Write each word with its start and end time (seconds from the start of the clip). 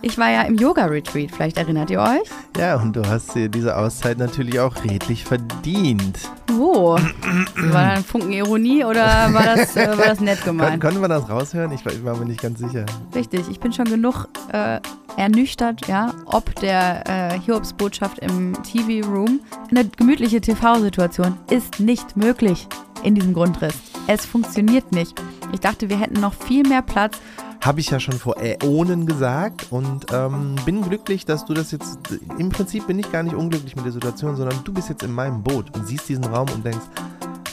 Ich 0.00 0.16
war 0.16 0.30
ja 0.30 0.42
im 0.42 0.54
Yoga-Retreat, 0.54 1.32
vielleicht 1.32 1.58
erinnert 1.58 1.90
ihr 1.90 2.00
euch? 2.00 2.28
Ja, 2.56 2.76
und 2.76 2.94
du 2.94 3.04
hast 3.04 3.34
dir 3.34 3.48
diese 3.48 3.76
Auszeit 3.76 4.16
natürlich 4.18 4.60
auch 4.60 4.84
redlich 4.84 5.24
verdient. 5.24 6.20
Wo? 6.52 6.92
war 6.92 7.82
da 7.82 7.90
ein 7.94 8.04
Funken 8.04 8.32
Ironie 8.32 8.84
oder 8.84 9.32
war 9.32 9.42
das, 9.42 9.76
äh, 9.76 9.88
war 9.98 10.06
das 10.06 10.20
nett 10.20 10.44
gemeint? 10.44 10.80
Können 10.80 11.00
wir 11.00 11.08
das 11.08 11.28
raushören? 11.28 11.72
Ich 11.72 11.84
war, 11.84 11.92
ich 11.92 12.04
war, 12.04 12.16
mir 12.16 12.26
nicht 12.26 12.40
ganz 12.40 12.60
sicher. 12.60 12.86
Richtig, 13.12 13.48
ich 13.50 13.58
bin 13.58 13.72
schon 13.72 13.86
genug 13.86 14.28
äh, 14.52 14.80
ernüchtert, 15.16 15.88
ja, 15.88 16.14
ob 16.26 16.54
der 16.56 17.02
äh, 17.08 17.40
Hiobs-Botschaft 17.40 18.20
im 18.20 18.56
TV-Room. 18.62 19.40
Eine 19.70 19.84
gemütliche 19.84 20.40
TV-Situation 20.40 21.36
ist 21.50 21.80
nicht 21.80 22.16
möglich 22.16 22.68
in 23.02 23.16
diesem 23.16 23.34
Grundriss. 23.34 23.74
Es 24.06 24.24
funktioniert 24.24 24.92
nicht. 24.92 25.20
Ich 25.52 25.60
dachte, 25.60 25.88
wir 25.88 25.98
hätten 25.98 26.20
noch 26.20 26.34
viel 26.34 26.66
mehr 26.66 26.82
Platz 26.82 27.18
habe 27.60 27.80
ich 27.80 27.90
ja 27.90 28.00
schon 28.00 28.14
vor 28.14 28.36
Äonen 28.40 29.06
gesagt 29.06 29.66
und 29.70 30.06
ähm, 30.12 30.54
bin 30.64 30.82
glücklich, 30.82 31.24
dass 31.24 31.44
du 31.44 31.54
das 31.54 31.72
jetzt. 31.72 31.98
Im 32.38 32.50
Prinzip 32.50 32.86
bin 32.86 32.98
ich 32.98 33.10
gar 33.10 33.22
nicht 33.22 33.34
unglücklich 33.34 33.76
mit 33.76 33.84
der 33.84 33.92
Situation, 33.92 34.36
sondern 34.36 34.62
du 34.64 34.72
bist 34.72 34.88
jetzt 34.88 35.02
in 35.02 35.12
meinem 35.12 35.42
Boot 35.42 35.74
und 35.76 35.86
siehst 35.86 36.08
diesen 36.08 36.24
Raum 36.24 36.48
und 36.54 36.64
denkst, 36.64 36.86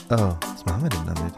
oh, 0.09 0.15
was 0.15 0.65
machen 0.65 0.83
wir 0.83 0.89
denn 0.89 1.05
damit? 1.05 1.33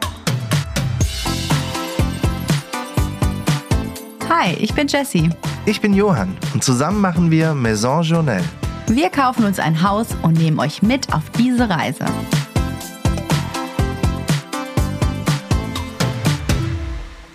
Hi, 4.28 4.52
ich 4.54 4.74
bin 4.74 4.86
Jessie. 4.86 5.30
Ich 5.64 5.80
bin 5.80 5.94
Johann 5.94 6.36
und 6.54 6.62
zusammen 6.62 7.00
machen 7.00 7.30
wir 7.30 7.54
Maison 7.54 8.02
Journal. 8.02 8.42
Wir 8.86 9.10
kaufen 9.10 9.44
uns 9.44 9.58
ein 9.58 9.82
Haus 9.82 10.08
und 10.22 10.34
nehmen 10.38 10.58
euch 10.60 10.82
mit 10.82 11.12
auf 11.12 11.28
diese 11.36 11.68
Reise. 11.68 12.06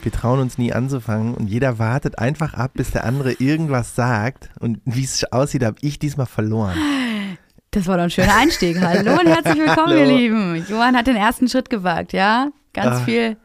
Wir 0.04 0.12
trauen 0.12 0.42
uns 0.42 0.58
nie 0.58 0.74
anzufangen 0.74 1.34
und 1.34 1.48
jeder 1.48 1.80
wartet 1.80 2.20
einfach 2.20 2.56
ab, 2.56 2.72
bis 2.74 2.92
der 2.92 3.06
andere 3.06 3.32
irgendwas 3.32 3.96
sagt. 3.96 4.50
Und 4.60 4.82
wie 4.84 5.06
es 5.06 5.24
aussieht, 5.32 5.64
habe 5.64 5.78
ich 5.80 5.98
diesmal 5.98 6.26
verloren. 6.26 6.78
Das 7.72 7.88
war 7.88 7.96
doch 7.96 8.04
ein 8.04 8.10
schöner 8.10 8.36
Einstieg. 8.36 8.82
Hallo 8.82 9.14
und 9.14 9.28
herzlich 9.28 9.56
willkommen, 9.66 9.98
ihr 9.98 10.06
Lieben. 10.06 10.66
Johann 10.68 10.98
hat 10.98 11.08
den 11.08 11.16
ersten 11.16 11.48
Schritt 11.48 11.70
gewagt, 11.70 12.12
ja? 12.12 12.50
Ganz 12.74 12.98
Ach, 13.00 13.06
viel 13.06 13.38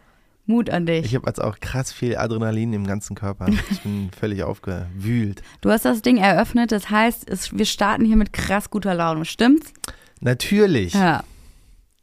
Mut 0.46 0.68
an 0.68 0.84
dich. 0.84 1.04
Ich 1.04 1.14
habe 1.14 1.28
jetzt 1.28 1.40
auch 1.40 1.60
krass 1.60 1.92
viel 1.92 2.16
Adrenalin 2.16 2.72
im 2.72 2.88
ganzen 2.88 3.14
Körper. 3.14 3.46
Ich 3.70 3.82
bin 3.82 4.10
völlig 4.18 4.42
aufgewühlt. 4.42 5.42
Du 5.60 5.70
hast 5.70 5.84
das 5.84 6.02
Ding 6.02 6.16
eröffnet, 6.16 6.72
das 6.72 6.90
heißt, 6.90 7.30
es, 7.30 7.56
wir 7.56 7.66
starten 7.66 8.04
hier 8.04 8.16
mit 8.16 8.32
krass 8.32 8.68
guter 8.68 8.96
Laune, 8.96 9.24
stimmt's? 9.26 9.72
Natürlich. 10.20 10.94
Ja. 10.94 11.22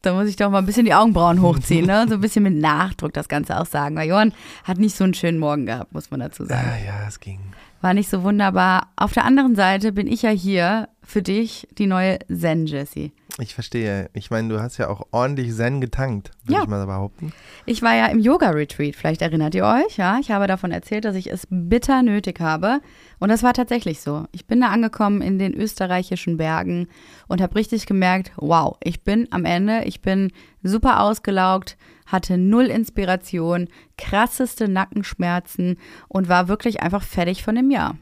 Da 0.06 0.14
muss 0.14 0.28
ich 0.28 0.36
doch 0.36 0.52
mal 0.52 0.60
ein 0.60 0.68
bisschen 0.68 0.86
die 0.86 0.94
Augenbrauen 0.94 1.42
hochziehen, 1.42 1.88
ne? 1.88 2.06
So 2.08 2.16
ein 2.16 2.22
bisschen 2.22 2.44
mit 2.44 2.54
Nachdruck 2.54 3.12
das 3.14 3.28
Ganze 3.28 3.60
auch 3.60 3.66
sagen. 3.66 3.96
Weil 3.96 4.08
Johann 4.08 4.34
hat 4.64 4.78
nicht 4.78 4.96
so 4.96 5.04
einen 5.04 5.16
schönen 5.16 5.40
Morgen 5.40 5.66
gehabt, 5.66 5.94
muss 5.94 6.12
man 6.12 6.20
dazu 6.20 6.46
sagen. 6.46 6.68
Ja, 6.86 6.94
ja, 6.94 7.08
es 7.08 7.20
ging. 7.20 7.40
War 7.86 7.94
nicht 7.94 8.10
so 8.10 8.24
wunderbar. 8.24 8.88
Auf 8.96 9.14
der 9.14 9.26
anderen 9.26 9.54
Seite 9.54 9.92
bin 9.92 10.08
ich 10.08 10.24
ja 10.24 10.32
hier 10.32 10.90
für 11.04 11.22
dich 11.22 11.68
die 11.78 11.86
neue 11.86 12.18
Zen 12.36 12.66
Jessie. 12.66 13.12
Ich 13.38 13.54
verstehe. 13.54 14.10
Ich 14.14 14.32
meine, 14.32 14.50
du 14.50 14.60
hast 14.60 14.80
ja 14.80 14.88
auch 14.90 15.06
ordentlich 15.12 15.54
Zen 15.54 15.82
getankt, 15.82 16.32
würde 16.46 16.54
ja. 16.54 16.64
ich 16.64 16.68
mal 16.68 16.84
behaupten. 16.84 17.32
Ich 17.68 17.84
war 17.84 17.94
ja 17.94 18.08
im 18.08 18.18
Yoga-Retreat, 18.18 18.96
vielleicht 18.96 19.22
erinnert 19.22 19.54
ihr 19.54 19.66
euch, 19.66 19.98
ja. 19.98 20.18
Ich 20.20 20.32
habe 20.32 20.48
davon 20.48 20.72
erzählt, 20.72 21.06
dass 21.06 21.16
ich 21.16 21.32
es 21.32 21.46
bitter 21.52 22.02
nötig 22.02 22.40
habe. 22.40 22.80
Und 23.20 23.30
das 23.30 23.44
war 23.44 23.54
tatsächlich 23.54 24.02
so. 24.02 24.26
Ich 24.32 24.48
bin 24.48 24.62
da 24.62 24.70
angekommen 24.70 25.22
in 25.22 25.38
den 25.38 25.54
österreichischen 25.54 26.38
Bergen 26.38 26.88
und 27.28 27.40
habe 27.40 27.54
richtig 27.54 27.86
gemerkt, 27.86 28.32
wow, 28.38 28.78
ich 28.84 29.04
bin 29.04 29.28
am 29.30 29.46
Ende, 29.46 29.84
ich 29.84 30.02
bin 30.02 30.32
super 30.64 31.02
ausgelaugt, 31.02 31.78
hatte 32.06 32.38
null 32.38 32.66
Inspiration, 32.66 33.68
krasseste 33.98 34.68
Nackenschmerzen 34.68 35.78
und 36.08 36.30
war 36.30 36.48
wirklich 36.48 36.82
einfach 36.82 37.04
fertig 37.04 37.44
von 37.44 37.56
dem 37.56 37.72
Jahr. 37.72 37.98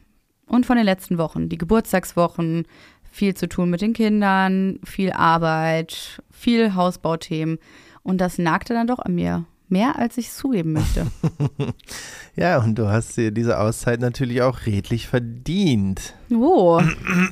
Und 0.46 0.66
von 0.66 0.76
den 0.76 0.84
letzten 0.84 1.18
Wochen, 1.18 1.48
die 1.48 1.58
Geburtstagswochen, 1.58 2.66
viel 3.10 3.34
zu 3.34 3.48
tun 3.48 3.70
mit 3.70 3.80
den 3.80 3.92
Kindern, 3.92 4.80
viel 4.84 5.12
Arbeit, 5.12 6.20
viel 6.30 6.74
Hausbauthemen. 6.74 7.58
Und 8.02 8.20
das 8.20 8.38
nagte 8.38 8.74
dann 8.74 8.86
doch 8.86 8.98
an 8.98 9.14
mir. 9.14 9.44
Mehr 9.68 9.98
als 9.98 10.18
ich 10.18 10.30
zugeben 10.30 10.72
möchte. 10.72 11.06
ja, 12.36 12.58
und 12.58 12.76
du 12.76 12.88
hast 12.88 13.16
dir 13.16 13.30
diese 13.30 13.60
Auszeit 13.60 14.00
natürlich 14.00 14.42
auch 14.42 14.66
redlich 14.66 15.06
verdient. 15.06 16.14
Oh, 16.32 16.78
war 16.78 16.84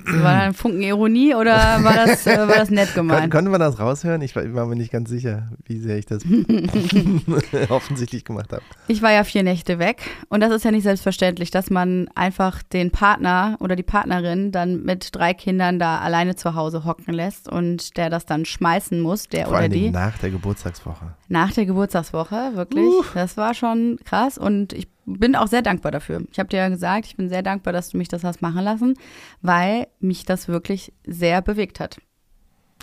da 0.07 0.39
ein 0.41 0.55
Funken 0.55 0.83
Ironie 0.83 1.35
oder 1.35 1.55
war 1.83 1.95
das, 1.95 2.27
äh, 2.27 2.39
war 2.39 2.57
das 2.57 2.71
nett 2.71 2.95
gemeint? 2.95 3.33
Können, 3.33 3.51
wir 3.51 3.59
das 3.59 3.81
raushören? 3.81 4.23
Ich 4.23 4.37
war, 4.37 4.55
war, 4.55 4.67
mir 4.67 4.77
nicht 4.77 4.93
ganz 4.93 5.11
sicher, 5.11 5.51
wie 5.65 5.79
sehr 5.79 5.99
ich 5.99 6.07
das 6.07 6.23
offensichtlich 7.69 8.25
gemacht 8.25 8.53
habe. 8.53 8.63
Ich 8.87 9.03
war 9.03 9.11
ja 9.11 9.25
vier 9.25 9.43
Nächte 9.43 9.81
weg 9.81 10.03
und 10.29 10.41
das 10.41 10.53
ist 10.53 10.65
ja 10.65 10.71
nicht 10.71 10.85
selbstverständlich, 10.85 11.51
dass 11.51 11.71
man 11.71 12.09
einfach 12.15 12.63
den 12.63 12.91
Partner 12.93 13.57
oder 13.61 13.75
die 13.75 13.83
Partnerin 13.83 14.53
dann 14.53 14.85
mit 14.85 15.09
drei 15.13 15.35
Kindern 15.35 15.81
da 15.81 15.99
alleine 15.99 16.37
zu 16.37 16.55
Hause 16.55 16.85
hocken 16.85 17.13
lässt 17.13 17.49
und 17.49 17.97
der 17.97 18.09
das 18.09 18.27
dann 18.27 18.45
schmeißen 18.45 19.01
muss, 19.01 19.29
der 19.29 19.47
Vor 19.47 19.59
oder 19.59 19.69
die. 19.69 19.91
Nach 19.91 20.17
der 20.19 20.31
Geburtstagswoche. 20.31 21.15
Nach 21.29 21.51
der 21.53 21.67
Geburtstagswoche, 21.67 22.53
wirklich. 22.55 22.85
Uh. 22.85 23.05
Das 23.15 23.37
war 23.37 23.55
schon 23.55 23.99
krass 24.05 24.39
und 24.39 24.73
ich 24.73 24.92
bin 25.05 25.37
auch 25.37 25.49
sehr 25.49 25.63
dankbar 25.63 25.93
dafür. 25.93 26.23
Ich 26.31 26.39
habe 26.39 26.49
dir 26.49 26.59
ja 26.59 26.69
gesagt, 26.69 27.07
ich 27.07 27.17
bin 27.17 27.29
sehr 27.29 27.43
dankbar, 27.43 27.73
dass 27.73 27.91
du 27.91 27.99
mich 27.99 28.09
das 28.09 28.25
hast 28.25 28.43
machen 28.43 28.63
lassen, 28.63 28.95
weil 29.41 29.89
mich 30.01 30.25
das 30.25 30.49
wirklich 30.49 30.93
sehr 31.07 31.43
bewegt 31.43 31.81
hat. 31.81 32.01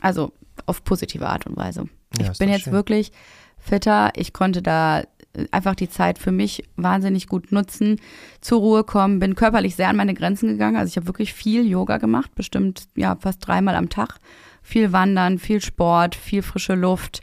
Also 0.02 0.34
auf 0.66 0.84
positive 0.84 1.28
Art 1.28 1.46
und 1.46 1.58
Weise. 1.58 1.86
Ja, 2.20 2.32
ich 2.32 2.38
bin 2.38 2.50
jetzt 2.50 2.64
schön. 2.64 2.74
wirklich 2.74 3.12
fitter. 3.58 4.12
Ich 4.16 4.34
konnte 4.34 4.62
da 4.62 5.04
einfach 5.52 5.76
die 5.76 5.90
Zeit 5.90 6.18
für 6.18 6.32
mich 6.32 6.64
wahnsinnig 6.76 7.28
gut 7.28 7.52
nutzen, 7.52 8.02
zur 8.42 8.60
Ruhe 8.60 8.84
kommen, 8.84 9.20
bin 9.20 9.36
körperlich 9.36 9.76
sehr 9.76 9.90
an 9.90 9.96
meine 9.96 10.14
Grenzen 10.14 10.50
gegangen. 10.50 10.78
Also 10.78 10.90
ich 10.90 10.98
habe 10.98 11.08
wirklich 11.08 11.34
viel 11.34 11.68
Yoga 11.68 11.98
gemacht, 11.98 12.34
bestimmt 12.36 12.88
ja 12.96 13.16
fast 13.16 13.46
dreimal 13.46 13.76
am 13.76 13.90
Tag. 13.90 14.20
Viel 14.62 14.92
Wandern, 14.92 15.40
viel 15.40 15.62
Sport, 15.62 16.16
viel 16.16 16.42
frische 16.42 16.76
Luft 16.76 17.22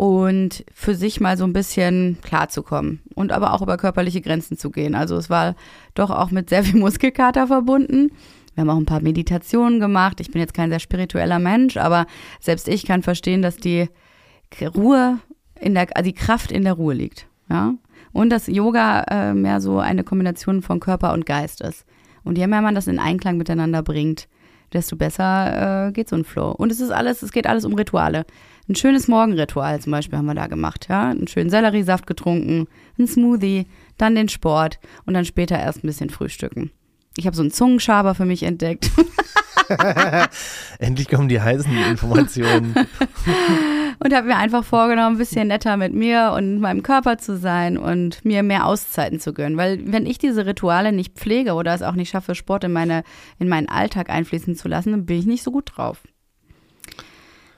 und 0.00 0.64
für 0.72 0.94
sich 0.94 1.20
mal 1.20 1.36
so 1.36 1.44
ein 1.44 1.52
bisschen 1.52 2.16
klarzukommen 2.22 3.02
und 3.14 3.32
aber 3.32 3.52
auch 3.52 3.60
über 3.60 3.76
körperliche 3.76 4.22
Grenzen 4.22 4.56
zu 4.56 4.70
gehen. 4.70 4.94
Also 4.94 5.14
es 5.16 5.28
war 5.28 5.54
doch 5.92 6.08
auch 6.08 6.30
mit 6.30 6.48
sehr 6.48 6.64
viel 6.64 6.80
Muskelkater 6.80 7.48
verbunden. 7.48 8.10
Wir 8.54 8.62
haben 8.62 8.70
auch 8.70 8.78
ein 8.78 8.86
paar 8.86 9.02
Meditationen 9.02 9.78
gemacht. 9.78 10.18
Ich 10.20 10.30
bin 10.30 10.40
jetzt 10.40 10.54
kein 10.54 10.70
sehr 10.70 10.80
spiritueller 10.80 11.38
Mensch, 11.38 11.76
aber 11.76 12.06
selbst 12.40 12.66
ich 12.66 12.86
kann 12.86 13.02
verstehen, 13.02 13.42
dass 13.42 13.58
die 13.58 13.90
Ruhe 14.74 15.18
in 15.60 15.74
der, 15.74 15.94
also 15.94 16.08
die 16.08 16.16
Kraft 16.16 16.50
in 16.50 16.64
der 16.64 16.72
Ruhe 16.72 16.94
liegt. 16.94 17.26
Ja? 17.50 17.74
Und 18.12 18.30
dass 18.30 18.46
Yoga 18.46 19.02
äh, 19.02 19.34
mehr 19.34 19.60
so 19.60 19.80
eine 19.80 20.02
Kombination 20.02 20.62
von 20.62 20.80
Körper 20.80 21.12
und 21.12 21.26
Geist 21.26 21.60
ist. 21.60 21.84
Und 22.24 22.38
je 22.38 22.46
mehr 22.46 22.62
man 22.62 22.74
das 22.74 22.86
in 22.86 22.98
Einklang 22.98 23.36
miteinander 23.36 23.82
bringt, 23.82 24.28
desto 24.72 24.96
besser 24.96 25.88
äh, 25.88 25.92
geht 25.92 26.08
so 26.08 26.16
ein 26.16 26.24
Flow. 26.24 26.52
Und 26.52 26.72
es 26.72 26.80
ist 26.80 26.90
alles, 26.90 27.22
es 27.22 27.32
geht 27.32 27.46
alles 27.46 27.64
um 27.64 27.74
Rituale. 27.74 28.24
Ein 28.68 28.76
schönes 28.76 29.08
Morgenritual 29.08 29.80
zum 29.80 29.92
Beispiel 29.92 30.18
haben 30.18 30.26
wir 30.26 30.34
da 30.34 30.46
gemacht, 30.46 30.86
ja. 30.88 31.10
Einen 31.10 31.26
schönen 31.28 31.50
Selleriesaft 31.50 32.06
getrunken, 32.06 32.68
ein 32.98 33.06
Smoothie, 33.06 33.66
dann 33.98 34.14
den 34.14 34.28
Sport 34.28 34.78
und 35.06 35.14
dann 35.14 35.24
später 35.24 35.58
erst 35.58 35.82
ein 35.82 35.88
bisschen 35.88 36.10
frühstücken. 36.10 36.70
Ich 37.16 37.26
habe 37.26 37.34
so 37.34 37.42
einen 37.42 37.50
Zungenschaber 37.50 38.14
für 38.14 38.24
mich 38.24 38.44
entdeckt. 38.44 38.90
Endlich 40.78 41.08
kommen 41.08 41.28
die 41.28 41.40
heißen 41.40 41.76
Informationen. 41.88 42.74
und 44.02 44.14
habe 44.14 44.28
mir 44.28 44.36
einfach 44.36 44.64
vorgenommen, 44.64 45.16
ein 45.16 45.18
bisschen 45.18 45.48
netter 45.48 45.76
mit 45.76 45.94
mir 45.94 46.32
und 46.36 46.60
meinem 46.60 46.82
Körper 46.82 47.18
zu 47.18 47.36
sein 47.36 47.76
und 47.76 48.24
mir 48.24 48.42
mehr 48.42 48.66
Auszeiten 48.66 49.20
zu 49.20 49.32
gönnen. 49.32 49.58
Weil 49.58 49.92
wenn 49.92 50.06
ich 50.06 50.18
diese 50.18 50.46
Rituale 50.46 50.92
nicht 50.92 51.14
pflege 51.16 51.52
oder 51.52 51.74
es 51.74 51.82
auch 51.82 51.94
nicht 51.94 52.10
schaffe, 52.10 52.34
Sport 52.34 52.64
in, 52.64 52.72
meine, 52.72 53.04
in 53.38 53.48
meinen 53.48 53.68
Alltag 53.68 54.08
einfließen 54.10 54.56
zu 54.56 54.68
lassen, 54.68 54.92
dann 54.92 55.06
bin 55.06 55.18
ich 55.18 55.26
nicht 55.26 55.42
so 55.42 55.52
gut 55.52 55.72
drauf. 55.76 56.02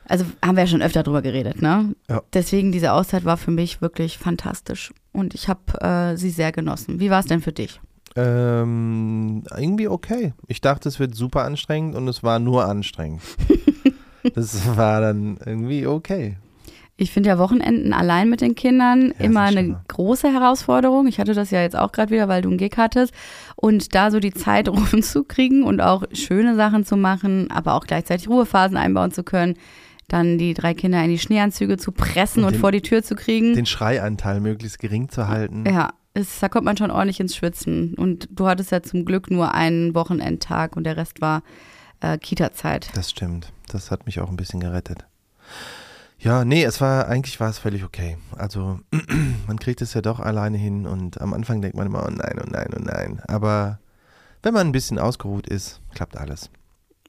Also 0.08 0.25
haben 0.44 0.56
wir 0.56 0.64
ja 0.64 0.69
schon 0.69 0.82
öfter 0.82 1.04
drüber 1.04 1.22
geredet, 1.22 1.62
ne? 1.62 1.94
Ja. 2.10 2.22
Deswegen 2.32 2.72
diese 2.72 2.92
Auszeit 2.92 3.25
war 3.25 3.36
für 3.36 3.52
mich 3.52 3.81
wirklich 3.81 4.19
fantastisch 4.19 4.92
und 5.12 5.32
ich 5.32 5.48
habe 5.48 5.81
äh, 5.81 6.16
sie 6.16 6.31
sehr 6.31 6.50
genossen. 6.50 6.98
Wie 6.98 7.08
war 7.08 7.20
es 7.20 7.26
denn 7.26 7.41
für 7.41 7.52
dich? 7.52 7.81
Ähm, 8.16 9.44
irgendwie 9.56 9.88
okay. 9.88 10.34
Ich 10.48 10.61
dachte, 10.61 10.88
es 10.88 10.99
wird 10.99 11.14
super 11.14 11.44
anstrengend 11.44 11.94
und 11.94 12.08
es 12.08 12.22
war 12.22 12.40
nur 12.40 12.66
anstrengend. 12.66 13.22
das 14.34 14.76
war 14.76 15.00
dann 15.00 15.38
irgendwie 15.44 15.87
okay. 15.87 16.37
Ich 17.02 17.10
finde 17.10 17.31
ja 17.31 17.38
Wochenenden 17.38 17.93
allein 17.93 18.31
mit 18.31 18.40
den 18.40 18.54
Kindern 18.54 19.12
ja, 19.19 19.25
immer 19.25 19.40
eine 19.40 19.82
große 19.88 20.32
Herausforderung. 20.32 21.08
Ich 21.08 21.19
hatte 21.19 21.34
das 21.34 21.50
ja 21.50 21.60
jetzt 21.60 21.76
auch 21.76 21.90
gerade 21.90 22.12
wieder, 22.12 22.28
weil 22.28 22.43
du 22.43 22.49
einen 22.49 22.58
Gig 22.58 22.76
hattest. 22.76 23.12
Und 23.56 23.96
da 23.96 24.12
so 24.12 24.20
die 24.20 24.32
Zeit 24.32 24.69
rumzukriegen 24.93 25.64
und 25.64 25.81
auch 25.81 26.04
schöne 26.12 26.54
Sachen 26.54 26.84
zu 26.84 26.96
machen, 26.96 27.50
aber 27.50 27.75
auch 27.75 27.87
gleichzeitig 27.87 28.28
Ruhephasen 28.28 28.76
einbauen 28.76 29.10
zu 29.10 29.25
können, 29.25 29.56
dann 30.06 30.38
die 30.38 30.54
drei 30.54 30.75
Kinder 30.75 31.02
in 31.02 31.10
die 31.10 31.19
Schneeanzüge 31.19 31.76
zu 31.76 31.90
pressen 31.90 32.44
und, 32.44 32.49
und 32.49 32.52
den, 32.54 32.60
vor 32.60 32.70
die 32.70 32.82
Tür 32.82 33.02
zu 33.02 33.16
kriegen. 33.16 33.54
Den 33.54 33.66
Schreianteil 33.66 34.40
möglichst 34.40 34.78
gering 34.78 35.08
zu 35.08 35.26
halten. 35.26 35.64
Ja, 35.66 35.90
es, 36.14 36.38
da 36.38 36.49
kommt 36.49 36.66
man 36.66 36.76
schon 36.76 36.93
ordentlich 36.93 37.19
ins 37.19 37.34
Schwitzen. 37.34 37.94
Und 37.94 38.28
du 38.31 38.46
hattest 38.46 38.70
ja 38.70 38.81
zum 38.81 39.04
Glück 39.04 39.28
nur 39.28 39.54
einen 39.54 39.96
Wochenendtag 39.96 40.76
und 40.76 40.84
der 40.84 40.96
Rest 40.96 41.20
war 41.20 41.43
äh, 42.00 42.16
Kita-Zeit. 42.16 42.90
Das 42.94 43.10
stimmt. 43.10 43.52
Das 43.66 43.90
hat 43.90 44.06
mich 44.06 44.20
auch 44.20 44.31
ein 44.31 44.37
bisschen 44.37 44.60
gerettet. 44.60 45.04
Ja, 46.22 46.44
nee, 46.44 46.62
es 46.62 46.80
war, 46.80 47.08
eigentlich 47.08 47.40
war 47.40 47.50
es 47.50 47.58
völlig 47.58 47.82
okay. 47.82 48.16
Also, 48.36 48.78
man 49.48 49.58
kriegt 49.58 49.82
es 49.82 49.92
ja 49.92 50.02
doch 50.02 50.20
alleine 50.20 50.56
hin 50.56 50.86
und 50.86 51.20
am 51.20 51.34
Anfang 51.34 51.60
denkt 51.60 51.76
man 51.76 51.88
immer, 51.88 52.06
oh 52.06 52.10
nein, 52.10 52.38
oh 52.40 52.48
nein, 52.48 52.69
oh 52.76 52.80
nein. 52.80 53.20
Aber 53.26 53.80
wenn 54.42 54.54
man 54.54 54.69
ein 54.69 54.72
bisschen 54.72 55.00
ausgeruht 55.00 55.48
ist, 55.48 55.80
klappt 55.92 56.16
alles. 56.16 56.48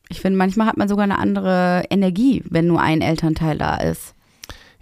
Ich 0.09 0.19
finde, 0.19 0.37
manchmal 0.37 0.65
hat 0.65 0.77
man 0.77 0.87
sogar 0.87 1.03
eine 1.03 1.19
andere 1.19 1.83
Energie, 1.91 2.43
wenn 2.49 2.65
nur 2.65 2.81
ein 2.81 3.01
Elternteil 3.01 3.57
da 3.59 3.75
ist. 3.75 4.15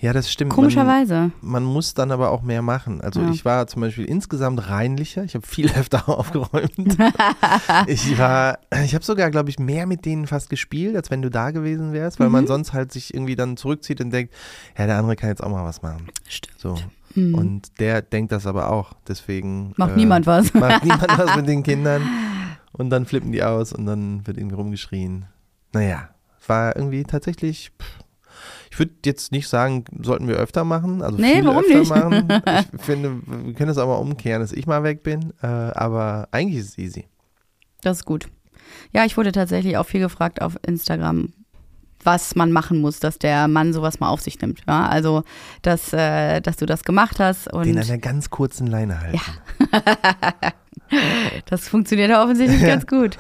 Ja, 0.01 0.13
das 0.13 0.31
stimmt. 0.31 0.51
Komischerweise. 0.51 1.31
Man, 1.41 1.63
man 1.63 1.63
muss 1.63 1.93
dann 1.93 2.11
aber 2.11 2.31
auch 2.31 2.41
mehr 2.41 2.61
machen. 2.63 3.01
Also 3.01 3.21
Ja. 3.21 3.29
ich 3.29 3.45
war 3.45 3.67
zum 3.67 3.81
Beispiel 3.83 4.05
insgesamt 4.05 4.67
reinlicher. 4.67 5.23
Ich 5.23 5.35
habe 5.35 5.45
viel 5.45 5.69
öfter 5.77 6.09
aufgeräumt. 6.09 6.97
ich 7.87 8.17
war, 8.17 8.57
ich 8.83 8.95
habe 8.95 9.05
sogar, 9.05 9.29
glaube 9.31 9.49
ich, 9.51 9.59
mehr 9.59 9.85
mit 9.85 10.05
denen 10.05 10.25
fast 10.27 10.49
gespielt, 10.49 10.95
als 10.95 11.11
wenn 11.11 11.21
du 11.21 11.29
da 11.29 11.51
gewesen 11.51 11.93
wärst, 11.93 12.19
weil 12.19 12.27
Mhm. 12.27 12.33
man 12.33 12.47
sonst 12.47 12.73
halt 12.73 12.91
sich 12.91 13.13
irgendwie 13.13 13.35
dann 13.35 13.57
zurückzieht 13.57 14.01
und 14.01 14.09
denkt, 14.11 14.33
ja, 14.77 14.87
der 14.87 14.97
andere 14.97 15.15
kann 15.15 15.29
jetzt 15.29 15.43
auch 15.43 15.49
mal 15.49 15.63
was 15.63 15.81
machen. 15.83 16.07
Stimmt. 16.27 16.59
So. 16.59 16.75
Hm. 17.13 17.35
Und 17.35 17.79
der 17.79 18.01
denkt 18.01 18.31
das 18.31 18.47
aber 18.47 18.71
auch. 18.71 18.93
Deswegen 19.07 19.73
Macht 19.77 19.91
äh, 19.91 19.95
niemand 19.97 20.25
was. 20.25 20.53
macht 20.55 20.83
niemand 20.83 21.09
was 21.17 21.35
mit 21.35 21.47
den 21.47 21.61
Kindern. 21.61 22.01
Und 22.71 22.89
dann 22.89 23.05
flippen 23.05 23.31
die 23.33 23.43
aus 23.43 23.73
und 23.73 23.85
dann 23.85 24.25
wird 24.25 24.37
irgendwie 24.37 24.55
rumgeschrien. 24.55 25.25
Naja, 25.73 26.09
war 26.47 26.75
irgendwie 26.75 27.03
tatsächlich. 27.03 27.71
Pff, 27.79 27.99
ich 28.71 28.79
würde 28.79 28.93
jetzt 29.05 29.31
nicht 29.33 29.47
sagen, 29.49 29.83
sollten 30.01 30.27
wir 30.29 30.37
öfter 30.37 30.63
machen. 30.63 31.01
Also 31.01 31.17
Nee, 31.17 31.35
viel 31.35 31.45
warum 31.45 31.63
öfter 31.63 31.79
nicht? 31.79 31.89
machen. 31.89 32.27
Ich 32.77 32.81
finde, 32.81 33.21
wir 33.27 33.53
können 33.53 33.67
das 33.67 33.77
auch 33.77 33.87
mal 33.87 33.95
umkehren, 33.95 34.41
dass 34.41 34.53
ich 34.53 34.65
mal 34.65 34.83
weg 34.83 35.03
bin. 35.03 35.33
Äh, 35.43 35.47
aber 35.47 36.29
eigentlich 36.31 36.59
ist 36.61 36.69
es 36.69 36.77
easy. 36.77 37.05
Das 37.81 37.97
ist 37.97 38.05
gut. 38.05 38.27
Ja, 38.93 39.03
ich 39.05 39.17
wurde 39.17 39.33
tatsächlich 39.33 39.75
auch 39.77 39.85
viel 39.85 39.99
gefragt 39.99 40.41
auf 40.41 40.57
Instagram, 40.65 41.33
was 42.03 42.35
man 42.35 42.51
machen 42.53 42.79
muss, 42.79 42.99
dass 42.99 43.19
der 43.19 43.47
Mann 43.49 43.73
sowas 43.73 43.99
mal 43.99 44.07
auf 44.09 44.21
sich 44.21 44.39
nimmt. 44.39 44.61
Ja, 44.67 44.87
also, 44.87 45.23
dass, 45.61 45.91
äh, 45.91 46.39
dass 46.39 46.55
du 46.55 46.65
das 46.65 46.83
gemacht 46.83 47.19
hast 47.19 47.51
und 47.51 47.65
Den 47.65 47.77
an 47.77 47.83
einer 47.83 47.97
ganz 47.97 48.29
kurzen 48.29 48.67
Leine 48.67 49.01
halten. 49.01 49.19
das 51.45 51.67
funktioniert 51.67 52.09
ja 52.09 52.23
offensichtlich 52.23 52.61
ganz 52.65 52.87
gut. 52.87 53.17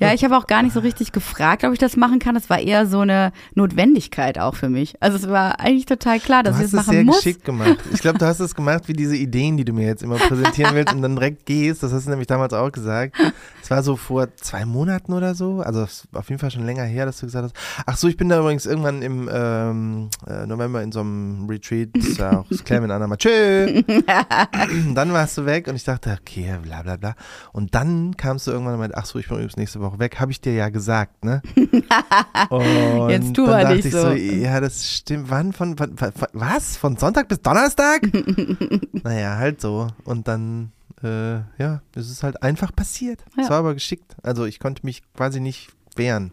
Ja, 0.00 0.12
ich 0.12 0.24
habe 0.24 0.36
auch 0.36 0.46
gar 0.46 0.62
nicht 0.62 0.72
so 0.72 0.80
richtig 0.80 1.12
gefragt, 1.12 1.64
ob 1.64 1.72
ich 1.72 1.78
das 1.78 1.96
machen 1.96 2.18
kann. 2.18 2.36
Es 2.36 2.50
war 2.50 2.58
eher 2.58 2.86
so 2.86 3.00
eine 3.00 3.32
Notwendigkeit 3.54 4.38
auch 4.38 4.54
für 4.54 4.68
mich. 4.68 4.94
Also 5.00 5.16
es 5.16 5.28
war 5.28 5.60
eigentlich 5.60 5.86
total 5.86 6.20
klar, 6.20 6.42
dass 6.42 6.56
Du 6.56 6.62
ich 6.62 6.64
hast 6.66 6.74
das 6.74 6.80
es 6.82 6.86
machen 6.86 6.96
sehr 6.96 7.04
muss. 7.04 7.16
geschickt 7.18 7.44
gemacht. 7.44 7.76
Ich 7.92 8.00
glaube, 8.00 8.18
du 8.18 8.26
hast 8.26 8.40
es 8.40 8.54
gemacht 8.54 8.88
wie 8.88 8.92
diese 8.92 9.16
Ideen, 9.16 9.56
die 9.56 9.64
du 9.64 9.72
mir 9.72 9.86
jetzt 9.86 10.02
immer 10.02 10.16
präsentieren 10.16 10.74
willst 10.74 10.92
und 10.94 11.02
dann 11.02 11.16
direkt 11.16 11.46
gehst. 11.46 11.82
Das 11.82 11.92
hast 11.92 12.06
du 12.06 12.10
nämlich 12.10 12.26
damals 12.28 12.52
auch 12.52 12.70
gesagt. 12.70 13.16
Es 13.62 13.70
war 13.70 13.82
so 13.82 13.96
vor 13.96 14.34
zwei 14.36 14.64
Monaten 14.64 15.12
oder 15.12 15.34
so. 15.34 15.60
Also 15.60 15.82
es 15.82 16.06
war 16.10 16.20
auf 16.20 16.28
jeden 16.28 16.40
Fall 16.40 16.50
schon 16.50 16.66
länger 16.66 16.84
her, 16.84 17.06
dass 17.06 17.18
du 17.18 17.26
gesagt 17.26 17.44
hast. 17.44 17.84
Ach 17.86 17.96
so, 17.96 18.08
ich 18.08 18.16
bin 18.16 18.28
da 18.28 18.40
übrigens 18.40 18.66
irgendwann 18.66 19.02
im 19.02 19.28
ähm, 19.32 20.10
äh, 20.26 20.46
November 20.46 20.82
in 20.82 20.92
so 20.92 21.00
einem 21.00 21.46
Retreat. 21.48 21.90
Das 21.94 22.16
ja 22.18 22.38
auch 22.40 22.46
das 22.48 22.68
wir 22.68 22.80
ein 22.80 22.90
andermal. 22.90 23.18
Tschö. 23.18 23.82
dann 24.94 25.12
warst 25.12 25.38
du 25.38 25.46
weg 25.46 25.68
und 25.68 25.76
ich 25.76 25.84
dachte, 25.84 26.16
okay, 26.20 26.56
bla 26.62 26.82
bla 26.82 26.96
bla. 26.96 27.14
Und 27.52 27.74
dann 27.74 28.16
kamst 28.16 28.46
du 28.46 28.50
irgendwann 28.50 28.74
und 28.74 28.80
meinte, 28.80 28.96
ach 28.96 29.06
so, 29.06 29.18
ich 29.18 29.28
bin 29.28 29.36
übrigens 29.38 29.56
nächste 29.62 29.80
Woche 29.80 29.98
weg. 29.98 30.20
Habe 30.20 30.30
ich 30.32 30.40
dir 30.40 30.52
ja 30.54 30.68
gesagt, 30.68 31.24
ne? 31.24 31.40
Und 32.50 33.10
Jetzt 33.10 33.34
tu 33.34 33.46
mal 33.46 33.74
nicht 33.74 33.86
ich 33.86 33.92
so. 33.92 34.10
Ja, 34.12 34.60
das 34.60 34.90
stimmt. 34.90 35.30
Wann? 35.30 35.52
Von, 35.52 35.76
von, 35.76 35.96
von 35.96 36.12
was? 36.32 36.76
Von 36.76 36.96
Sonntag 36.96 37.28
bis 37.28 37.40
Donnerstag? 37.40 38.02
naja, 39.02 39.36
halt 39.36 39.60
so. 39.60 39.88
Und 40.04 40.28
dann, 40.28 40.72
äh, 41.02 41.36
ja, 41.58 41.80
es 41.94 42.10
ist 42.10 42.22
halt 42.22 42.42
einfach 42.42 42.74
passiert. 42.74 43.24
Es 43.38 43.44
Ja. 43.44 43.50
war 43.50 43.58
aber 43.58 43.74
geschickt. 43.74 44.16
Also 44.22 44.44
ich 44.44 44.58
konnte 44.58 44.84
mich 44.84 45.02
quasi 45.14 45.40
nicht 45.40 45.70
wehren. 45.96 46.32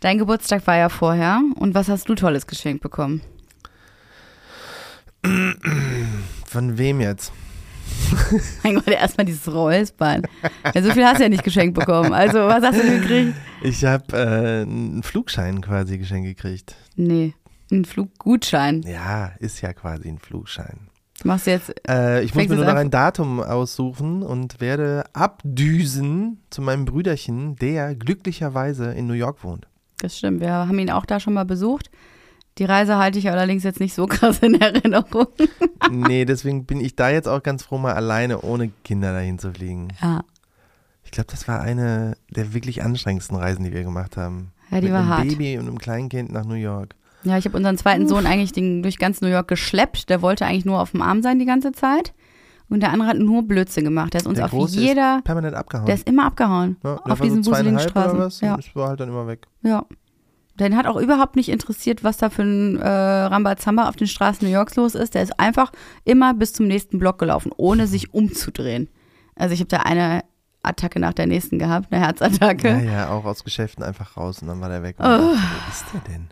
Dein 0.00 0.18
Geburtstag 0.18 0.66
war 0.66 0.76
ja 0.76 0.88
vorher. 0.88 1.40
Und 1.56 1.74
was 1.74 1.88
hast 1.88 2.08
du 2.08 2.14
Tolles 2.14 2.46
geschenkt 2.46 2.82
bekommen? 2.82 3.22
Von 6.46 6.78
wem 6.78 7.00
jetzt? 7.00 7.32
Mein 8.62 8.74
Gott, 8.76 8.88
erstmal 8.88 9.24
dieses 9.24 9.52
Räuspern. 9.52 10.22
Ja, 10.74 10.82
so 10.82 10.90
viel 10.92 11.04
hast 11.04 11.18
du 11.18 11.24
ja 11.24 11.28
nicht 11.28 11.44
geschenkt 11.44 11.78
bekommen. 11.78 12.12
Also, 12.12 12.38
was 12.40 12.62
hast 12.62 12.78
du 12.78 13.00
gekriegt? 13.00 13.34
Ich 13.62 13.84
habe 13.84 14.04
äh, 14.16 14.62
einen 14.62 15.02
Flugschein 15.02 15.60
quasi 15.60 15.98
geschenkt 15.98 16.26
gekriegt. 16.28 16.76
Nee, 16.96 17.34
ein 17.70 17.84
Fluggutschein. 17.84 18.82
Ja, 18.82 19.32
ist 19.38 19.60
ja 19.60 19.72
quasi 19.72 20.08
ein 20.08 20.18
Flugschein. 20.18 20.88
Machst 21.24 21.46
du 21.46 21.52
jetzt, 21.52 21.72
Äh, 21.88 22.22
ich 22.22 22.34
muss 22.34 22.46
mir 22.48 22.56
nur 22.56 22.66
noch 22.66 22.74
ein 22.74 22.90
Datum 22.90 23.40
aussuchen 23.40 24.22
und 24.22 24.60
werde 24.60 25.04
abdüsen 25.14 26.42
zu 26.50 26.60
meinem 26.60 26.84
Brüderchen, 26.84 27.56
der 27.56 27.94
glücklicherweise 27.94 28.92
in 28.92 29.06
New 29.06 29.14
York 29.14 29.42
wohnt. 29.42 29.66
das 29.98 30.18
stimmt, 30.18 30.40
wir 30.40 30.52
haben 30.52 30.78
ihn 30.78 30.90
auch 30.90 31.06
da 31.06 31.18
schon 31.18 31.32
mal 31.32 31.44
besucht. 31.44 31.90
Die 32.58 32.64
Reise 32.64 32.96
halte 32.96 33.18
ich 33.18 33.30
allerdings 33.30 33.64
jetzt 33.64 33.80
nicht 33.80 33.94
so 33.94 34.06
krass 34.06 34.38
in 34.40 34.60
Erinnerung. 34.60 35.26
nee, 35.90 36.24
deswegen 36.24 36.64
bin 36.64 36.80
ich 36.80 36.96
da 36.96 37.10
jetzt 37.10 37.28
auch 37.28 37.42
ganz 37.42 37.62
froh, 37.64 37.78
mal 37.78 37.92
alleine 37.94 38.40
ohne 38.40 38.70
Kinder 38.84 39.12
dahin 39.12 39.38
zu 39.38 39.52
fliegen. 39.52 39.88
Ja, 40.00 40.22
Ich 41.04 41.10
glaube, 41.10 41.28
das 41.30 41.46
war 41.48 41.60
eine 41.60 42.16
der 42.30 42.54
wirklich 42.54 42.82
anstrengendsten 42.82 43.36
Reisen, 43.36 43.64
die 43.64 43.72
wir 43.72 43.84
gemacht 43.84 44.16
haben. 44.16 44.52
ja 44.70 44.80
die 44.80 44.86
Mit 44.86 44.92
war 44.94 45.00
einem 45.00 45.08
hart. 45.10 45.28
Baby 45.28 45.58
und 45.58 45.66
einem 45.68 45.78
Kleinkind 45.78 46.32
nach 46.32 46.44
New 46.44 46.54
York. 46.54 46.94
Ja, 47.24 47.36
ich 47.36 47.44
habe 47.44 47.56
unseren 47.56 47.76
zweiten 47.76 48.06
Sohn 48.08 48.24
eigentlich 48.24 48.52
den, 48.52 48.82
durch 48.82 48.98
ganz 48.98 49.20
New 49.20 49.28
York 49.28 49.48
geschleppt. 49.48 50.08
Der 50.10 50.22
wollte 50.22 50.46
eigentlich 50.46 50.64
nur 50.64 50.80
auf 50.80 50.92
dem 50.92 51.02
Arm 51.02 51.22
sein 51.22 51.38
die 51.38 51.44
ganze 51.44 51.72
Zeit. 51.72 52.14
Und 52.68 52.80
der 52.80 52.92
andere 52.92 53.08
hat 53.08 53.18
nur 53.18 53.42
Blödsinn 53.42 53.84
gemacht. 53.84 54.12
Der 54.14 54.20
ist 54.20 54.26
uns 54.26 54.36
der 54.36 54.46
auf 54.46 54.50
Große 54.52 54.78
jeder, 54.80 55.16
ist 55.18 55.24
permanent 55.24 55.54
abgehauen. 55.56 55.86
der 55.86 55.94
ist 55.94 56.08
immer 56.08 56.26
abgehauen. 56.26 56.76
ja, 56.84 56.96
auf 56.96 57.20
diesen 57.20 57.44
wuseligen 57.44 57.78
Straßen. 57.78 58.18
Ja. 58.46 58.54
und 58.54 58.60
es 58.64 58.74
war 58.74 58.88
halt 58.88 59.00
dann 59.00 59.08
immer 59.08 59.26
weg. 59.26 59.46
Ja. 59.62 59.84
Den 60.58 60.76
hat 60.76 60.86
auch 60.86 60.96
überhaupt 60.96 61.36
nicht 61.36 61.48
interessiert, 61.48 62.02
was 62.04 62.16
da 62.16 62.30
für 62.30 62.42
ein 62.42 62.78
äh, 62.78 62.88
Rambazamba 62.88 63.88
auf 63.88 63.96
den 63.96 64.06
Straßen 64.06 64.46
New 64.46 64.52
Yorks 64.52 64.76
los 64.76 64.94
ist. 64.94 65.14
Der 65.14 65.22
ist 65.22 65.38
einfach 65.38 65.72
immer 66.04 66.34
bis 66.34 66.52
zum 66.52 66.66
nächsten 66.66 66.98
Block 66.98 67.18
gelaufen, 67.18 67.52
ohne 67.56 67.86
sich 67.86 68.14
umzudrehen. 68.14 68.88
Also 69.34 69.54
ich 69.54 69.60
habe 69.60 69.68
da 69.68 69.78
eine 69.78 70.24
Attacke 70.62 70.98
nach 70.98 71.12
der 71.12 71.26
nächsten 71.26 71.58
gehabt, 71.58 71.92
eine 71.92 72.04
Herzattacke. 72.04 72.68
Ja, 72.68 72.80
ja, 72.80 73.08
auch 73.10 73.24
aus 73.24 73.44
Geschäften 73.44 73.84
einfach 73.84 74.16
raus 74.16 74.42
und 74.42 74.48
dann 74.48 74.60
war 74.60 74.68
der 74.68 74.82
weg. 74.82 74.96
Oh. 74.98 75.04
Wo 75.04 75.70
ist 75.70 75.84
der 75.92 76.00
denn? 76.12 76.28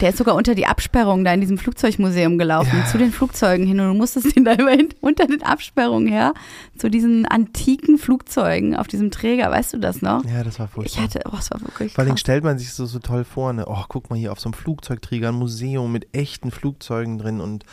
Der 0.00 0.10
ist 0.10 0.18
sogar 0.18 0.34
unter 0.36 0.54
die 0.54 0.66
Absperrung 0.66 1.24
da 1.24 1.32
in 1.32 1.40
diesem 1.40 1.58
Flugzeugmuseum 1.58 2.38
gelaufen, 2.38 2.76
Ja. 2.78 2.86
zu 2.86 2.98
den 2.98 3.10
Flugzeugen 3.12 3.66
hin. 3.66 3.80
Und 3.80 3.88
du 3.88 3.94
musstest 3.94 4.36
ihn 4.36 4.44
da 4.44 4.52
immerhin 4.52 4.88
unter 5.00 5.26
den 5.26 5.42
Absperrungen 5.42 6.08
her, 6.08 6.34
zu 6.76 6.88
diesen 6.88 7.26
antiken 7.26 7.98
Flugzeugen 7.98 8.76
auf 8.76 8.86
diesem 8.86 9.10
Träger. 9.10 9.50
Weißt 9.50 9.72
du 9.72 9.78
das 9.78 10.00
noch? 10.02 10.24
Ja, 10.24 10.44
das 10.44 10.58
war 10.58 10.66
Ich 10.66 10.72
furchtbar. 10.72 11.02
hatte, 11.04 11.20
oh, 11.32 11.36
es 11.38 11.50
war 11.50 11.60
wirklich 11.60 11.92
Vor 11.94 12.04
allem 12.04 12.16
stellt 12.16 12.44
man 12.44 12.58
sich 12.58 12.72
so, 12.72 12.86
so 12.86 12.98
toll 13.00 13.24
vor, 13.24 13.52
ne? 13.52 13.64
Oh, 13.66 13.84
guck 13.88 14.08
mal 14.10 14.16
hier 14.16 14.30
auf 14.32 14.40
so 14.40 14.48
einem 14.48 14.54
Flugzeugträger, 14.54 15.28
ein 15.28 15.34
Museum 15.34 15.90
mit 15.90 16.08
echten 16.14 16.50
Flugzeugen 16.50 17.18
drin 17.18 17.40
und 17.40 17.64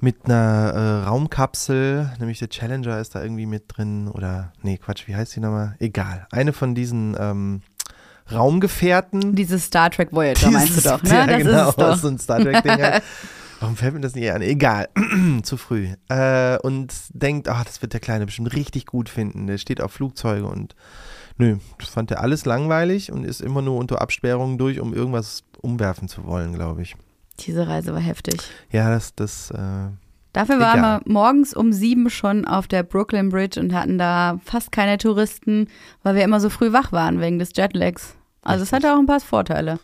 mit 0.00 0.24
einer 0.26 0.72
äh, 0.74 1.08
Raumkapsel, 1.08 2.10
nämlich 2.18 2.40
der 2.40 2.48
Challenger 2.48 2.98
ist 3.00 3.14
da 3.14 3.22
irgendwie 3.22 3.46
mit 3.46 3.64
drin 3.68 4.08
oder, 4.08 4.52
nee, 4.62 4.76
Quatsch, 4.76 5.06
wie 5.06 5.14
heißt 5.14 5.34
die 5.36 5.40
nochmal? 5.40 5.76
Egal. 5.78 6.26
Eine 6.32 6.52
von 6.52 6.74
diesen 6.74 7.16
ähm, 7.18 7.62
Raumgefährten. 8.32 9.34
Dieses 9.34 9.64
Star 9.66 9.90
Trek 9.90 10.12
Voyager 10.12 10.50
meinst 10.50 10.76
du 10.76 10.88
doch, 10.88 11.02
ne? 11.02 11.10
Ja, 11.10 11.26
das 11.26 11.38
genau, 11.38 11.68
ist 11.68 11.78
doch. 11.78 11.96
so 11.96 12.08
ein 12.08 12.18
Star 12.18 12.40
Trek-Ding. 12.40 12.82
halt. 12.82 13.02
Warum 13.60 13.76
fällt 13.76 13.94
mir 13.94 14.00
das 14.00 14.14
nicht 14.14 14.30
an? 14.30 14.42
Egal, 14.42 14.88
zu 15.42 15.56
früh. 15.56 15.88
Äh, 16.08 16.58
und 16.58 16.92
denkt, 17.10 17.48
ach, 17.48 17.64
das 17.64 17.80
wird 17.82 17.92
der 17.92 18.00
Kleine 18.00 18.26
bestimmt 18.26 18.52
richtig 18.54 18.86
gut 18.86 19.08
finden. 19.08 19.46
Der 19.46 19.58
steht 19.58 19.80
auf 19.80 19.92
Flugzeuge 19.92 20.46
und 20.46 20.74
nö, 21.38 21.56
das 21.78 21.88
fand 21.88 22.10
er 22.10 22.20
alles 22.20 22.44
langweilig 22.44 23.10
und 23.12 23.24
ist 23.24 23.40
immer 23.40 23.62
nur 23.62 23.78
unter 23.78 24.02
Absperrungen 24.02 24.58
durch, 24.58 24.80
um 24.80 24.92
irgendwas 24.92 25.44
umwerfen 25.62 26.08
zu 26.08 26.24
wollen, 26.24 26.52
glaube 26.52 26.82
ich. 26.82 26.96
Diese 27.40 27.66
Reise 27.66 27.92
war 27.92 28.00
heftig. 28.00 28.42
Ja, 28.70 28.90
das, 28.90 29.14
das, 29.14 29.50
äh, 29.50 29.88
Dafür 30.34 30.58
waren 30.60 30.78
Egal. 30.80 31.00
wir 31.06 31.12
morgens 31.12 31.54
um 31.54 31.72
sieben 31.72 32.10
schon 32.10 32.44
auf 32.44 32.68
der 32.68 32.82
Brooklyn 32.82 33.30
Bridge 33.30 33.58
und 33.58 33.72
hatten 33.72 33.96
da 33.96 34.38
fast 34.44 34.70
keine 34.72 34.98
Touristen, 34.98 35.68
weil 36.02 36.14
wir 36.16 36.24
immer 36.24 36.40
so 36.40 36.50
früh 36.50 36.72
wach 36.72 36.92
waren 36.92 37.20
wegen 37.20 37.38
des 37.38 37.52
Jetlags. 37.56 38.14
Also 38.42 38.62
es 38.64 38.72
hatte 38.72 38.92
auch 38.92 38.98
ein 38.98 39.06
paar 39.06 39.20
Vorteile. 39.20 39.78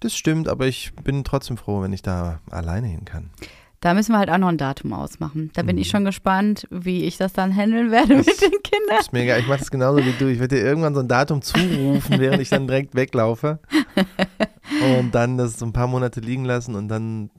das 0.00 0.14
stimmt, 0.14 0.46
aber 0.48 0.66
ich 0.68 0.92
bin 1.02 1.24
trotzdem 1.24 1.56
froh, 1.56 1.82
wenn 1.82 1.92
ich 1.92 2.02
da 2.02 2.38
alleine 2.50 2.86
hin 2.86 3.04
kann. 3.04 3.30
Da 3.80 3.94
müssen 3.94 4.12
wir 4.12 4.18
halt 4.18 4.30
auch 4.30 4.38
noch 4.38 4.48
ein 4.48 4.58
Datum 4.58 4.92
ausmachen. 4.92 5.50
Da 5.54 5.62
bin 5.62 5.76
Mhm. 5.76 5.82
ich 5.82 5.88
schon 5.88 6.04
gespannt, 6.04 6.66
wie 6.70 7.04
ich 7.04 7.16
das 7.18 7.32
dann 7.32 7.54
handeln 7.54 7.90
werde 7.90 8.16
mit 8.16 8.26
den 8.40 8.50
Kindern. 8.62 8.88
Das 8.90 9.00
ist 9.06 9.12
mega. 9.12 9.36
Ich 9.38 9.46
mache 9.48 9.58
das 9.60 9.70
genauso 9.70 9.98
wie 10.04 10.12
du. 10.18 10.26
Ich 10.30 10.38
werde 10.40 10.56
dir 10.56 10.62
irgendwann 10.64 10.94
so 10.94 11.00
ein 11.00 11.08
Datum 11.08 11.40
zurufen, 11.42 12.00
während 12.18 12.40
ich 12.42 12.48
dann 12.50 12.66
direkt 12.66 12.94
weglaufe. 12.94 13.58
Und 14.98 15.14
dann 15.14 15.38
das 15.38 15.58
so 15.58 15.66
ein 15.66 15.72
paar 15.72 15.86
Monate 15.86 16.20
liegen 16.20 16.44
lassen 16.44 16.74
und 16.74 16.88
dann 16.88 17.30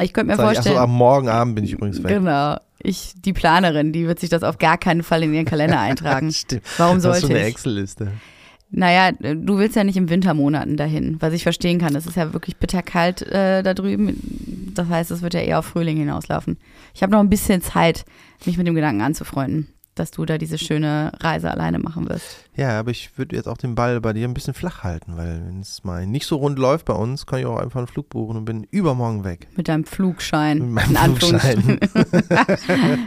Ich 0.00 0.12
könnte 0.12 0.32
mir 0.32 0.36
sage 0.36 0.52
ich, 0.52 0.58
ach 0.58 0.62
so, 0.62 0.70
vorstellen, 0.70 0.78
am 0.78 0.96
Morgen 0.96 1.28
Abend 1.28 1.54
bin 1.54 1.64
ich 1.64 1.72
übrigens 1.72 2.02
weg. 2.02 2.08
genau, 2.18 2.56
ich, 2.78 3.12
die 3.16 3.32
Planerin, 3.32 3.92
die 3.92 4.06
wird 4.06 4.18
sich 4.20 4.30
das 4.30 4.42
auf 4.42 4.58
gar 4.58 4.78
keinen 4.78 5.02
Fall 5.02 5.22
in 5.22 5.34
ihren 5.34 5.44
Kalender 5.44 5.78
eintragen. 5.80 6.32
Stimmt. 6.32 6.62
Warum 6.78 6.96
Das 6.96 7.04
ist 7.04 7.10
sollte 7.10 7.20
schon 7.20 7.30
eine 7.30 7.40
ich? 7.40 7.54
Excel-Liste. 7.54 8.12
Naja, 8.74 9.12
du 9.12 9.58
willst 9.58 9.76
ja 9.76 9.84
nicht 9.84 9.98
im 9.98 10.08
Wintermonaten 10.08 10.78
dahin, 10.78 11.18
was 11.20 11.34
ich 11.34 11.42
verstehen 11.42 11.78
kann. 11.78 11.94
Es 11.94 12.06
ist 12.06 12.16
ja 12.16 12.32
wirklich 12.32 12.56
bitterkalt 12.56 13.20
äh, 13.20 13.62
da 13.62 13.74
drüben. 13.74 14.70
Das 14.74 14.88
heißt, 14.88 15.10
es 15.10 15.20
wird 15.20 15.34
ja 15.34 15.40
eher 15.40 15.58
auf 15.58 15.66
Frühling 15.66 15.98
hinauslaufen. 15.98 16.56
Ich 16.94 17.02
habe 17.02 17.12
noch 17.12 17.20
ein 17.20 17.28
bisschen 17.28 17.60
Zeit, 17.60 18.06
mich 18.46 18.56
mit 18.56 18.66
dem 18.66 18.74
Gedanken 18.74 19.02
anzufreunden. 19.02 19.68
Dass 19.94 20.10
du 20.10 20.24
da 20.24 20.38
diese 20.38 20.56
schöne 20.56 21.12
Reise 21.20 21.50
alleine 21.50 21.78
machen 21.78 22.08
wirst. 22.08 22.48
Ja, 22.56 22.78
aber 22.78 22.90
ich 22.90 23.16
würde 23.18 23.36
jetzt 23.36 23.46
auch 23.46 23.56
den 23.58 23.74
Ball 23.74 24.00
bei 24.00 24.12
dir 24.12 24.26
ein 24.26 24.34
bisschen 24.34 24.54
flach 24.54 24.82
halten, 24.82 25.16
weil 25.16 25.42
wenn 25.46 25.60
es 25.60 25.84
mal 25.84 26.06
nicht 26.06 26.26
so 26.26 26.36
rund 26.36 26.58
läuft 26.58 26.86
bei 26.86 26.94
uns, 26.94 27.26
kann 27.26 27.40
ich 27.40 27.46
auch 27.46 27.58
einfach 27.58 27.78
einen 27.78 27.86
Flug 27.86 28.08
buchen 28.08 28.36
und 28.36 28.44
bin 28.44 28.64
übermorgen 28.70 29.24
weg. 29.24 29.48
Mit 29.56 29.68
deinem 29.68 29.84
Flugschein. 29.84 30.72
Mit 30.72 30.90
meinem 30.90 31.12
in 31.12 31.16
Flugschein. 31.16 31.80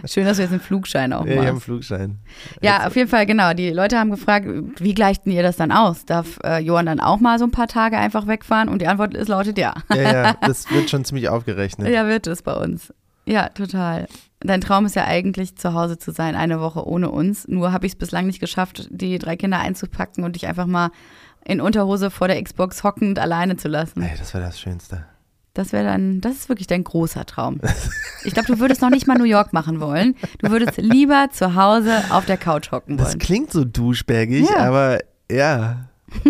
Schön, 0.06 0.26
dass 0.26 0.38
du 0.38 0.44
jetzt 0.44 0.52
einen 0.52 0.60
Flugschein 0.60 1.14
auch 1.14 1.26
Ja, 1.26 1.32
ich 1.32 1.38
habe 1.38 1.48
einen 1.48 1.54
machst. 1.56 1.66
Flugschein. 1.66 2.20
Ja, 2.62 2.88
auf 2.88 2.96
jeden 2.96 3.10
Fall, 3.10 3.26
genau. 3.26 3.54
Die 3.54 3.72
Leute 3.72 3.98
haben 3.98 4.12
gefragt, 4.12 4.48
wie 4.78 4.94
gleicht 4.94 5.26
denn 5.26 5.34
ihr 5.34 5.44
das 5.44 5.58
dann 5.58 5.72
aus? 5.72 6.06
Darf 6.06 6.40
äh, 6.44 6.60
Johann 6.60 6.86
dann 6.86 7.00
auch 7.00 7.20
mal 7.20 7.40
so 7.40 7.46
ein 7.46 7.52
paar 7.52 7.68
Tage 7.68 7.98
einfach 7.98 8.28
wegfahren? 8.28 8.70
Und 8.70 8.82
die 8.82 8.88
Antwort 8.88 9.16
ist, 9.16 9.28
lautet 9.28 9.58
ja. 9.58 9.74
Ja, 9.94 10.02
ja, 10.02 10.34
das 10.42 10.70
wird 10.72 10.90
schon 10.90 11.04
ziemlich 11.06 11.30
aufgerechnet. 11.30 11.90
Ja, 11.90 12.08
wird 12.08 12.28
es 12.28 12.42
bei 12.42 12.54
uns. 12.54 12.94
Ja, 13.26 13.50
total. 13.50 14.08
Dein 14.48 14.62
Traum 14.62 14.86
ist 14.86 14.96
ja 14.96 15.06
eigentlich, 15.06 15.56
zu 15.56 15.74
Hause 15.74 15.98
zu 15.98 16.12
sein, 16.12 16.36
eine 16.36 16.60
Woche 16.60 16.86
ohne 16.88 17.10
uns. 17.10 17.48
Nur 17.48 17.72
habe 17.72 17.86
ich 17.86 17.94
es 17.94 17.98
bislang 17.98 18.26
nicht 18.28 18.40
geschafft, 18.40 18.88
die 18.92 19.18
drei 19.20 19.36
Kinder 19.36 19.60
einzupacken 19.60 20.24
und 20.24 20.36
dich 20.36 20.48
einfach 20.48 20.66
mal 20.66 20.90
in 21.46 21.62
Unterhose 21.62 22.10
vor 22.12 22.28
der 22.28 22.42
Xbox 22.44 22.84
hockend 22.84 23.20
alleine 23.20 23.56
zu 23.58 23.68
lassen. 23.68 24.02
Ey, 24.02 24.18
das 24.18 24.34
wäre 24.34 24.44
das 24.44 24.60
Schönste. 24.60 25.06
Das 25.54 25.72
wäre 25.72 25.86
dann, 25.86 26.20
das 26.20 26.34
ist 26.34 26.50
wirklich 26.50 26.68
dein 26.68 26.84
großer 26.84 27.26
Traum. 27.26 27.62
Ich 28.26 28.34
glaube, 28.34 28.48
du 28.48 28.60
würdest 28.60 28.82
noch 28.82 28.90
nicht 28.90 29.08
mal 29.08 29.18
New 29.18 29.24
York 29.24 29.54
machen 29.54 29.80
wollen. 29.80 30.16
Du 30.40 30.52
würdest 30.52 30.76
lieber 30.78 31.30
zu 31.32 31.56
Hause 31.56 31.94
auf 32.10 32.26
der 32.26 32.36
Couch 32.38 32.72
hocken 32.74 32.98
Das 32.98 33.10
wollen. 33.10 33.20
klingt 33.20 33.52
so 33.54 33.64
duschbägig, 33.64 34.50
Ja. 34.50 34.58
aber 34.68 35.00
ja, 35.32 35.86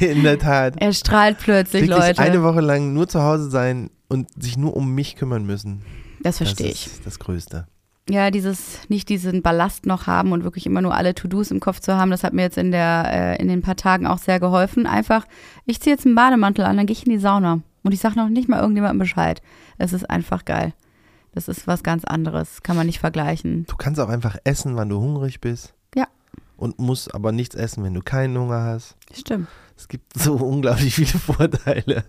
in 0.00 0.22
der 0.22 0.38
Tat. 0.38 0.74
Er 0.80 0.92
strahlt 0.92 1.38
plötzlich, 1.38 1.88
Wirklich 1.88 1.98
Leute. 2.08 2.22
eine 2.22 2.42
Woche 2.44 2.60
lang 2.60 2.92
nur 2.92 3.08
zu 3.08 3.22
Hause 3.22 3.50
sein 3.50 3.90
und 4.08 4.28
sich 4.40 4.56
nur 4.56 4.76
um 4.76 4.94
mich 4.94 5.16
kümmern 5.16 5.44
müssen. 5.44 5.82
Das 6.22 6.38
verstehe 6.38 6.70
ich. 6.70 6.84
Das 6.84 6.92
ist 6.94 7.06
das 7.06 7.18
Größte. 7.18 7.66
Ja, 8.08 8.30
dieses, 8.30 8.88
nicht 8.88 9.08
diesen 9.08 9.42
Ballast 9.42 9.86
noch 9.86 10.06
haben 10.06 10.32
und 10.32 10.42
wirklich 10.42 10.66
immer 10.66 10.82
nur 10.82 10.94
alle 10.94 11.14
To-Dos 11.14 11.50
im 11.50 11.60
Kopf 11.60 11.80
zu 11.80 11.96
haben, 11.96 12.10
das 12.10 12.24
hat 12.24 12.32
mir 12.32 12.42
jetzt 12.42 12.58
in 12.58 12.72
der, 12.72 13.04
äh, 13.12 13.40
in 13.40 13.46
den 13.46 13.62
paar 13.62 13.76
Tagen 13.76 14.06
auch 14.06 14.18
sehr 14.18 14.40
geholfen. 14.40 14.86
Einfach, 14.86 15.26
ich 15.64 15.80
ziehe 15.80 15.94
jetzt 15.94 16.06
einen 16.06 16.16
Bademantel 16.16 16.64
an, 16.64 16.76
dann 16.76 16.86
gehe 16.86 16.96
ich 16.96 17.06
in 17.06 17.12
die 17.12 17.18
Sauna. 17.18 17.60
Und 17.82 17.92
ich 17.92 18.00
sage 18.00 18.16
noch 18.16 18.28
nicht 18.28 18.48
mal 18.48 18.60
irgendjemandem 18.60 18.98
Bescheid. 18.98 19.40
Es 19.78 19.92
ist 19.92 20.08
einfach 20.10 20.44
geil. 20.44 20.74
Das 21.32 21.48
ist 21.48 21.66
was 21.66 21.82
ganz 21.82 22.04
anderes. 22.04 22.62
Kann 22.62 22.76
man 22.76 22.86
nicht 22.86 22.98
vergleichen. 22.98 23.64
Du 23.66 23.76
kannst 23.76 24.00
auch 24.00 24.08
einfach 24.08 24.36
essen, 24.44 24.76
wann 24.76 24.88
du 24.88 25.00
hungrig 25.00 25.40
bist. 25.40 25.74
Ja. 25.94 26.08
Und 26.56 26.78
musst 26.78 27.14
aber 27.14 27.32
nichts 27.32 27.54
essen, 27.54 27.84
wenn 27.84 27.94
du 27.94 28.02
keinen 28.02 28.36
Hunger 28.36 28.62
hast. 28.64 28.96
Stimmt. 29.14 29.48
Es 29.76 29.88
gibt 29.88 30.12
so 30.18 30.34
unglaublich 30.34 30.94
viele 30.96 31.18
Vorteile. 31.18 32.04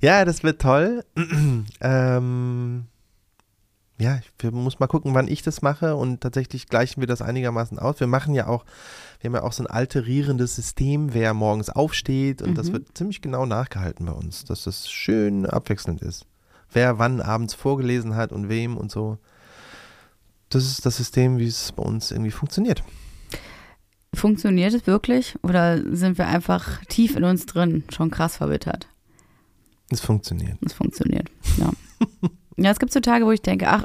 Ja, 0.00 0.24
das 0.24 0.42
wird 0.42 0.62
toll. 0.62 1.04
ähm, 1.80 2.86
ja, 3.98 4.18
ich 4.18 4.50
muss 4.52 4.80
mal 4.80 4.86
gucken, 4.88 5.14
wann 5.14 5.28
ich 5.28 5.42
das 5.42 5.62
mache 5.62 5.94
und 5.96 6.20
tatsächlich 6.20 6.66
gleichen 6.68 7.00
wir 7.00 7.06
das 7.06 7.22
einigermaßen 7.22 7.78
aus. 7.78 8.00
Wir 8.00 8.06
machen 8.08 8.34
ja 8.34 8.48
auch, 8.48 8.64
wir 9.20 9.28
haben 9.28 9.36
ja 9.36 9.42
auch 9.42 9.52
so 9.52 9.62
ein 9.62 9.68
alterierendes 9.68 10.56
System, 10.56 11.14
wer 11.14 11.32
morgens 11.34 11.70
aufsteht 11.70 12.42
und 12.42 12.56
das 12.58 12.68
Mhm. 12.68 12.72
wird 12.72 12.98
ziemlich 12.98 13.20
genau 13.22 13.46
nachgehalten 13.46 14.06
bei 14.06 14.12
uns, 14.12 14.44
dass 14.44 14.64
das 14.64 14.90
schön 14.90 15.46
abwechselnd 15.46 16.02
ist. 16.02 16.26
Wer 16.72 16.98
wann 16.98 17.20
abends 17.20 17.54
vorgelesen 17.54 18.16
hat 18.16 18.32
und 18.32 18.48
wem 18.48 18.76
und 18.76 18.90
so. 18.90 19.18
Das 20.48 20.64
ist 20.66 20.84
das 20.86 20.96
System, 20.96 21.38
wie 21.38 21.46
es 21.46 21.70
bei 21.72 21.82
uns 21.84 22.10
irgendwie 22.10 22.30
funktioniert. 22.32 22.82
Funktioniert 24.12 24.72
es 24.74 24.86
wirklich? 24.86 25.36
Oder 25.42 25.82
sind 25.96 26.18
wir 26.18 26.26
einfach 26.28 26.84
tief 26.86 27.16
in 27.16 27.24
uns 27.24 27.46
drin 27.46 27.84
schon 27.92 28.10
krass 28.10 28.36
verbittert? 28.36 28.86
Es 29.90 30.00
funktioniert. 30.00 30.58
Es 30.64 30.72
funktioniert. 30.72 31.30
Ja. 31.58 31.70
ja, 32.56 32.70
es 32.70 32.78
gibt 32.78 32.92
so 32.92 33.00
Tage, 33.00 33.26
wo 33.26 33.32
ich 33.32 33.42
denke, 33.42 33.68
ach, 33.68 33.84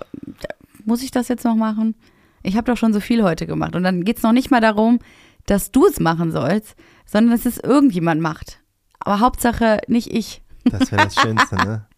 muss 0.85 1.03
ich 1.03 1.11
das 1.11 1.27
jetzt 1.27 1.45
noch 1.45 1.55
machen? 1.55 1.95
Ich 2.43 2.55
habe 2.55 2.71
doch 2.71 2.77
schon 2.77 2.93
so 2.93 2.99
viel 2.99 3.23
heute 3.23 3.45
gemacht. 3.45 3.75
Und 3.75 3.83
dann 3.83 4.03
geht 4.03 4.17
es 4.17 4.23
noch 4.23 4.31
nicht 4.31 4.51
mal 4.51 4.61
darum, 4.61 4.99
dass 5.45 5.71
du 5.71 5.85
es 5.85 5.99
machen 5.99 6.31
sollst, 6.31 6.75
sondern 7.05 7.31
dass 7.31 7.45
es 7.45 7.57
irgendjemand 7.57 8.21
macht. 8.21 8.61
Aber 8.99 9.19
Hauptsache 9.19 9.79
nicht 9.87 10.13
ich. 10.13 10.41
Das 10.65 10.91
wäre 10.91 11.05
das 11.05 11.15
Schönste, 11.15 11.55
ne? 11.55 11.85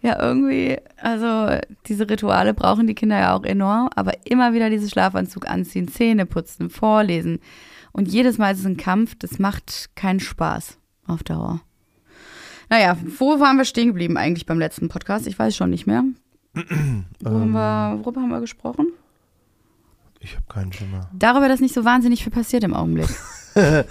Ja, 0.00 0.22
irgendwie, 0.22 0.78
also 0.96 1.58
diese 1.86 2.08
Rituale 2.08 2.54
brauchen 2.54 2.86
die 2.86 2.94
Kinder 2.94 3.18
ja 3.18 3.36
auch 3.36 3.42
enorm, 3.42 3.90
aber 3.96 4.12
immer 4.26 4.52
wieder 4.52 4.70
dieses 4.70 4.90
Schlafanzug 4.90 5.48
anziehen, 5.48 5.88
Zähne 5.88 6.24
putzen, 6.24 6.70
vorlesen. 6.70 7.40
Und 7.90 8.06
jedes 8.06 8.38
Mal 8.38 8.52
ist 8.52 8.60
es 8.60 8.66
ein 8.66 8.76
Kampf, 8.76 9.16
das 9.18 9.40
macht 9.40 9.90
keinen 9.96 10.20
Spaß 10.20 10.78
auf 11.08 11.24
Dauer. 11.24 11.62
Naja, 12.70 12.96
wo 13.18 13.40
waren 13.40 13.56
wir 13.56 13.64
stehen 13.64 13.88
geblieben 13.88 14.16
eigentlich 14.16 14.46
beim 14.46 14.58
letzten 14.58 14.88
Podcast? 14.88 15.26
Ich 15.26 15.38
weiß 15.38 15.56
schon 15.56 15.70
nicht 15.70 15.86
mehr. 15.86 16.04
Wo 16.54 17.30
haben 17.30 17.52
wir, 17.52 17.98
worüber 18.02 18.20
haben 18.20 18.30
wir 18.30 18.40
gesprochen? 18.40 18.88
Ich 20.20 20.34
habe 20.34 20.44
keinen 20.48 20.72
Schimmer. 20.72 21.08
Darüber, 21.12 21.48
dass 21.48 21.60
nicht 21.60 21.74
so 21.74 21.84
wahnsinnig 21.84 22.24
viel 22.24 22.32
passiert 22.32 22.64
im 22.64 22.74
Augenblick. 22.74 23.08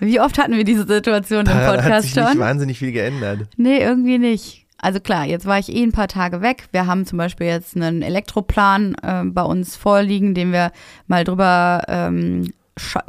Wie 0.00 0.20
oft 0.20 0.38
hatten 0.38 0.52
wir 0.56 0.64
diese 0.64 0.86
Situation 0.86 1.40
im 1.40 1.46
Daran 1.46 1.66
hat 1.66 1.76
Podcast 1.76 2.08
sich 2.08 2.16
nicht 2.16 2.28
schon? 2.28 2.38
wahnsinnig 2.38 2.78
viel 2.78 2.92
geändert. 2.92 3.48
Nee, 3.56 3.78
irgendwie 3.78 4.18
nicht. 4.18 4.66
Also 4.80 5.00
klar, 5.00 5.24
jetzt 5.24 5.44
war 5.46 5.58
ich 5.58 5.74
eh 5.74 5.82
ein 5.82 5.92
paar 5.92 6.06
Tage 6.06 6.40
weg. 6.40 6.68
Wir 6.70 6.86
haben 6.86 7.04
zum 7.04 7.18
Beispiel 7.18 7.48
jetzt 7.48 7.74
einen 7.74 8.02
Elektroplan 8.02 8.94
äh, 9.02 9.24
bei 9.24 9.42
uns 9.42 9.74
vorliegen, 9.74 10.34
den 10.34 10.52
wir 10.52 10.70
mal 11.08 11.24
drüber, 11.24 11.82
ähm, 11.88 12.52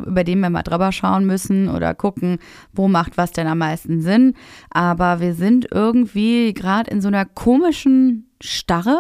über 0.06 0.24
den 0.24 0.40
wir 0.40 0.50
mal 0.50 0.64
drüber 0.64 0.92
schauen 0.92 1.26
müssen 1.26 1.70
oder 1.70 1.94
gucken, 1.94 2.40
wo 2.74 2.88
macht 2.88 3.18
was 3.18 3.32
denn 3.32 3.48
am 3.48 3.60
meisten 3.60 4.02
Sinn. 4.02 4.36
Aber 4.70 5.20
wir 5.20 5.34
sind 5.34 5.68
irgendwie 5.72 6.54
gerade 6.54 6.90
in 6.92 7.02
so 7.02 7.08
einer 7.08 7.26
komischen 7.26 8.30
Starre. 8.42 9.00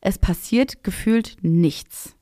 Es 0.00 0.18
passiert 0.18 0.84
gefühlt 0.84 1.36
nichts. 1.42 2.16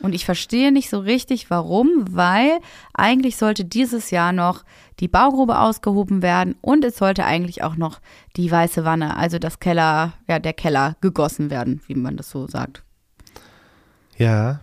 Und 0.00 0.14
ich 0.14 0.24
verstehe 0.24 0.72
nicht 0.72 0.88
so 0.88 0.98
richtig, 0.98 1.50
warum, 1.50 1.88
weil 2.10 2.58
eigentlich 2.94 3.36
sollte 3.36 3.64
dieses 3.64 4.10
Jahr 4.10 4.32
noch 4.32 4.64
die 4.98 5.08
Baugrube 5.08 5.58
ausgehoben 5.58 6.22
werden 6.22 6.56
und 6.62 6.84
es 6.84 6.96
sollte 6.96 7.24
eigentlich 7.24 7.62
auch 7.62 7.76
noch 7.76 8.00
die 8.36 8.50
weiße 8.50 8.84
Wanne, 8.84 9.16
also 9.16 9.38
das 9.38 9.60
Keller, 9.60 10.14
ja, 10.26 10.38
der 10.38 10.54
Keller 10.54 10.96
gegossen 11.00 11.50
werden, 11.50 11.82
wie 11.86 11.94
man 11.94 12.16
das 12.16 12.30
so 12.30 12.46
sagt. 12.46 12.82
Ja. 14.16 14.60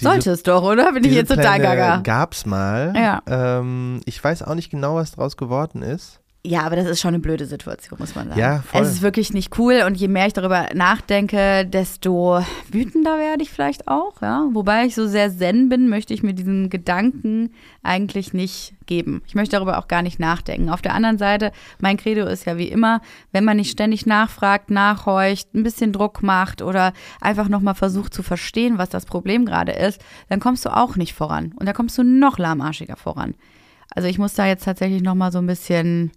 Sollte 0.00 0.30
es 0.30 0.42
doch, 0.42 0.62
oder? 0.62 0.92
Bin 0.92 1.04
ich 1.04 1.12
jetzt 1.14 1.28
total 1.28 1.60
gaga. 1.60 2.00
Gab's 2.02 2.46
mal. 2.46 2.92
Ja. 2.96 3.22
Ähm, 3.26 4.00
ich 4.04 4.22
weiß 4.22 4.42
auch 4.42 4.54
nicht 4.54 4.70
genau, 4.70 4.96
was 4.96 5.12
draus 5.12 5.36
geworden 5.36 5.82
ist. 5.82 6.19
Ja, 6.42 6.62
aber 6.62 6.76
das 6.76 6.86
ist 6.86 7.00
schon 7.00 7.08
eine 7.08 7.18
blöde 7.18 7.44
Situation, 7.44 7.98
muss 7.98 8.14
man 8.14 8.28
sagen. 8.28 8.40
Ja, 8.40 8.62
voll. 8.62 8.80
Es 8.80 8.88
ist 8.88 9.02
wirklich 9.02 9.34
nicht 9.34 9.58
cool 9.58 9.82
und 9.86 9.96
je 9.96 10.08
mehr 10.08 10.26
ich 10.26 10.32
darüber 10.32 10.68
nachdenke, 10.72 11.66
desto 11.66 12.42
wütender 12.70 13.18
werde 13.18 13.42
ich 13.42 13.50
vielleicht 13.50 13.88
auch, 13.88 14.22
ja. 14.22 14.48
Wobei 14.52 14.86
ich 14.86 14.94
so 14.94 15.06
sehr 15.06 15.30
zen 15.30 15.68
bin, 15.68 15.90
möchte 15.90 16.14
ich 16.14 16.22
mir 16.22 16.32
diesen 16.32 16.70
Gedanken 16.70 17.50
eigentlich 17.82 18.32
nicht 18.32 18.72
geben. 18.86 19.20
Ich 19.26 19.34
möchte 19.34 19.56
darüber 19.56 19.78
auch 19.78 19.86
gar 19.86 20.00
nicht 20.00 20.18
nachdenken. 20.18 20.70
Auf 20.70 20.80
der 20.80 20.94
anderen 20.94 21.18
Seite, 21.18 21.52
mein 21.78 21.98
Credo 21.98 22.26
ist 22.26 22.46
ja 22.46 22.56
wie 22.56 22.68
immer, 22.68 23.02
wenn 23.32 23.44
man 23.44 23.58
nicht 23.58 23.70
ständig 23.70 24.06
nachfragt, 24.06 24.70
nachhorcht, 24.70 25.54
ein 25.54 25.62
bisschen 25.62 25.92
Druck 25.92 26.22
macht 26.22 26.62
oder 26.62 26.94
einfach 27.20 27.50
nochmal 27.50 27.74
versucht 27.74 28.14
zu 28.14 28.22
verstehen, 28.22 28.78
was 28.78 28.88
das 28.88 29.04
Problem 29.04 29.44
gerade 29.44 29.72
ist, 29.72 30.00
dann 30.30 30.40
kommst 30.40 30.64
du 30.64 30.74
auch 30.74 30.96
nicht 30.96 31.12
voran. 31.12 31.52
Und 31.56 31.66
da 31.66 31.74
kommst 31.74 31.98
du 31.98 32.02
noch 32.02 32.38
lahmarschiger 32.38 32.96
voran. 32.96 33.34
Also 33.94 34.08
ich 34.08 34.18
muss 34.18 34.34
da 34.34 34.46
jetzt 34.46 34.64
tatsächlich 34.64 35.02
nochmal 35.02 35.32
so 35.32 35.38
ein 35.38 35.46
bisschen 35.46 36.12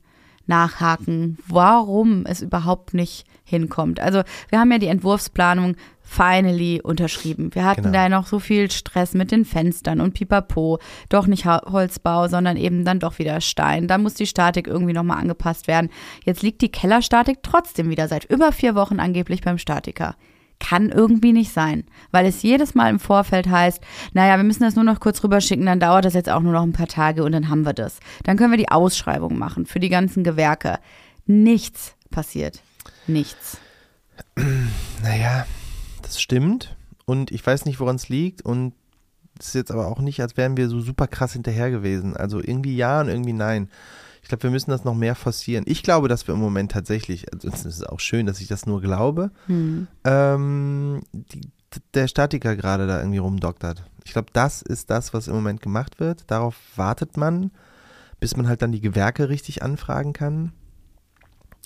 nachhaken, 0.47 1.37
warum 1.47 2.25
es 2.25 2.41
überhaupt 2.41 2.93
nicht 2.93 3.25
hinkommt. 3.43 3.99
Also 3.99 4.23
wir 4.49 4.59
haben 4.59 4.71
ja 4.71 4.77
die 4.77 4.87
Entwurfsplanung 4.87 5.75
finally 6.01 6.81
unterschrieben. 6.81 7.49
Wir 7.53 7.65
hatten 7.65 7.83
Genau. 7.83 7.93
da 7.93 8.09
noch 8.09 8.27
so 8.27 8.39
viel 8.39 8.69
Stress 8.69 9.13
mit 9.13 9.31
den 9.31 9.45
Fenstern 9.45 10.01
und 10.01 10.13
Pipapo. 10.13 10.79
Doch 11.09 11.27
nicht 11.27 11.45
Holzbau, 11.45 12.27
sondern 12.27 12.57
eben 12.57 12.85
dann 12.85 12.99
doch 12.99 13.19
wieder 13.19 13.41
Stein. 13.41 13.87
Da 13.87 13.97
muss 13.97 14.13
die 14.13 14.27
Statik 14.27 14.67
irgendwie 14.67 14.93
nochmal 14.93 15.19
angepasst 15.19 15.67
werden. 15.67 15.89
Jetzt 16.25 16.43
liegt 16.43 16.61
die 16.61 16.71
Kellerstatik 16.71 17.39
trotzdem 17.41 17.89
wieder 17.89 18.07
seit 18.07 18.25
über 18.25 18.51
vier 18.51 18.75
Wochen 18.75 18.99
angeblich 18.99 19.41
beim 19.41 19.57
Statiker. 19.57 20.15
Kann 20.63 20.89
irgendwie 20.89 21.33
nicht 21.33 21.51
sein, 21.51 21.83
weil 22.11 22.25
es 22.25 22.41
jedes 22.41 22.73
Mal 22.73 22.89
im 22.89 22.99
Vorfeld 22.99 23.49
heißt, 23.49 23.81
naja, 24.13 24.37
wir 24.37 24.45
müssen 24.45 24.63
das 24.63 24.75
nur 24.75 24.85
noch 24.85 25.01
kurz 25.01 25.21
rüberschicken, 25.23 25.65
dann 25.65 25.81
dauert 25.81 26.05
das 26.05 26.13
jetzt 26.13 26.29
auch 26.29 26.39
nur 26.39 26.53
noch 26.53 26.63
ein 26.63 26.71
paar 26.71 26.87
Tage 26.87 27.23
und 27.23 27.33
dann 27.33 27.49
haben 27.49 27.65
wir 27.65 27.73
das. 27.73 27.99
Dann 28.23 28.37
können 28.37 28.51
wir 28.51 28.57
die 28.57 28.69
Ausschreibung 28.69 29.37
machen 29.37 29.65
für 29.65 29.79
die 29.79 29.89
ganzen 29.89 30.23
Gewerke. 30.23 30.79
Nichts 31.25 31.95
passiert. 32.11 32.61
Nichts. 33.07 33.57
Naja, 35.03 35.45
das 36.01 36.21
stimmt. 36.21 36.75
Und 37.05 37.31
ich 37.31 37.45
weiß 37.45 37.65
nicht, 37.65 37.79
woran 37.79 37.97
es 37.97 38.07
liegt. 38.07 38.41
Und 38.41 38.73
es 39.39 39.47
ist 39.47 39.55
jetzt 39.55 39.71
aber 39.71 39.87
auch 39.87 39.99
nicht, 39.99 40.21
als 40.21 40.37
wären 40.37 40.55
wir 40.57 40.69
so 40.69 40.79
super 40.79 41.07
krass 41.07 41.33
hinterher 41.33 41.71
gewesen. 41.71 42.15
Also 42.15 42.39
irgendwie 42.39 42.75
ja 42.75 43.01
und 43.01 43.09
irgendwie 43.09 43.33
nein. 43.33 43.69
Ich 44.23 44.29
glaube, 44.29 44.43
wir 44.43 44.49
müssen 44.51 44.71
das 44.71 44.83
noch 44.85 44.95
mehr 44.95 45.15
forcieren. 45.15 45.65
Ich 45.67 45.83
glaube, 45.83 46.07
dass 46.07 46.25
wir 46.27 46.33
im 46.33 46.39
Moment 46.39 46.71
tatsächlich, 46.71 47.31
also 47.33 47.49
es 47.49 47.65
ist 47.65 47.87
auch 47.87 47.99
schön, 47.99 48.25
dass 48.25 48.39
ich 48.41 48.47
das 48.47 48.65
nur 48.65 48.81
glaube, 48.81 49.31
Hm. 49.47 49.87
ähm, 50.05 51.01
die, 51.11 51.41
der 51.93 52.07
Statiker 52.07 52.55
gerade 52.55 52.87
da 52.87 52.99
irgendwie 52.99 53.17
rumdoktert. 53.19 53.83
Ich 54.05 54.13
glaube, 54.13 54.29
das 54.33 54.61
ist 54.61 54.89
das, 54.89 55.13
was 55.13 55.27
im 55.27 55.35
Moment 55.35 55.61
gemacht 55.61 55.99
wird. 55.99 56.23
Darauf 56.27 56.55
wartet 56.75 57.17
man, 57.17 57.51
bis 58.19 58.37
man 58.37 58.47
halt 58.47 58.61
dann 58.61 58.71
die 58.71 58.81
Gewerke 58.81 59.27
richtig 59.29 59.61
anfragen 59.61 60.13
kann. 60.13 60.53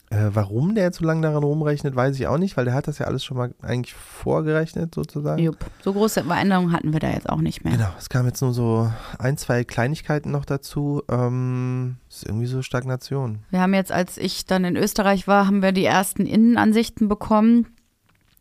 Äh, 0.10 0.30
warum 0.34 0.74
der 0.74 0.86
jetzt 0.86 1.00
so 1.00 1.06
lange 1.06 1.22
daran 1.22 1.44
rumrechnet, 1.44 1.94
weiß 1.94 2.18
ich 2.18 2.28
auch 2.28 2.38
nicht, 2.38 2.56
weil 2.56 2.64
der 2.64 2.74
hat 2.74 2.88
das 2.88 3.00
ja 3.00 3.08
alles 3.08 3.26
schon 3.26 3.36
mal 3.36 3.54
eigentlich 3.62 3.94
vorgerechnet 3.94 4.96
sozusagen. 4.96 5.44
Jupp. 5.44 5.58
So 5.84 5.92
große 5.92 6.24
Veränderungen 6.24 6.72
hatten 6.72 6.94
wir 6.94 7.02
da 7.02 7.10
jetzt 7.10 7.28
auch 7.28 7.42
nicht 7.42 7.66
mehr. 7.66 7.74
Genau, 7.74 7.90
es 7.98 8.08
kamen 8.08 8.28
jetzt 8.28 8.42
nur 8.42 8.54
so 8.54 8.90
ein, 9.20 9.36
zwei 9.38 9.66
Kleinigkeiten 9.66 10.32
noch 10.32 10.46
dazu. 10.46 11.04
Ähm, 11.12 11.98
ist 12.10 12.26
irgendwie 12.26 12.46
so 12.46 12.62
Stagnation. 12.62 13.40
Wir 13.50 13.60
haben 13.60 13.74
jetzt, 13.74 13.92
als 13.92 14.18
ich 14.18 14.46
dann 14.46 14.64
in 14.64 14.78
Österreich 14.78 15.28
war, 15.28 15.46
haben 15.46 15.62
wir 15.62 15.74
die 15.74 15.86
ersten 15.86 16.26
Innenansichten 16.26 17.10
bekommen. 17.10 17.68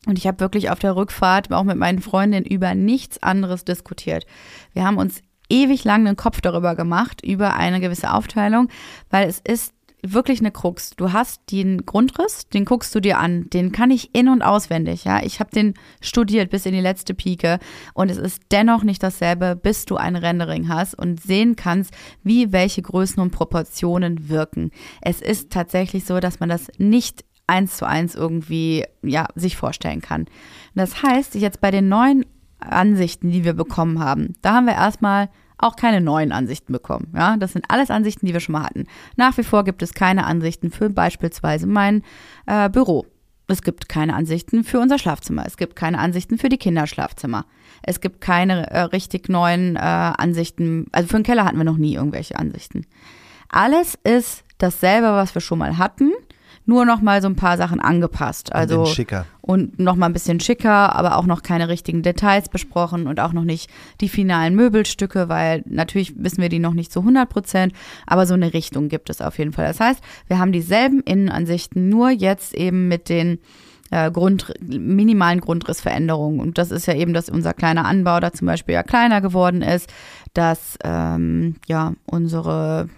Und 0.07 0.19
ich 0.19 0.29
habe 0.29 0.39
wirklich 0.39 0.71
auf 0.71 0.79
der 0.79 0.95
Rückfahrt 0.95 1.53
auch 1.53 1.65
mit 1.65 1.79
meinen 1.79 2.01
Freundinnen 2.01 2.47
über 2.47 2.77
nichts 2.77 3.21
anderes 3.25 3.65
diskutiert. 3.65 4.25
Wir 4.73 4.85
haben 4.85 4.99
uns 4.99 5.21
ewig 5.49 5.83
lang 5.83 6.05
den 6.05 6.17
Kopf 6.17 6.41
darüber 6.41 6.77
gemacht, 6.77 7.25
über 7.25 7.55
eine 7.55 7.81
gewisse 7.81 8.13
Aufteilung, 8.13 8.69
weil 9.11 9.29
es 9.29 9.41
ist 9.41 9.73
wirklich 10.03 10.41
eine 10.41 10.51
Krux. 10.51 10.91
Du 10.91 11.13
hast 11.13 11.51
den 11.51 11.85
Grundriss, 11.87 12.49
den 12.49 12.65
guckst 12.65 12.95
du 12.95 13.01
dir 13.01 13.19
an, 13.19 13.49
den 13.51 13.73
kann 13.73 13.91
ich 13.91 14.15
in 14.15 14.29
und 14.29 14.43
auswendig, 14.43 15.05
ja. 15.05 15.23
Ich 15.23 15.41
habe 15.41 15.51
den 15.51 15.75
studiert 16.01 16.51
bis 16.51 16.67
in 16.67 16.73
die 16.73 16.81
letzte 16.81 17.15
Pike 17.15 17.59
und 17.95 18.11
es 18.11 18.17
ist 18.17 18.43
dennoch 18.51 18.83
nicht 18.83 19.03
dasselbe, 19.03 19.57
bis 19.57 19.85
du 19.85 19.97
ein 19.97 20.17
Rendering 20.17 20.69
hast 20.69 20.95
und 20.95 21.21
sehen 21.21 21.57
kannst, 21.57 21.93
wie 22.23 22.53
welche 22.53 22.83
Größen 22.83 23.23
und 23.23 23.31
Proportionen 23.31 24.29
wirken. 24.29 24.71
Es 25.01 25.21
ist 25.21 25.51
tatsächlich 25.51 26.05
so, 26.05 26.21
dass 26.21 26.41
man 26.41 26.49
das 26.49 26.69
nicht 26.79 27.25
eins 27.47 27.77
zu 27.77 27.87
eins 27.87 28.15
irgendwie 28.15 28.85
ja 29.03 29.29
sich 29.35 29.57
vorstellen 29.57 30.01
kann. 30.01 30.27
Das 30.75 31.03
heißt, 31.03 31.35
jetzt 31.37 31.61
bei 31.61 31.71
den 31.71 31.89
neuen 31.89 32.27
Ansichten, 32.59 33.31
die 33.31 33.45
wir 33.45 33.55
bekommen 33.55 34.01
haben, 34.01 34.35
da 34.43 34.55
haben 34.55 34.67
wir 34.67 34.75
erstmal 34.75 35.29
auch 35.59 35.77
keine 35.77 36.01
neuen 36.01 36.33
Ansichten 36.33 36.73
bekommen. 36.73 37.13
Ja, 37.15 37.37
das 37.37 37.53
sind 37.53 37.65
alles 37.69 37.91
Ansichten, 37.91 38.27
die 38.27 38.33
wir 38.33 38.41
schon 38.41 38.55
mal 38.55 38.65
hatten. 38.65 38.87
Nach 39.17 39.37
wie 39.39 39.43
vor 39.43 39.65
gibt 39.65 39.83
es 39.83 39.95
keine 39.95 40.25
Ansichten 40.25 40.71
für 40.71 40.91
beispielsweise 40.91 41.67
mein 41.67 42.03
äh, 42.47 42.69
Büro. 42.69 43.07
Es 43.49 43.63
gibt 43.63 43.89
keine 43.89 44.15
Ansichten 44.15 44.65
für 44.65 44.81
unser 44.81 44.99
Schlafzimmer. 44.99 45.45
Es 45.47 45.57
gibt 45.57 45.77
keine 45.77 45.99
Ansichten 45.99 46.37
für 46.37 46.49
die 46.49 46.59
Kinderschlafzimmer. 46.59 47.47
Es 47.83 48.01
gibt 48.01 48.21
keine 48.21 48.71
äh, 48.71 48.81
richtig 48.81 49.29
neuen 49.29 49.77
äh, 49.77 49.79
Ansichten. 49.79 50.87
Also 50.93 51.09
für 51.09 51.17
den 51.17 51.23
Keller 51.23 51.45
hatten 51.45 51.57
wir 51.57 51.65
noch 51.65 51.77
nie 51.77 51.95
irgendwelche 51.95 52.37
Ansichten. 52.37 52.87
Alles 53.49 53.97
ist 54.03 54.45
dasselbe, 54.59 55.09
was 55.13 55.35
wir 55.35 55.41
schon 55.41 55.59
mal 55.59 55.79
hatten 55.79 56.13
nur 56.67 56.85
noch 56.85 57.01
mal 57.01 57.23
so 57.23 57.29
ein 57.29 57.37
paar 57.37 57.57
Sachen 57.57 57.81
angepasst. 57.81 58.53
Also 58.53 58.81
und 58.81 58.89
schicker. 58.89 59.25
Und 59.41 59.79
noch 59.79 59.95
mal 59.95 60.07
ein 60.07 60.13
bisschen 60.13 60.41
schicker, 60.41 60.95
aber 60.95 61.17
auch 61.17 61.27
noch 61.27 61.43
keine 61.43 61.69
richtigen 61.69 62.03
Details 62.03 62.49
besprochen 62.49 63.07
und 63.07 63.21
auch 63.21 63.33
noch 63.33 63.45
nicht 63.45 63.71
die 64.01 64.09
finalen 64.09 64.57
Möbelstücke, 64.57 65.29
weil 65.29 65.63
natürlich 65.67 66.15
wissen 66.17 66.43
wir 66.43 66.49
die 66.49 66.59
noch 66.59 66.75
nicht 66.75 66.93
zu 66.93 67.01
100 67.01 67.29
Prozent, 67.29 67.73
aber 68.07 68.27
so 68.27 68.35
eine 68.35 68.53
Richtung 68.53 68.89
gibt 68.89 69.09
es 69.09 69.21
auf 69.23 69.39
jeden 69.39 69.53
Fall. 69.53 69.67
Das 69.67 69.81
heißt, 69.81 70.03
wir 70.27 70.39
haben 70.39 70.53
dieselben 70.53 71.01
Innenansichten, 71.01 71.89
nur 71.89 72.11
jetzt 72.11 72.55
eben 72.55 72.89
mit 72.89 73.09
den 73.09 73.39
äh, 73.91 74.11
Grund, 74.11 74.53
minimalen 74.61 75.41
Grundrissveränderungen. 75.41 76.41
Und 76.41 76.59
das 76.59 76.73
ist 76.73 76.87
ja 76.87 76.95
eben, 76.95 77.15
dass 77.15 77.29
unser 77.29 77.55
kleiner 77.55 77.85
Anbau 77.85 78.19
da 78.19 78.33
zum 78.33 78.47
Beispiel 78.47 78.75
ja 78.75 78.83
kleiner 78.83 79.21
geworden 79.21 79.63
ist, 79.63 79.93
dass 80.35 80.77
ähm, 80.83 81.57
ja 81.67 81.95
unsere 82.05 82.89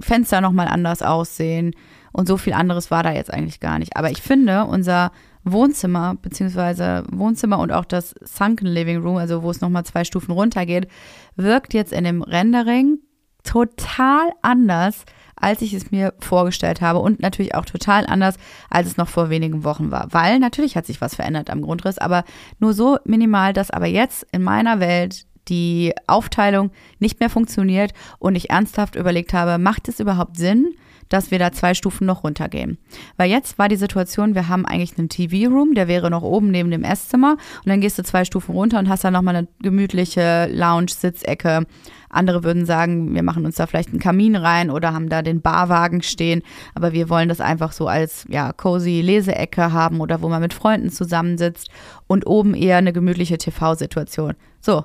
Fenster 0.00 0.40
nochmal 0.40 0.68
anders 0.68 1.02
aussehen, 1.02 1.74
und 2.18 2.26
so 2.26 2.36
viel 2.36 2.52
anderes 2.52 2.90
war 2.90 3.04
da 3.04 3.12
jetzt 3.12 3.32
eigentlich 3.32 3.60
gar 3.60 3.78
nicht. 3.78 3.96
Aber 3.96 4.10
ich 4.10 4.20
finde, 4.20 4.64
unser 4.64 5.12
Wohnzimmer, 5.44 6.16
beziehungsweise 6.20 7.04
Wohnzimmer 7.12 7.60
und 7.60 7.70
auch 7.70 7.84
das 7.84 8.12
Sunken 8.24 8.66
Living 8.66 9.00
Room, 9.02 9.18
also 9.18 9.44
wo 9.44 9.50
es 9.52 9.60
nochmal 9.60 9.84
zwei 9.84 10.02
Stufen 10.02 10.32
runtergeht, 10.32 10.88
wirkt 11.36 11.74
jetzt 11.74 11.92
in 11.92 12.02
dem 12.02 12.22
Rendering 12.22 12.98
total 13.44 14.32
anders, 14.42 15.04
als 15.36 15.62
ich 15.62 15.72
es 15.72 15.92
mir 15.92 16.12
vorgestellt 16.18 16.80
habe 16.80 16.98
und 16.98 17.20
natürlich 17.20 17.54
auch 17.54 17.64
total 17.64 18.04
anders, 18.04 18.34
als 18.68 18.88
es 18.88 18.96
noch 18.96 19.08
vor 19.08 19.30
wenigen 19.30 19.62
Wochen 19.62 19.92
war. 19.92 20.08
Weil 20.10 20.40
natürlich 20.40 20.76
hat 20.76 20.86
sich 20.86 21.00
was 21.00 21.14
verändert 21.14 21.50
am 21.50 21.62
Grundriss, 21.62 21.98
aber 21.98 22.24
nur 22.58 22.72
so 22.72 22.98
minimal, 23.04 23.52
dass 23.52 23.70
aber 23.70 23.86
jetzt 23.86 24.26
in 24.32 24.42
meiner 24.42 24.80
Welt 24.80 25.24
die 25.48 25.92
Aufteilung 26.06 26.70
nicht 26.98 27.20
mehr 27.20 27.30
funktioniert 27.30 27.92
und 28.18 28.34
ich 28.34 28.50
ernsthaft 28.50 28.96
überlegt 28.96 29.32
habe, 29.32 29.58
macht 29.58 29.88
es 29.88 30.00
überhaupt 30.00 30.36
Sinn, 30.36 30.74
dass 31.08 31.30
wir 31.30 31.38
da 31.38 31.52
zwei 31.52 31.74
Stufen 31.74 32.06
noch 32.06 32.24
runtergehen. 32.24 32.78
Weil 33.16 33.30
jetzt 33.30 33.58
war 33.58 33.68
die 33.68 33.76
Situation, 33.76 34.34
wir 34.34 34.48
haben 34.48 34.66
eigentlich 34.66 34.98
einen 34.98 35.08
TV-Room, 35.08 35.74
der 35.74 35.88
wäre 35.88 36.10
noch 36.10 36.22
oben 36.22 36.50
neben 36.50 36.70
dem 36.70 36.84
Esszimmer 36.84 37.32
und 37.32 37.66
dann 37.66 37.80
gehst 37.80 37.98
du 37.98 38.02
zwei 38.02 38.24
Stufen 38.24 38.54
runter 38.54 38.78
und 38.78 38.88
hast 38.88 39.04
dann 39.04 39.12
nochmal 39.12 39.36
eine 39.36 39.48
gemütliche 39.60 40.48
Lounge-Sitzecke. 40.52 41.66
Andere 42.10 42.42
würden 42.42 42.64
sagen, 42.64 43.14
wir 43.14 43.22
machen 43.22 43.44
uns 43.44 43.56
da 43.56 43.66
vielleicht 43.66 43.90
einen 43.90 44.00
Kamin 44.00 44.34
rein 44.34 44.70
oder 44.70 44.94
haben 44.94 45.08
da 45.08 45.20
den 45.20 45.42
Barwagen 45.42 46.02
stehen, 46.02 46.42
aber 46.74 46.92
wir 46.92 47.10
wollen 47.10 47.28
das 47.28 47.40
einfach 47.40 47.72
so 47.72 47.86
als 47.86 48.24
ja 48.28 48.52
cozy 48.52 49.02
Leseecke 49.02 49.72
haben 49.72 50.00
oder 50.00 50.22
wo 50.22 50.28
man 50.28 50.40
mit 50.40 50.54
Freunden 50.54 50.90
zusammensitzt 50.90 51.68
und 52.06 52.26
oben 52.26 52.54
eher 52.54 52.78
eine 52.78 52.94
gemütliche 52.94 53.36
TV-Situation. 53.36 54.34
So, 54.60 54.84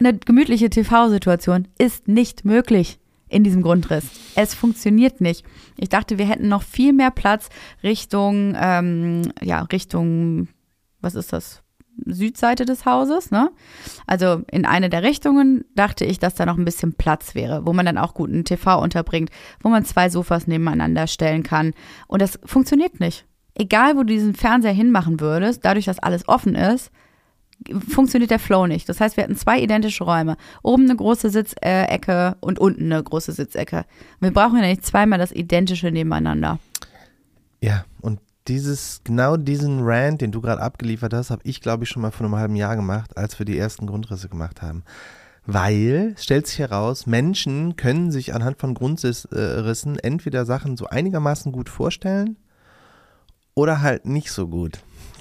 eine 0.00 0.18
gemütliche 0.18 0.70
TV-Situation 0.70 1.68
ist 1.78 2.08
nicht 2.08 2.44
möglich 2.44 2.98
in 3.28 3.44
diesem 3.44 3.62
Grundriss. 3.62 4.04
Es 4.34 4.54
funktioniert 4.54 5.20
nicht. 5.20 5.44
Ich 5.78 5.88
dachte, 5.88 6.18
wir 6.18 6.26
hätten 6.26 6.48
noch 6.48 6.62
viel 6.62 6.92
mehr 6.92 7.10
Platz 7.10 7.48
Richtung, 7.82 8.54
ähm, 8.56 9.22
ja, 9.40 9.62
Richtung, 9.62 10.48
was 11.00 11.14
ist 11.14 11.32
das? 11.32 11.62
Südseite 12.06 12.64
des 12.64 12.86
Hauses, 12.86 13.30
ne? 13.30 13.50
Also 14.06 14.42
in 14.50 14.64
eine 14.64 14.88
der 14.88 15.02
Richtungen 15.02 15.64
dachte 15.74 16.04
ich, 16.04 16.18
dass 16.18 16.34
da 16.34 16.46
noch 16.46 16.56
ein 16.56 16.64
bisschen 16.64 16.94
Platz 16.94 17.34
wäre, 17.34 17.66
wo 17.66 17.72
man 17.72 17.86
dann 17.86 17.98
auch 17.98 18.14
gut 18.14 18.30
einen 18.30 18.44
TV 18.44 18.80
unterbringt, 18.80 19.30
wo 19.60 19.68
man 19.68 19.84
zwei 19.84 20.08
Sofas 20.08 20.46
nebeneinander 20.46 21.06
stellen 21.06 21.42
kann. 21.42 21.74
Und 22.08 22.22
das 22.22 22.38
funktioniert 22.44 22.98
nicht. 22.98 23.26
Egal, 23.54 23.96
wo 23.96 24.00
du 24.00 24.06
diesen 24.06 24.34
Fernseher 24.34 24.72
hinmachen 24.72 25.20
würdest, 25.20 25.64
dadurch, 25.64 25.84
dass 25.84 25.98
alles 25.98 26.26
offen 26.28 26.54
ist, 26.54 26.90
funktioniert 27.88 28.30
der 28.30 28.38
Flow 28.38 28.66
nicht. 28.66 28.88
Das 28.88 29.00
heißt, 29.00 29.16
wir 29.16 29.24
hatten 29.24 29.36
zwei 29.36 29.60
identische 29.60 30.04
Räume. 30.04 30.36
Oben 30.62 30.84
eine 30.84 30.96
große 30.96 31.30
Sitzecke 31.30 32.36
und 32.40 32.58
unten 32.58 32.92
eine 32.92 33.02
große 33.02 33.32
Sitzecke. 33.32 33.84
Wir 34.20 34.32
brauchen 34.32 34.56
ja 34.56 34.66
nicht 34.66 34.84
zweimal 34.84 35.18
das 35.18 35.32
identische 35.32 35.90
nebeneinander. 35.90 36.58
Ja, 37.60 37.84
und 38.00 38.20
dieses, 38.48 39.02
genau 39.04 39.36
diesen 39.36 39.80
Rant, 39.82 40.20
den 40.20 40.32
du 40.32 40.40
gerade 40.40 40.60
abgeliefert 40.60 41.14
hast, 41.14 41.30
habe 41.30 41.42
ich, 41.44 41.60
glaube 41.60 41.84
ich, 41.84 41.90
schon 41.90 42.02
mal 42.02 42.10
vor 42.10 42.26
einem 42.26 42.36
halben 42.36 42.56
Jahr 42.56 42.74
gemacht, 42.74 43.16
als 43.16 43.38
wir 43.38 43.46
die 43.46 43.56
ersten 43.56 43.86
Grundrisse 43.86 44.28
gemacht 44.28 44.62
haben. 44.62 44.82
Weil, 45.46 46.14
stellt 46.18 46.46
sich 46.46 46.58
heraus, 46.58 47.06
Menschen 47.06 47.76
können 47.76 48.10
sich 48.10 48.34
anhand 48.34 48.58
von 48.58 48.74
Grundrissen 48.74 49.98
entweder 49.98 50.44
Sachen 50.44 50.76
so 50.76 50.86
einigermaßen 50.86 51.52
gut 51.52 51.68
vorstellen 51.68 52.36
oder 53.54 53.80
halt 53.80 54.06
nicht 54.06 54.30
so 54.30 54.48
gut. 54.48 54.78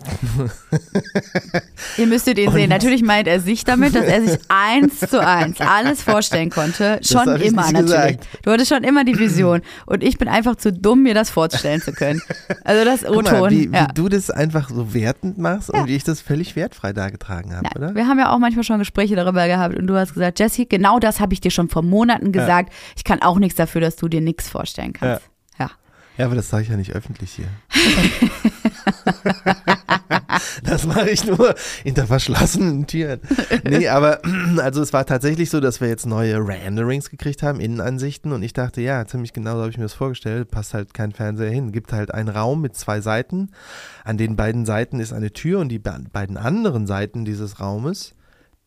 Ihr 1.98 2.08
müsstet 2.08 2.38
ihn 2.38 2.48
und 2.48 2.54
sehen. 2.54 2.70
Natürlich 2.70 3.04
meint 3.04 3.28
er 3.28 3.40
sich 3.40 3.64
damit, 3.64 3.96
dass 3.96 4.06
er 4.06 4.24
sich 4.24 4.40
eins 4.48 5.00
zu 5.00 5.26
eins 5.26 5.60
alles 5.60 6.04
vorstellen 6.04 6.50
konnte. 6.50 7.00
Schon 7.04 7.28
immer 7.42 7.72
natürlich. 7.72 7.88
Gesagt. 7.92 8.28
Du 8.44 8.52
hattest 8.52 8.70
schon 8.70 8.84
immer 8.84 9.04
die 9.04 9.18
Vision. 9.18 9.62
Und 9.86 10.04
ich 10.04 10.18
bin 10.18 10.28
einfach 10.28 10.56
zu 10.56 10.72
dumm, 10.72 11.04
mir 11.04 11.14
das 11.14 11.30
vorstellen 11.30 11.82
zu 11.82 11.92
können. 11.92 12.22
Also 12.64 12.86
das 12.86 13.06
O-Ton. 13.10 13.50
Wie, 13.50 13.70
ja. 13.70 13.88
wie, 13.90 13.94
du 13.94 14.10
das 14.10 14.32
einfach 14.32 14.70
so 14.70 14.94
wertend 14.94 15.38
machst 15.38 15.70
ja. 15.74 15.82
und 15.82 15.88
wie 15.88 15.96
ich 15.96 16.04
das 16.04 16.22
völlig 16.22 16.56
wertfrei 16.56 16.94
dargetragen 16.94 17.56
habe, 17.56 17.66
ja. 17.66 17.76
oder? 17.76 17.96
Wir 17.96 18.08
haben 18.08 18.20
ja 18.20 18.32
auch 18.34 18.40
manchmal 18.40 18.64
schon 18.64 18.80
Gespräche 18.80 19.16
darüber 19.16 19.48
gehabt 19.48 19.76
und 19.76 19.88
du 19.88 19.96
hast 19.96 20.14
gesagt, 20.14 20.40
Jesse, 20.40 20.66
genau 20.66 21.00
das 21.00 21.20
habe 21.20 21.34
ich 21.34 21.42
dir 21.42 21.52
schon 21.52 21.70
vor 21.70 21.84
Monaten 21.84 22.32
gesagt. 22.32 22.72
Ich 22.96 23.04
kann 23.04 23.22
auch 23.22 23.40
nichts 23.40 23.56
dafür, 23.58 23.82
dass 23.82 23.96
du 23.96 24.08
dir 24.08 24.22
nichts 24.22 24.50
vorstellen 24.50 24.94
kannst. 24.94 25.31
Ja. 26.18 26.26
Aber 26.26 26.36
das 26.36 26.50
sage 26.50 26.64
ich 26.64 26.70
ja 26.70 26.78
nicht 26.78 26.94
öffentlich 26.94 27.32
hier. 27.32 27.48
das 30.64 30.86
mache 30.86 31.10
ich 31.10 31.26
nur 31.26 31.56
hinter 31.84 32.08
verschlossenen 32.08 32.88
Türen. 32.88 33.22
Nee, 33.64 33.88
aber 33.88 34.22
also 34.58 34.82
es 34.82 34.94
war 34.94 35.06
tatsächlich 35.06 35.50
so, 35.50 35.60
dass 35.60 35.82
wir 35.82 35.88
jetzt 35.88 36.06
neue 36.06 36.38
Renderings 36.38 37.10
gekriegt 37.10 37.44
haben, 37.44 37.60
Innenansichten 37.60 38.32
und 38.32 38.44
ich 38.44 38.54
dachte, 38.54 38.82
ja, 38.82 39.06
ziemlich 39.06 39.34
genau 39.34 39.56
so 39.56 39.62
habe 39.62 39.72
ich 39.72 39.78
mir 39.78 39.86
das 39.86 39.94
vorgestellt, 39.94 40.52
passt 40.52 40.74
halt 40.74 40.94
kein 40.94 41.12
Fernseher 41.12 41.50
hin. 41.50 41.72
Gibt 41.72 41.94
halt 41.94 42.14
einen 42.14 42.30
Raum 42.30 42.62
mit 42.62 42.76
zwei 42.76 43.02
Seiten. 43.02 43.50
An 44.04 44.18
den 44.18 44.36
beiden 44.36 44.66
Seiten 44.66 45.00
ist 45.00 45.14
eine 45.14 45.32
Tür 45.32 45.60
und 45.60 45.70
die 45.70 45.80
beiden 45.80 46.38
anderen 46.38 46.88
Seiten 46.88 47.26
dieses 47.26 47.60
Raumes 47.60 48.14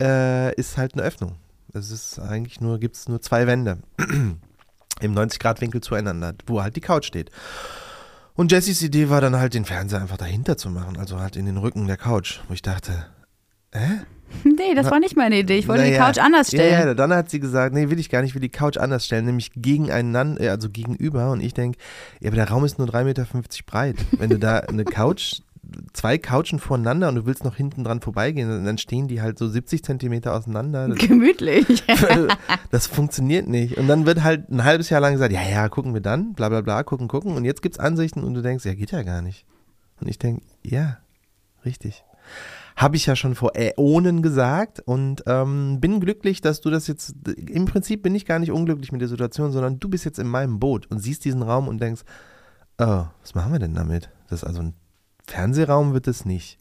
äh, 0.01 0.55
ist 0.57 0.77
halt 0.77 0.95
eine 0.95 1.03
Öffnung. 1.03 1.37
Es 1.73 1.91
ist 1.91 2.21
eigentlich 2.21 2.61
nur, 2.61 2.79
gibt 2.79 2.97
es 2.97 3.09
nur 3.09 3.21
zwei 3.21 3.47
Wände 3.47 3.79
im 5.01 5.15
90-Grad-Winkel 5.15 5.81
zueinander, 5.81 6.35
wo 6.47 6.63
halt 6.63 6.77
die 6.77 6.81
Couch 6.81 7.07
steht. 7.07 7.31
Und 8.35 8.51
Jessys 8.51 8.83
Idee 8.83 9.11
war 9.11 9.21
dann 9.21 9.37
halt, 9.37 9.55
den 9.55 9.65
Fernseher 9.65 10.01
einfach 10.01 10.17
dahinter 10.17 10.57
zu 10.57 10.69
machen, 10.71 10.97
also 10.99 11.21
halt 11.21 11.37
in 11.37 11.47
den 11.47 11.57
Rücken 11.57 11.87
der 11.87 11.97
Couch, 11.97 12.41
wo 12.49 12.55
ich 12.55 12.63
dachte, 12.63 13.07
hä? 13.73 14.01
Nee, 14.45 14.75
das 14.75 14.91
war 14.91 14.99
nicht 14.99 15.17
meine 15.17 15.39
Idee. 15.39 15.59
Ich 15.59 15.69
wollte 15.69 15.83
naja, 15.83 15.93
die 15.93 15.99
Couch 15.99 16.19
anders 16.19 16.49
stellen. 16.49 16.89
Ja, 16.89 16.95
dann 16.95 17.13
hat 17.13 17.31
sie 17.31 17.39
gesagt, 17.39 17.73
nee, 17.73 17.89
will 17.89 18.01
ich 18.01 18.11
gar 18.11 18.21
nicht, 18.21 18.31
ich 18.31 18.35
will 18.35 18.43
die 18.43 18.49
Couch 18.49 18.77
anders 18.77 19.07
stellen, 19.07 19.27
nämlich 19.27 19.53
gegeneinander, 19.55 20.41
äh, 20.41 20.49
also 20.49 20.71
gegenüber. 20.71 21.31
Und 21.31 21.41
ich 21.41 21.55
denke, 21.55 21.79
ja, 22.21 22.29
aber 22.29 22.37
der 22.37 22.49
Raum 22.49 22.65
ist 22.65 22.79
nur 22.79 22.89
3,50 22.89 23.05
Meter 23.05 23.27
breit. 23.67 23.97
Wenn 24.19 24.31
du 24.31 24.39
da 24.39 24.59
eine 24.59 24.85
Couch 24.85 25.41
zwei 25.93 26.19
Couchen 26.19 26.59
voreinander 26.59 27.09
und 27.09 27.15
du 27.15 27.27
willst 27.27 27.45
noch 27.45 27.57
hinten 27.57 27.85
dran 27.85 28.01
vorbeigehen 28.01 28.51
und 28.51 28.65
dann 28.65 28.79
stehen 28.79 29.09
die 29.09 29.21
halt 29.21 29.39
so 29.39 29.49
70 29.49 29.83
Zentimeter 29.83 30.35
auseinander. 30.35 30.89
Das, 30.89 30.99
Gemütlich. 31.07 31.85
das 32.71 32.87
funktioniert 32.87 33.49
nicht. 33.49 33.77
Und 33.77 33.89
dann 33.89 34.07
wird 34.07 34.23
halt 34.23 34.51
ein 34.51 34.65
halbes 34.65 34.91
Jahr 34.91 35.01
lang 35.01 35.13
gesagt, 35.13 35.33
ja, 35.33 35.43
ja, 35.43 35.69
gucken 35.69 35.95
wir 35.95 36.01
dann, 36.01 36.35
bla 36.35 36.49
bla 36.49 36.61
bla, 36.61 36.83
gucken, 36.83 37.09
gucken. 37.09 37.37
Und 37.37 37.45
jetzt 37.45 37.63
gibt 37.63 37.77
es 37.77 37.79
Ansichten 37.79 38.23
und 38.23 38.35
du 38.35 38.43
denkst, 38.43 38.65
ja, 38.65 38.75
geht 38.75 38.93
ja 38.93 39.03
gar 39.03 39.23
nicht. 39.23 39.45
Und 40.01 40.09
ich 40.09 40.19
denke, 40.19 40.43
ja, 40.63 40.99
richtig. 41.65 42.05
Habe 42.77 42.97
ich 42.97 43.07
ja 43.07 43.15
schon 43.15 43.35
vor 43.35 43.53
Äonen 43.55 44.21
gesagt 44.21 44.81
und 44.81 45.23
ähm, 45.27 45.79
bin 45.81 46.01
glücklich, 46.01 46.41
dass 46.41 46.61
du 46.61 46.71
das 46.71 46.89
jetzt, 46.89 47.15
im 47.37 47.67
Prinzip 47.67 48.03
bin 48.03 48.15
ich 48.15 48.27
gar 48.27 48.41
nicht 48.41 48.51
unglücklich 48.51 48.91
mit 48.91 49.01
der 49.01 49.09
Situation, 49.09 49.53
sondern 49.53 49.79
du 49.79 49.89
bist 49.89 50.05
jetzt 50.05 50.19
in 50.19 50.27
meinem 50.27 50.59
Boot 50.59 50.91
und 50.91 50.99
siehst 50.99 51.25
diesen 51.25 51.43
Raum 51.43 51.69
und 51.69 51.81
denkst, 51.81 52.03
oh, 52.79 53.05
was 53.21 53.35
machen 53.35 53.53
wir 53.53 53.61
denn 53.61 53.75
damit? 53.75 54.11
Das 54.29 54.43
ist 54.43 54.49
also 54.49 54.61
ein 54.61 54.75
Fernsehraum 55.27 55.93
wird 55.93 56.07
es 56.07 56.25
nicht. 56.25 56.59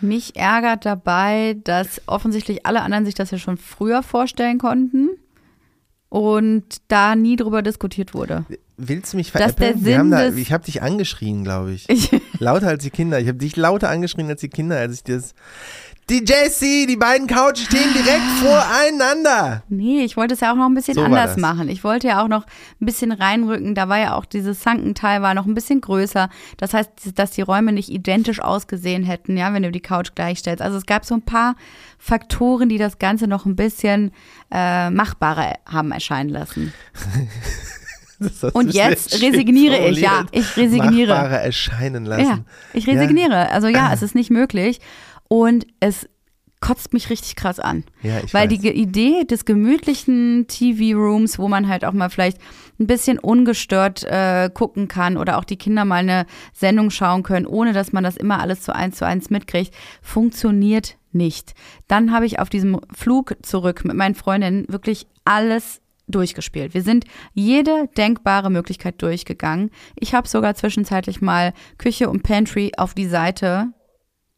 Mich 0.00 0.36
ärgert 0.36 0.86
dabei, 0.86 1.56
dass 1.64 2.02
offensichtlich 2.06 2.64
alle 2.66 2.82
anderen 2.82 3.04
sich 3.04 3.14
das 3.14 3.30
ja 3.30 3.38
schon 3.38 3.56
früher 3.56 4.02
vorstellen 4.02 4.58
konnten 4.58 5.10
und 6.08 6.64
da 6.88 7.16
nie 7.16 7.36
drüber 7.36 7.62
diskutiert 7.62 8.14
wurde. 8.14 8.44
Willst 8.76 9.12
du 9.12 9.16
mich 9.16 9.32
veräppeln? 9.32 9.74
Sinn 9.74 9.84
Wir 9.84 9.98
haben 9.98 10.10
da, 10.10 10.28
ich 10.28 10.52
habe 10.52 10.64
dich 10.64 10.82
angeschrien, 10.82 11.42
glaube 11.42 11.72
ich. 11.72 11.88
Ich, 11.88 12.10
Lauter 12.38 12.68
als 12.68 12.84
die 12.84 12.90
Kinder. 12.90 13.18
Ich 13.18 13.26
habe 13.28 13.38
dich 13.38 13.56
lauter 13.56 13.90
angeschrien 13.90 14.28
als 14.28 14.40
die 14.40 14.48
Kinder, 14.48 14.78
als 14.78 14.94
ich 14.94 15.04
das. 15.04 15.34
Die 16.10 16.24
Jessie, 16.24 16.86
die 16.86 16.96
beiden 16.96 17.26
Couches 17.26 17.64
stehen 17.64 17.92
direkt 17.92 18.24
voreinander. 18.40 19.62
nee, 19.68 20.04
ich 20.04 20.16
wollte 20.16 20.32
es 20.34 20.40
ja 20.40 20.52
auch 20.52 20.56
noch 20.56 20.66
ein 20.66 20.74
bisschen 20.74 20.94
So 20.94 21.02
anders 21.02 21.36
machen. 21.36 21.68
Ich 21.68 21.84
wollte 21.84 22.08
ja 22.08 22.22
auch 22.22 22.28
noch 22.28 22.46
ein 22.80 22.86
bisschen 22.86 23.12
reinrücken. 23.12 23.74
Da 23.74 23.90
war 23.90 23.98
ja 23.98 24.14
auch 24.14 24.24
dieses 24.24 24.62
Sunken-Teil 24.62 25.20
war 25.20 25.34
noch 25.34 25.44
ein 25.44 25.54
bisschen 25.54 25.82
größer. 25.82 26.30
Das 26.56 26.72
heißt, 26.72 26.90
dass 27.18 27.32
die 27.32 27.42
Räume 27.42 27.72
nicht 27.72 27.90
identisch 27.90 28.40
ausgesehen 28.40 29.02
hätten, 29.02 29.36
ja, 29.36 29.52
wenn 29.52 29.62
du 29.62 29.70
die 29.70 29.80
Couch 29.80 30.12
gleichstellst. 30.14 30.62
Also 30.62 30.78
es 30.78 30.86
gab 30.86 31.04
so 31.04 31.14
ein 31.14 31.22
paar 31.22 31.56
Faktoren, 31.98 32.70
die 32.70 32.78
das 32.78 32.98
Ganze 32.98 33.26
noch 33.26 33.44
ein 33.44 33.56
bisschen 33.56 34.12
äh, 34.50 34.88
machbarer 34.88 35.54
haben 35.66 35.92
erscheinen 35.92 36.30
lassen. 36.30 36.72
Und 38.52 38.74
jetzt 38.74 39.22
resigniere 39.22 39.78
ich, 39.88 40.00
ja, 40.00 40.24
ich 40.32 40.56
resigniere. 40.56 41.14
Machbare 41.14 41.40
erscheinen 41.40 42.04
lassen. 42.04 42.24
Ja, 42.24 42.38
ich 42.72 42.86
resigniere. 42.88 43.50
Also 43.50 43.68
ja, 43.68 43.90
es 43.94 44.02
ist 44.02 44.14
nicht 44.16 44.30
möglich. 44.30 44.80
Und 45.28 45.66
es 45.80 46.08
kotzt 46.60 46.92
mich 46.92 47.10
richtig 47.10 47.36
krass 47.36 47.60
an. 47.60 47.84
Ja, 48.02 48.18
ich 48.24 48.34
Weil 48.34 48.50
weiß. 48.50 48.58
die 48.58 48.68
Idee 48.68 49.24
des 49.24 49.44
gemütlichen 49.44 50.46
TV-Rooms, 50.48 51.38
wo 51.38 51.48
man 51.48 51.68
halt 51.68 51.84
auch 51.84 51.92
mal 51.92 52.10
vielleicht 52.10 52.38
ein 52.80 52.86
bisschen 52.86 53.18
ungestört 53.18 54.04
äh, 54.04 54.50
gucken 54.52 54.88
kann 54.88 55.16
oder 55.16 55.38
auch 55.38 55.44
die 55.44 55.56
Kinder 55.56 55.84
mal 55.84 55.96
eine 55.96 56.26
Sendung 56.52 56.90
schauen 56.90 57.22
können, 57.22 57.46
ohne 57.46 57.72
dass 57.72 57.92
man 57.92 58.04
das 58.04 58.16
immer 58.16 58.40
alles 58.40 58.62
zu 58.62 58.74
eins 58.74 58.96
zu 58.96 59.06
eins 59.06 59.30
mitkriegt, 59.30 59.74
funktioniert 60.02 60.96
nicht. 61.12 61.54
Dann 61.86 62.12
habe 62.12 62.26
ich 62.26 62.38
auf 62.38 62.50
diesem 62.50 62.80
Flug 62.94 63.36
zurück 63.42 63.84
mit 63.84 63.96
meinen 63.96 64.14
Freundinnen 64.14 64.66
wirklich 64.68 65.06
alles 65.24 65.80
durchgespielt. 66.08 66.74
Wir 66.74 66.82
sind 66.82 67.04
jede 67.34 67.88
denkbare 67.96 68.50
Möglichkeit 68.50 69.00
durchgegangen. 69.02 69.70
Ich 69.96 70.14
habe 70.14 70.26
sogar 70.26 70.54
zwischenzeitlich 70.54 71.20
mal 71.20 71.52
Küche 71.76 72.08
und 72.08 72.22
Pantry 72.22 72.72
auf 72.76 72.94
die 72.94 73.06
Seite 73.06 73.68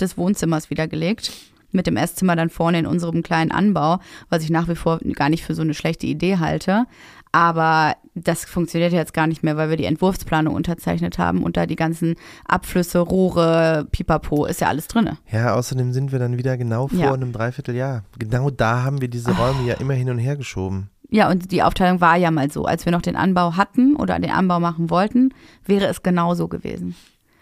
des 0.01 0.17
Wohnzimmers 0.19 0.71
wieder 0.71 0.89
gelegt. 0.89 1.33
Mit 1.73 1.87
dem 1.87 1.97
Esszimmer 1.97 2.35
dann 2.35 2.51
vorne 2.51 2.81
in 2.81 2.87
unserem 2.87 3.23
kleinen 3.23 3.53
Anbau, 3.53 4.01
was 4.29 4.43
ich 4.43 4.51
nach 4.51 4.67
wie 4.69 4.75
vor 4.75 4.99
gar 5.15 5.29
nicht 5.29 5.45
für 5.45 5.55
so 5.55 5.63
eine 5.63 5.75
schlechte 5.75 6.07
Idee 6.09 6.39
halte. 6.39 6.87
Aber 7.33 7.95
das 8.17 8.45
funktioniert 8.45 8.93
jetzt 8.93 9.15
gar 9.15 9.29
nicht 9.29 9.45
mehr, 9.45 9.57
weil 9.57 9.71
wir 9.71 9.77
die 9.77 9.85
Entwurfsplanung 9.85 10.53
unterzeichnet 10.55 11.17
haben 11.19 11.45
und 11.45 11.57
da 11.57 11.67
die 11.67 11.77
ganzen 11.77 12.17
Abflüsse, 12.45 12.99
Rohre, 12.99 13.87
Pipapo, 13.93 14.47
ist 14.47 14.61
ja 14.61 14.67
alles 14.67 14.89
drinne. 14.89 15.17
Ja, 15.31 15.55
außerdem 15.55 15.93
sind 15.93 16.11
wir 16.11 16.19
dann 16.19 16.39
wieder 16.39 16.57
genau 16.57 16.89
vor 16.89 16.99
Ja. 16.99 17.13
einem 17.15 17.31
Dreivierteljahr. 17.33 18.03
Genau 18.19 18.51
da 18.51 18.83
haben 18.83 19.01
wir 19.01 19.07
diese 19.09 19.31
Räume 19.31 19.65
ja 19.65 19.75
immer 19.75 19.95
hin 19.95 20.11
und 20.11 20.19
her 20.19 20.37
geschoben. 20.37 20.91
Ja, 21.09 21.31
und 21.31 21.53
die 21.53 21.63
Aufteilung 21.63 22.01
war 22.01 22.17
ja 22.17 22.33
mal 22.33 22.51
so. 22.51 22.65
Als 22.65 22.85
wir 22.85 22.91
noch 22.93 23.03
den 23.03 23.17
Anbau 23.17 23.57
hatten 23.57 23.95
oder 23.95 24.19
den 24.19 24.31
Anbau 24.33 24.59
machen 24.59 24.91
wollten, 24.91 25.33
wäre 25.65 25.87
es 25.87 26.03
genau 26.03 26.35
so 26.35 26.49
gewesen. 26.49 26.97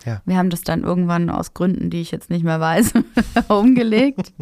Ja. 0.04 0.22
Wir 0.24 0.36
haben 0.36 0.50
das 0.50 0.62
dann 0.62 0.84
irgendwann 0.84 1.28
aus 1.30 1.54
Gründen, 1.54 1.90
die 1.90 2.00
ich 2.00 2.10
jetzt 2.10 2.30
nicht 2.30 2.44
mehr 2.44 2.60
weiß, 2.60 2.92
umgelegt. 3.48 4.32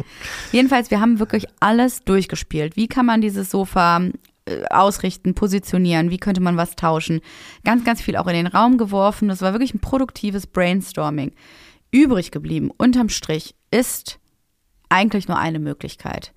Jedenfalls, 0.51 0.91
wir 0.91 1.01
haben 1.01 1.19
wirklich 1.19 1.45
alles 1.59 2.03
durchgespielt. 2.03 2.75
Wie 2.75 2.87
kann 2.87 3.05
man 3.05 3.21
dieses 3.21 3.49
Sofa 3.49 4.01
äh, 4.45 4.65
ausrichten, 4.69 5.33
positionieren? 5.33 6.09
Wie 6.09 6.19
könnte 6.19 6.41
man 6.41 6.57
was 6.57 6.75
tauschen? 6.75 7.21
Ganz, 7.63 7.83
ganz 7.83 8.01
viel 8.01 8.17
auch 8.17 8.27
in 8.27 8.35
den 8.35 8.47
Raum 8.47 8.77
geworfen. 8.77 9.27
Das 9.27 9.41
war 9.41 9.53
wirklich 9.53 9.73
ein 9.73 9.79
produktives 9.79 10.47
Brainstorming. 10.47 11.33
Übrig 11.91 12.31
geblieben, 12.31 12.71
unterm 12.77 13.09
Strich, 13.09 13.55
ist 13.71 14.19
eigentlich 14.89 15.27
nur 15.27 15.37
eine 15.37 15.59
Möglichkeit. 15.59 16.33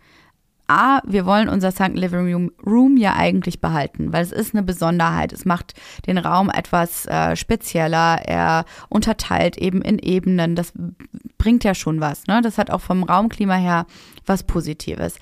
A, 0.70 1.02
wir 1.04 1.26
wollen 1.26 1.48
unser 1.48 1.72
Sunken 1.72 1.96
Living 1.96 2.32
Room, 2.32 2.52
Room 2.64 2.96
ja 2.96 3.16
eigentlich 3.16 3.60
behalten, 3.60 4.12
weil 4.12 4.22
es 4.22 4.30
ist 4.30 4.54
eine 4.54 4.62
Besonderheit. 4.62 5.32
Es 5.32 5.44
macht 5.44 5.74
den 6.06 6.16
Raum 6.16 6.48
etwas 6.48 7.06
äh, 7.06 7.34
spezieller. 7.34 8.20
Er 8.24 8.64
unterteilt 8.88 9.58
eben 9.58 9.82
in 9.82 9.98
Ebenen. 9.98 10.54
Das 10.54 10.72
bringt 11.38 11.64
ja 11.64 11.74
schon 11.74 12.00
was. 12.00 12.28
Ne? 12.28 12.40
Das 12.40 12.56
hat 12.56 12.70
auch 12.70 12.80
vom 12.80 13.02
Raumklima 13.02 13.56
her 13.56 13.86
was 14.26 14.44
Positives. 14.44 15.16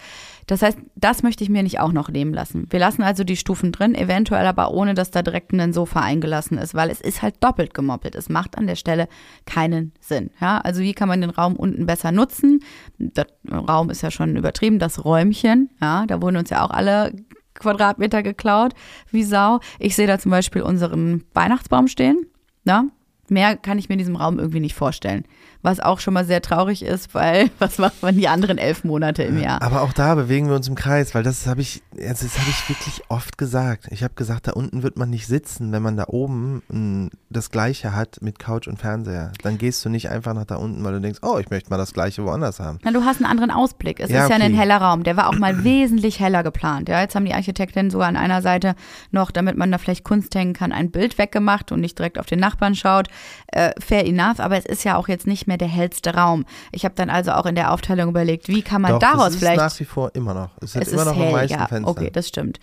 Das 0.48 0.62
heißt, 0.62 0.78
das 0.96 1.22
möchte 1.22 1.44
ich 1.44 1.50
mir 1.50 1.62
nicht 1.62 1.78
auch 1.78 1.92
noch 1.92 2.08
nehmen 2.08 2.32
lassen. 2.32 2.66
Wir 2.70 2.80
lassen 2.80 3.02
also 3.02 3.22
die 3.22 3.36
Stufen 3.36 3.70
drin, 3.70 3.94
eventuell 3.94 4.46
aber 4.46 4.72
ohne, 4.72 4.94
dass 4.94 5.10
da 5.10 5.20
direkt 5.20 5.52
ein 5.52 5.74
Sofa 5.74 6.00
eingelassen 6.00 6.56
ist, 6.56 6.74
weil 6.74 6.90
es 6.90 7.02
ist 7.02 7.20
halt 7.20 7.36
doppelt 7.40 7.74
gemoppelt. 7.74 8.14
Es 8.14 8.30
macht 8.30 8.56
an 8.56 8.66
der 8.66 8.74
Stelle 8.74 9.08
keinen 9.44 9.92
Sinn. 10.00 10.30
Ja, 10.40 10.58
also 10.58 10.80
wie 10.80 10.94
kann 10.94 11.06
man 11.06 11.20
den 11.20 11.30
Raum 11.30 11.54
unten 11.54 11.84
besser 11.84 12.12
nutzen? 12.12 12.60
Der 12.98 13.26
Raum 13.52 13.90
ist 13.90 14.00
ja 14.00 14.10
schon 14.10 14.36
übertrieben, 14.36 14.78
das 14.78 15.04
Räumchen. 15.04 15.68
Ja, 15.82 16.06
da 16.06 16.22
wurden 16.22 16.38
uns 16.38 16.48
ja 16.48 16.64
auch 16.64 16.70
alle 16.70 17.12
Quadratmeter 17.52 18.22
geklaut, 18.22 18.72
wie 19.10 19.24
Sau. 19.24 19.60
Ich 19.78 19.96
sehe 19.96 20.06
da 20.06 20.18
zum 20.18 20.30
Beispiel 20.30 20.62
unseren 20.62 21.24
Weihnachtsbaum 21.34 21.88
stehen. 21.88 22.26
Ja, 22.64 22.84
mehr 23.28 23.54
kann 23.56 23.78
ich 23.78 23.90
mir 23.90 23.94
in 23.94 23.98
diesem 23.98 24.16
Raum 24.16 24.38
irgendwie 24.38 24.60
nicht 24.60 24.74
vorstellen. 24.74 25.24
Was 25.62 25.80
auch 25.80 25.98
schon 25.98 26.14
mal 26.14 26.24
sehr 26.24 26.40
traurig 26.40 26.82
ist, 26.84 27.14
weil 27.14 27.50
was 27.58 27.78
macht 27.78 28.02
man 28.02 28.16
die 28.16 28.28
anderen 28.28 28.58
elf 28.58 28.84
Monate 28.84 29.22
im 29.24 29.40
Jahr? 29.40 29.60
Aber 29.62 29.82
auch 29.82 29.92
da 29.92 30.14
bewegen 30.14 30.48
wir 30.48 30.54
uns 30.54 30.68
im 30.68 30.74
Kreis, 30.74 31.14
weil 31.14 31.22
das 31.24 31.46
habe 31.46 31.60
ich, 31.60 31.82
also 31.94 32.26
das 32.26 32.38
habe 32.38 32.48
ich 32.50 32.68
wirklich 32.68 33.02
oft 33.08 33.38
gesagt. 33.38 33.88
Ich 33.90 34.02
habe 34.04 34.14
gesagt, 34.14 34.46
da 34.46 34.52
unten 34.52 34.82
wird 34.82 34.96
man 34.96 35.10
nicht 35.10 35.26
sitzen, 35.26 35.72
wenn 35.72 35.82
man 35.82 35.96
da 35.96 36.04
oben 36.08 36.62
mh, 36.68 37.10
das 37.30 37.50
Gleiche 37.50 37.94
hat 37.94 38.18
mit 38.20 38.38
Couch 38.38 38.68
und 38.68 38.78
Fernseher. 38.78 39.32
Dann 39.42 39.58
gehst 39.58 39.84
du 39.84 39.88
nicht 39.88 40.10
einfach 40.10 40.32
nach 40.34 40.44
da 40.44 40.56
unten, 40.56 40.82
weil 40.84 40.92
du 40.94 41.00
denkst, 41.00 41.18
oh, 41.22 41.38
ich 41.38 41.50
möchte 41.50 41.70
mal 41.70 41.76
das 41.76 41.92
Gleiche 41.92 42.24
woanders 42.24 42.60
haben. 42.60 42.78
Na, 42.84 42.92
du 42.92 43.02
hast 43.04 43.16
einen 43.16 43.30
anderen 43.30 43.50
Ausblick. 43.50 43.98
Es 44.00 44.10
Ja, 44.10 44.24
ist 44.24 44.30
ja 44.30 44.36
okay. 44.36 44.44
ein 44.44 44.54
heller 44.54 44.78
Raum. 44.78 45.02
Der 45.02 45.16
war 45.16 45.28
auch 45.28 45.36
mal 45.38 45.64
wesentlich 45.64 46.20
heller 46.20 46.42
geplant. 46.44 46.88
Ja, 46.88 47.00
jetzt 47.00 47.14
haben 47.16 47.24
die 47.24 47.34
Architekten 47.34 47.90
sogar 47.90 48.06
an 48.08 48.16
einer 48.16 48.42
Seite 48.42 48.74
noch, 49.10 49.30
damit 49.32 49.56
man 49.56 49.72
da 49.72 49.78
vielleicht 49.78 50.04
Kunst 50.04 50.34
hängen 50.36 50.52
kann, 50.52 50.70
ein 50.72 50.90
Bild 50.92 51.18
weggemacht 51.18 51.72
und 51.72 51.80
nicht 51.80 51.98
direkt 51.98 52.18
auf 52.18 52.26
den 52.26 52.38
Nachbarn 52.38 52.74
schaut. 52.76 53.08
Äh, 53.48 53.72
fair 53.80 54.06
enough, 54.06 54.38
aber 54.38 54.56
es 54.56 54.64
ist 54.64 54.84
ja 54.84 54.96
auch 54.96 55.08
jetzt 55.08 55.26
nicht 55.26 55.47
mehr 55.48 55.58
der 55.58 55.68
hellste 55.68 56.14
Raum. 56.14 56.44
Ich 56.70 56.84
habe 56.84 56.94
dann 56.94 57.10
also 57.10 57.32
auch 57.32 57.46
in 57.46 57.56
der 57.56 57.72
Aufteilung 57.72 58.10
überlegt, 58.10 58.48
wie 58.48 58.62
kann 58.62 58.82
man 58.82 58.92
Doch, 58.92 58.98
daraus 59.00 59.24
das 59.24 59.34
ist 59.34 59.40
vielleicht 59.40 59.60
nach 59.60 59.80
wie 59.80 59.84
vor 59.84 60.14
immer 60.14 60.34
noch. 60.34 60.50
Es 60.60 60.76
es 60.76 60.92
immer 60.92 61.02
ist 61.02 61.08
noch 61.08 61.16
am 61.16 61.22
hell, 61.22 61.32
meisten 61.32 61.58
ja. 61.58 61.66
Fenster. 61.66 61.90
Okay, 61.90 62.10
das 62.12 62.28
stimmt. 62.28 62.60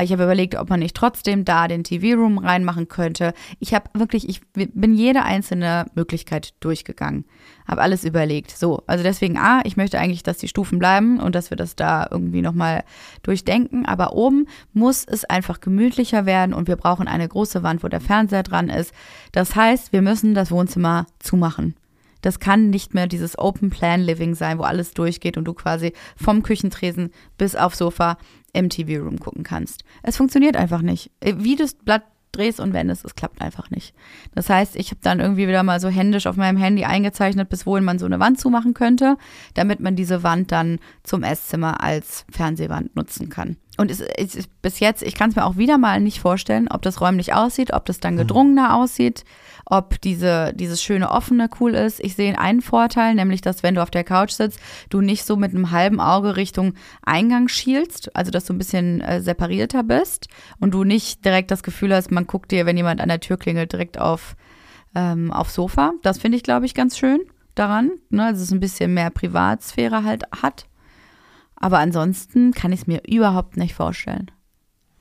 Ich 0.00 0.12
habe 0.12 0.24
überlegt, 0.24 0.54
ob 0.54 0.70
man 0.70 0.80
nicht 0.80 0.94
trotzdem 0.94 1.44
da 1.44 1.66
den 1.66 1.82
TV-Room 1.82 2.38
reinmachen 2.38 2.88
könnte. 2.88 3.32
Ich 3.58 3.74
habe 3.74 3.90
wirklich, 3.94 4.28
ich 4.28 4.40
bin 4.52 4.94
jede 4.94 5.22
einzelne 5.24 5.86
Möglichkeit 5.94 6.54
durchgegangen. 6.60 7.24
Habe 7.66 7.82
alles 7.82 8.04
überlegt. 8.04 8.56
So, 8.56 8.82
also 8.86 9.02
deswegen, 9.02 9.38
A, 9.38 9.60
ich 9.64 9.76
möchte 9.76 9.98
eigentlich, 9.98 10.22
dass 10.22 10.38
die 10.38 10.48
Stufen 10.48 10.78
bleiben 10.78 11.20
und 11.20 11.34
dass 11.34 11.50
wir 11.50 11.56
das 11.56 11.74
da 11.74 12.06
irgendwie 12.10 12.42
nochmal 12.42 12.84
durchdenken. 13.22 13.86
Aber 13.86 14.12
oben 14.12 14.46
muss 14.72 15.04
es 15.04 15.24
einfach 15.24 15.60
gemütlicher 15.60 16.26
werden 16.26 16.54
und 16.54 16.68
wir 16.68 16.76
brauchen 16.76 17.08
eine 17.08 17.26
große 17.26 17.62
Wand, 17.62 17.82
wo 17.82 17.88
der 17.88 18.00
Fernseher 18.00 18.42
dran 18.42 18.68
ist. 18.68 18.92
Das 19.32 19.56
heißt, 19.56 19.92
wir 19.92 20.02
müssen 20.02 20.34
das 20.34 20.50
Wohnzimmer 20.50 21.06
zumachen. 21.18 21.74
Das 22.20 22.40
kann 22.40 22.70
nicht 22.70 22.94
mehr 22.94 23.06
dieses 23.06 23.38
Open 23.38 23.70
Plan 23.70 24.00
Living 24.00 24.34
sein, 24.34 24.58
wo 24.58 24.62
alles 24.62 24.92
durchgeht 24.92 25.36
und 25.36 25.44
du 25.44 25.54
quasi 25.54 25.92
vom 26.16 26.42
Küchentresen 26.42 27.10
bis 27.36 27.54
aufs 27.54 27.78
Sofa 27.78 28.18
im 28.52 28.68
TV-Room 28.68 29.18
gucken 29.18 29.44
kannst. 29.44 29.84
Es 30.02 30.16
funktioniert 30.16 30.56
einfach 30.56 30.82
nicht. 30.82 31.10
Wie 31.22 31.56
du 31.56 31.62
das 31.62 31.74
Blatt 31.74 32.02
drehst 32.32 32.60
und 32.60 32.72
wendest, 32.72 33.04
es 33.04 33.14
klappt 33.14 33.40
einfach 33.40 33.70
nicht. 33.70 33.94
Das 34.34 34.50
heißt, 34.50 34.76
ich 34.76 34.90
habe 34.90 35.00
dann 35.02 35.20
irgendwie 35.20 35.48
wieder 35.48 35.62
mal 35.62 35.80
so 35.80 35.88
händisch 35.88 36.26
auf 36.26 36.36
meinem 36.36 36.58
Handy 36.58 36.84
eingezeichnet, 36.84 37.48
bis 37.48 37.66
wohin 37.66 37.84
man 37.84 37.98
so 37.98 38.06
eine 38.06 38.20
Wand 38.20 38.38
zumachen 38.38 38.74
könnte, 38.74 39.16
damit 39.54 39.80
man 39.80 39.96
diese 39.96 40.22
Wand 40.22 40.52
dann 40.52 40.78
zum 41.02 41.22
Esszimmer 41.22 41.82
als 41.82 42.24
Fernsehwand 42.30 42.94
nutzen 42.96 43.28
kann. 43.28 43.56
Und 43.78 43.90
es, 43.90 44.00
es 44.00 44.34
ist 44.34 44.60
bis 44.60 44.80
jetzt, 44.80 45.02
ich 45.02 45.14
kann 45.14 45.30
es 45.30 45.36
mir 45.36 45.46
auch 45.46 45.56
wieder 45.56 45.78
mal 45.78 46.00
nicht 46.00 46.20
vorstellen, 46.20 46.68
ob 46.68 46.82
das 46.82 47.00
räumlich 47.00 47.32
aussieht, 47.32 47.72
ob 47.72 47.86
das 47.86 48.00
dann 48.00 48.16
gedrungener 48.16 48.74
aussieht, 48.74 49.24
ob 49.64 50.00
diese, 50.00 50.52
dieses 50.54 50.82
schöne 50.82 51.10
offene 51.10 51.48
cool 51.60 51.74
ist. 51.74 52.00
Ich 52.00 52.16
sehe 52.16 52.38
einen 52.38 52.60
Vorteil, 52.60 53.14
nämlich, 53.14 53.40
dass 53.40 53.62
wenn 53.62 53.76
du 53.76 53.82
auf 53.82 53.90
der 53.90 54.04
Couch 54.04 54.32
sitzt, 54.32 54.58
du 54.90 55.00
nicht 55.00 55.24
so 55.24 55.36
mit 55.36 55.54
einem 55.54 55.70
halben 55.70 56.00
Auge 56.00 56.36
Richtung 56.36 56.74
Eingang 57.02 57.48
schielst, 57.48 58.14
also 58.16 58.30
dass 58.30 58.46
du 58.46 58.52
ein 58.52 58.58
bisschen 58.58 59.00
äh, 59.00 59.20
separierter 59.22 59.84
bist 59.84 60.28
und 60.58 60.74
du 60.74 60.84
nicht 60.84 61.24
direkt 61.24 61.50
das 61.50 61.62
Gefühl 61.62 61.94
hast, 61.94 62.10
man 62.10 62.26
guckt 62.26 62.50
dir, 62.50 62.66
wenn 62.66 62.76
jemand 62.76 63.00
an 63.00 63.08
der 63.08 63.20
Tür 63.20 63.36
klingelt, 63.36 63.72
direkt 63.72 63.98
auf, 63.98 64.36
ähm, 64.94 65.32
aufs 65.32 65.54
Sofa. 65.54 65.92
Das 66.02 66.18
finde 66.18 66.36
ich, 66.36 66.42
glaube 66.42 66.66
ich, 66.66 66.74
ganz 66.74 66.98
schön. 66.98 67.20
daran, 67.58 67.90
ne, 68.10 68.30
dass 68.30 68.40
es 68.40 68.52
ein 68.52 68.60
bisschen 68.60 68.94
mehr 68.94 69.10
Privatsphäre 69.10 70.04
halt 70.04 70.24
hat. 70.42 70.66
Aber 71.60 71.78
ansonsten 71.78 72.52
kann 72.52 72.72
ich 72.72 72.82
es 72.82 72.86
mir 72.86 73.02
überhaupt 73.06 73.56
nicht 73.56 73.74
vorstellen, 73.74 74.30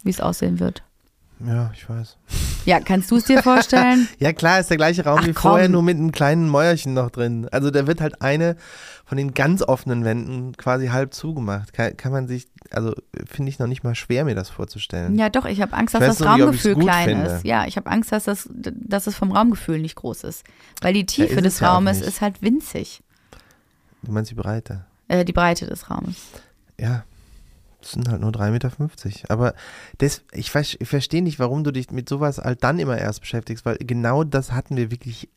wie 0.03 0.09
es 0.09 0.21
aussehen 0.21 0.59
wird. 0.59 0.83
Ja, 1.45 1.71
ich 1.73 1.87
weiß. 1.87 2.17
Ja, 2.65 2.79
kannst 2.79 3.11
du 3.11 3.17
es 3.17 3.25
dir 3.25 3.43
vorstellen? 3.43 4.09
ja, 4.19 4.33
klar, 4.33 4.59
ist 4.59 4.69
der 4.69 4.77
gleiche 4.77 5.05
Raum 5.05 5.19
Ach, 5.21 5.27
wie 5.27 5.33
komm. 5.33 5.51
vorher, 5.51 5.69
nur 5.69 5.83
mit 5.83 5.97
einem 5.97 6.11
kleinen 6.11 6.49
Mäuerchen 6.49 6.95
noch 6.95 7.11
drin. 7.11 7.47
Also 7.51 7.69
da 7.69 7.85
wird 7.85 8.01
halt 8.01 8.21
eine 8.21 8.55
von 9.05 9.17
den 9.17 9.33
ganz 9.33 9.61
offenen 9.61 10.03
Wänden 10.03 10.57
quasi 10.57 10.87
halb 10.87 11.13
zugemacht. 11.13 11.73
Kann, 11.73 11.95
kann 11.95 12.11
man 12.11 12.27
sich, 12.27 12.47
also 12.71 12.93
finde 13.25 13.51
ich 13.51 13.59
noch 13.59 13.67
nicht 13.67 13.83
mal 13.83 13.93
schwer, 13.93 14.25
mir 14.25 14.33
das 14.35 14.49
vorzustellen. 14.49 15.17
ja, 15.17 15.29
doch, 15.29 15.45
ich 15.45 15.61
habe 15.61 15.73
Angst, 15.73 15.93
dass 15.93 16.03
das 16.03 16.19
nicht, 16.19 16.27
Raumgefühl 16.27 16.75
klein 16.75 17.09
finde. 17.09 17.25
ist. 17.27 17.45
Ja, 17.45 17.67
ich 17.67 17.77
habe 17.77 17.89
Angst, 17.89 18.11
dass, 18.11 18.23
das, 18.23 18.49
dass 18.51 19.05
es 19.05 19.15
vom 19.15 19.31
Raumgefühl 19.31 19.79
nicht 19.79 19.95
groß 19.95 20.23
ist. 20.23 20.43
Weil 20.81 20.93
die 20.93 21.05
Tiefe 21.05 21.35
ist 21.35 21.45
des 21.45 21.53
es 21.55 21.59
ja 21.59 21.73
Raumes 21.73 22.01
ist 22.01 22.21
halt 22.21 22.41
winzig. 22.41 23.03
Du 24.01 24.11
meinst 24.11 24.31
die 24.31 24.35
Breite? 24.35 24.85
Äh, 25.07 25.23
die 25.23 25.33
Breite 25.33 25.67
des 25.67 25.89
Raumes. 25.89 26.15
Ja, 26.79 27.03
das 27.81 27.91
sind 27.91 28.09
halt 28.09 28.21
nur 28.21 28.31
3,50 28.31 28.51
Meter. 28.51 28.71
Aber 29.29 29.53
das, 29.97 30.21
ich, 30.31 30.53
ich 30.53 30.87
verstehe 30.87 31.21
nicht, 31.21 31.39
warum 31.39 31.63
du 31.63 31.71
dich 31.71 31.91
mit 31.91 32.09
sowas 32.09 32.37
halt 32.37 32.63
dann 32.63 32.79
immer 32.79 32.97
erst 32.97 33.21
beschäftigst, 33.21 33.65
weil 33.65 33.77
genau 33.77 34.23
das 34.23 34.51
hatten 34.51 34.77
wir 34.77 34.91
wirklich 34.91 35.29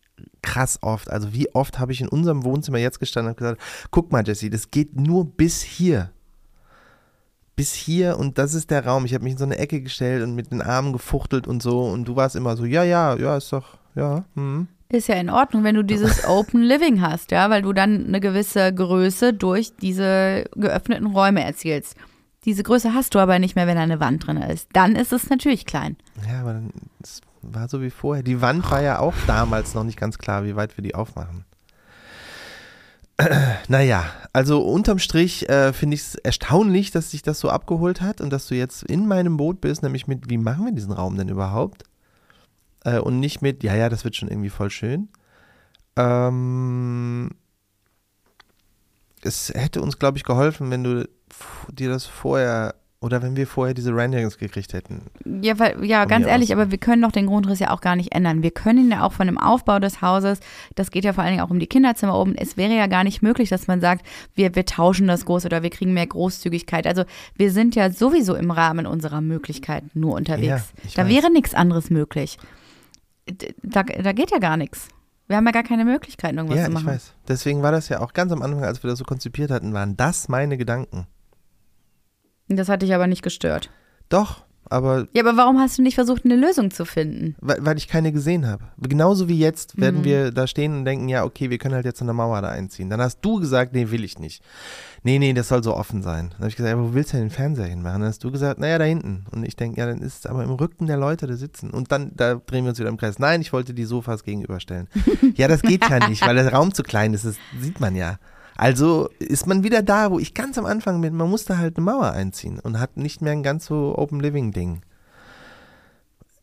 krass 0.42 0.78
oft. 0.82 1.10
Also 1.10 1.32
wie 1.32 1.54
oft 1.54 1.78
habe 1.78 1.92
ich 1.92 2.00
in 2.00 2.08
unserem 2.08 2.44
Wohnzimmer 2.44 2.78
jetzt 2.78 3.00
gestanden 3.00 3.32
und 3.32 3.36
gesagt, 3.36 3.60
guck 3.90 4.12
mal 4.12 4.26
Jesse, 4.26 4.50
das 4.50 4.70
geht 4.70 4.96
nur 4.96 5.24
bis 5.24 5.62
hier. 5.62 6.10
Bis 7.56 7.74
hier 7.74 8.18
und 8.18 8.38
das 8.38 8.54
ist 8.54 8.70
der 8.70 8.86
Raum. 8.86 9.04
Ich 9.04 9.14
habe 9.14 9.24
mich 9.24 9.34
in 9.34 9.38
so 9.38 9.44
eine 9.44 9.58
Ecke 9.58 9.82
gestellt 9.82 10.22
und 10.22 10.34
mit 10.34 10.50
den 10.50 10.62
Armen 10.62 10.92
gefuchtelt 10.92 11.46
und 11.46 11.62
so 11.62 11.84
und 11.84 12.06
du 12.06 12.16
warst 12.16 12.36
immer 12.36 12.56
so, 12.56 12.64
ja, 12.64 12.84
ja, 12.84 13.16
ja, 13.16 13.36
ist 13.36 13.52
doch, 13.52 13.78
ja, 13.94 14.24
hm. 14.34 14.68
Ist 14.90 15.06
ja 15.06 15.14
in 15.14 15.30
Ordnung, 15.30 15.62
wenn 15.62 15.76
du 15.76 15.84
dieses 15.84 16.24
Open 16.28 16.62
Living 16.62 17.00
hast, 17.00 17.30
ja, 17.30 17.48
weil 17.48 17.62
du 17.62 17.72
dann 17.72 18.06
eine 18.06 18.20
gewisse 18.20 18.74
Größe 18.74 19.32
durch 19.32 19.76
diese 19.76 20.44
geöffneten 20.56 21.06
Räume 21.06 21.44
erzielst. 21.44 21.96
Diese 22.44 22.62
Größe 22.62 22.92
hast 22.92 23.14
du 23.14 23.18
aber 23.18 23.38
nicht 23.38 23.54
mehr, 23.54 23.66
wenn 23.66 23.76
da 23.76 23.82
eine 23.82 24.00
Wand 24.00 24.26
drin 24.26 24.38
ist. 24.38 24.68
Dann 24.72 24.96
ist 24.96 25.12
es 25.12 25.30
natürlich 25.30 25.66
klein. 25.66 25.96
Ja, 26.28 26.40
aber 26.40 26.54
dann, 26.54 26.70
es 27.02 27.20
war 27.42 27.68
so 27.68 27.82
wie 27.82 27.90
vorher. 27.90 28.22
Die 28.22 28.40
Wand 28.40 28.68
war 28.70 28.82
ja 28.82 28.98
auch 28.98 29.14
damals 29.26 29.74
noch 29.74 29.84
nicht 29.84 29.98
ganz 29.98 30.18
klar, 30.18 30.44
wie 30.44 30.56
weit 30.56 30.76
wir 30.76 30.82
die 30.82 30.94
aufmachen. 30.94 31.44
Naja, 33.68 34.06
also 34.32 34.62
unterm 34.62 34.98
Strich 34.98 35.48
äh, 35.48 35.72
finde 35.72 35.94
ich 35.94 36.00
es 36.00 36.14
erstaunlich, 36.14 36.90
dass 36.90 37.10
sich 37.10 37.22
das 37.22 37.38
so 37.38 37.50
abgeholt 37.50 38.00
hat 38.00 38.20
und 38.20 38.30
dass 38.30 38.46
du 38.46 38.54
jetzt 38.54 38.82
in 38.84 39.06
meinem 39.06 39.36
Boot 39.36 39.60
bist, 39.60 39.82
nämlich 39.82 40.06
mit, 40.06 40.30
wie 40.30 40.38
machen 40.38 40.64
wir 40.64 40.72
diesen 40.72 40.92
Raum 40.92 41.16
denn 41.16 41.28
überhaupt? 41.28 41.84
Äh, 42.84 42.98
und 42.98 43.20
nicht 43.20 43.42
mit, 43.42 43.62
ja, 43.62 43.74
ja, 43.74 43.88
das 43.88 44.04
wird 44.04 44.16
schon 44.16 44.28
irgendwie 44.28 44.50
voll 44.50 44.70
schön. 44.70 45.08
Ähm, 45.96 47.30
es 49.22 49.52
hätte 49.54 49.82
uns, 49.82 49.98
glaube 49.98 50.18
ich, 50.18 50.24
geholfen, 50.24 50.70
wenn 50.70 50.84
du 50.84 51.08
dir 51.70 51.90
das 51.90 52.06
vorher 52.06 52.74
oder 53.02 53.22
wenn 53.22 53.34
wir 53.34 53.46
vorher 53.46 53.72
diese 53.72 53.94
Renderings 53.94 54.36
gekriegt 54.36 54.74
hätten. 54.74 55.06
Ja, 55.24 55.58
weil, 55.58 55.82
ja, 55.84 56.04
ganz 56.04 56.26
ehrlich, 56.26 56.50
aus. 56.50 56.60
aber 56.60 56.70
wir 56.70 56.76
können 56.76 57.00
doch 57.00 57.12
den 57.12 57.26
Grundriss 57.26 57.58
ja 57.58 57.70
auch 57.70 57.80
gar 57.80 57.96
nicht 57.96 58.14
ändern. 58.14 58.42
Wir 58.42 58.50
können 58.50 58.90
ja 58.90 59.02
auch 59.02 59.14
von 59.14 59.26
dem 59.26 59.38
Aufbau 59.38 59.78
des 59.78 60.02
Hauses, 60.02 60.40
das 60.74 60.90
geht 60.90 61.04
ja 61.04 61.14
vor 61.14 61.24
allen 61.24 61.32
Dingen 61.32 61.42
auch 61.42 61.50
um 61.50 61.58
die 61.58 61.66
Kinderzimmer 61.66 62.18
oben, 62.18 62.34
es 62.34 62.58
wäre 62.58 62.74
ja 62.74 62.88
gar 62.88 63.02
nicht 63.02 63.22
möglich, 63.22 63.48
dass 63.48 63.66
man 63.66 63.80
sagt, 63.80 64.04
wir, 64.34 64.54
wir 64.54 64.66
tauschen 64.66 65.06
das 65.06 65.24
groß 65.24 65.46
oder 65.46 65.62
wir 65.62 65.70
kriegen 65.70 65.94
mehr 65.94 66.06
Großzügigkeit. 66.06 66.86
Also 66.86 67.04
wir 67.36 67.50
sind 67.50 67.74
ja 67.74 67.90
sowieso 67.90 68.34
im 68.34 68.50
Rahmen 68.50 68.86
unserer 68.86 69.22
Möglichkeiten 69.22 69.90
nur 69.94 70.14
unterwegs. 70.14 70.72
Ja, 70.84 70.90
da 70.96 71.04
weiß. 71.04 71.14
wäre 71.14 71.32
nichts 71.32 71.54
anderes 71.54 71.88
möglich. 71.88 72.36
Da, 73.62 73.82
da 73.82 74.12
geht 74.12 74.30
ja 74.30 74.38
gar 74.38 74.56
nichts. 74.56 74.88
Wir 75.26 75.36
haben 75.36 75.46
ja 75.46 75.52
gar 75.52 75.62
keine 75.62 75.84
Möglichkeiten, 75.84 76.38
irgendwas 76.38 76.58
Ja, 76.58 76.64
zu 76.64 76.70
ich 76.70 76.74
machen. 76.74 76.86
weiß. 76.88 77.14
Deswegen 77.28 77.62
war 77.62 77.70
das 77.72 77.88
ja 77.88 78.00
auch 78.00 78.12
ganz 78.12 78.32
am 78.32 78.42
Anfang, 78.42 78.64
als 78.64 78.82
wir 78.82 78.90
das 78.90 78.98
so 78.98 79.04
konzipiert 79.04 79.50
hatten, 79.50 79.72
waren 79.72 79.96
das 79.96 80.28
meine 80.28 80.58
Gedanken. 80.58 81.06
Das 82.48 82.68
hat 82.68 82.82
dich 82.82 82.92
aber 82.94 83.06
nicht 83.06 83.22
gestört. 83.22 83.70
Doch, 84.08 84.44
aber 84.70 85.06
Ja, 85.14 85.22
aber 85.22 85.36
warum 85.36 85.58
hast 85.58 85.76
du 85.78 85.82
nicht 85.82 85.96
versucht, 85.96 86.24
eine 86.24 86.36
Lösung 86.36 86.70
zu 86.70 86.84
finden? 86.84 87.34
weil, 87.40 87.58
weil 87.60 87.76
ich 87.76 87.88
keine 87.88 88.12
gesehen 88.12 88.46
habe. 88.46 88.64
Genauso 88.78 89.28
wie 89.28 89.38
jetzt 89.38 89.78
werden 89.80 90.00
Mhm. 90.00 90.04
wir 90.04 90.30
da 90.30 90.46
stehen 90.46 90.74
und 90.78 90.84
denken, 90.84 91.08
ja, 91.08 91.24
okay, 91.24 91.50
wir 91.50 91.58
können 91.58 91.74
halt 91.74 91.84
jetzt 91.84 92.00
eine 92.00 92.12
Mauer 92.12 92.40
da 92.40 92.48
einziehen. 92.48 92.88
Dann 92.88 93.00
hast 93.00 93.20
du 93.20 93.40
gesagt, 93.40 93.72
nee, 93.74 93.90
will 93.90 94.04
ich 94.04 94.18
nicht. 94.18 94.42
Nee, 95.02 95.18
nee, 95.18 95.32
das 95.32 95.48
soll 95.48 95.62
so 95.64 95.74
offen 95.76 96.02
sein. 96.02 96.28
Dann 96.30 96.38
habe 96.40 96.48
ich 96.48 96.56
gesagt, 96.56 96.74
ja, 96.76 96.82
wo 96.82 96.92
willst 96.94 97.12
du 97.12 97.16
denn 97.16 97.26
den 97.28 97.32
Fernseher 97.34 97.66
hinmachen? 97.66 98.00
Dann 98.02 98.08
hast 98.10 98.22
du 98.22 98.30
gesagt, 98.30 98.60
naja, 98.60 98.78
da 98.78 98.84
hinten. 98.84 99.24
Und 99.30 99.44
ich 99.44 99.56
denke, 99.56 99.80
ja, 99.80 99.86
dann 99.86 100.00
ist 100.02 100.20
es 100.20 100.26
aber 100.26 100.44
im 100.44 100.50
Rücken 100.50 100.86
der 100.86 100.98
Leute, 100.98 101.26
da 101.26 101.34
sitzen. 101.34 101.70
Und 101.70 101.90
dann, 101.90 102.12
da 102.14 102.34
drehen 102.34 102.64
wir 102.64 102.70
uns 102.70 102.78
wieder 102.78 102.90
im 102.90 102.96
Kreis. 102.98 103.18
Nein, 103.18 103.40
ich 103.40 103.52
wollte 103.52 103.72
die 103.74 103.84
Sofas 103.84 104.24
gegenüberstellen. 104.24 104.88
ja, 105.36 105.48
das 105.48 105.62
geht 105.62 105.88
ja 105.88 106.06
nicht, 106.08 106.26
weil 106.26 106.34
der 106.36 106.52
Raum 106.52 106.74
zu 106.74 106.82
klein 106.82 107.14
ist, 107.14 107.24
das 107.24 107.36
sieht 107.60 107.80
man 107.80 107.96
ja. 107.96 108.18
Also 108.60 109.08
ist 109.18 109.46
man 109.46 109.64
wieder 109.64 109.80
da, 109.80 110.10
wo 110.10 110.18
ich 110.18 110.34
ganz 110.34 110.58
am 110.58 110.66
Anfang 110.66 111.00
bin, 111.00 111.16
man 111.16 111.30
musste 111.30 111.56
halt 111.56 111.78
eine 111.78 111.84
Mauer 111.86 112.12
einziehen 112.12 112.58
und 112.60 112.78
hat 112.78 112.98
nicht 112.98 113.22
mehr 113.22 113.32
ein 113.32 113.42
ganz 113.42 113.64
so 113.64 113.96
Open 113.96 114.20
Living 114.20 114.52
Ding. 114.52 114.82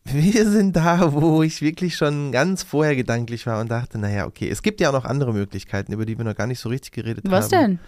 Wir 0.03 0.49
sind 0.49 0.75
da, 0.75 1.13
wo 1.13 1.43
ich 1.43 1.61
wirklich 1.61 1.95
schon 1.95 2.31
ganz 2.31 2.63
vorher 2.63 2.95
gedanklich 2.95 3.45
war 3.45 3.61
und 3.61 3.69
dachte, 3.69 3.99
naja, 3.99 4.25
okay, 4.25 4.49
es 4.49 4.63
gibt 4.63 4.81
ja 4.81 4.89
auch 4.89 4.93
noch 4.93 5.05
andere 5.05 5.31
Möglichkeiten, 5.31 5.93
über 5.93 6.07
die 6.07 6.17
wir 6.17 6.25
noch 6.25 6.35
gar 6.35 6.47
nicht 6.47 6.59
so 6.59 6.69
richtig 6.69 6.91
geredet 6.91 7.23
Was 7.27 7.51
haben. 7.51 7.51
denn? 7.51 7.79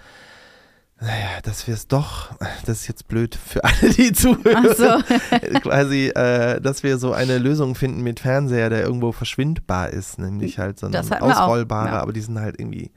Naja, 1.01 1.41
dass 1.41 1.65
wir 1.65 1.73
es 1.73 1.87
doch, 1.87 2.29
das 2.67 2.81
ist 2.81 2.87
jetzt 2.87 3.07
blöd 3.07 3.33
für 3.33 3.63
alle, 3.63 3.89
die 3.89 4.11
zuhören, 4.13 4.67
Ach 4.69 4.75
so. 4.75 5.59
quasi, 5.61 6.09
äh, 6.09 6.61
dass 6.61 6.83
wir 6.83 6.99
so 6.99 7.13
eine 7.13 7.39
Lösung 7.39 7.73
finden 7.73 8.03
mit 8.03 8.19
Fernseher, 8.19 8.69
der 8.69 8.83
irgendwo 8.83 9.11
verschwindbar 9.11 9.89
ist, 9.89 10.19
nämlich 10.19 10.59
halt 10.59 10.77
so 10.77 10.85
ein 10.85 10.91
Das 10.91 11.09
hatten 11.09 11.25
wir 11.25 11.35
auch, 11.35 11.41
ausrollbarer, 11.41 11.93
ja. 11.93 12.01
aber 12.01 12.13
die 12.13 12.21
sind 12.21 12.39
halt 12.39 12.59
irgendwie, 12.59 12.91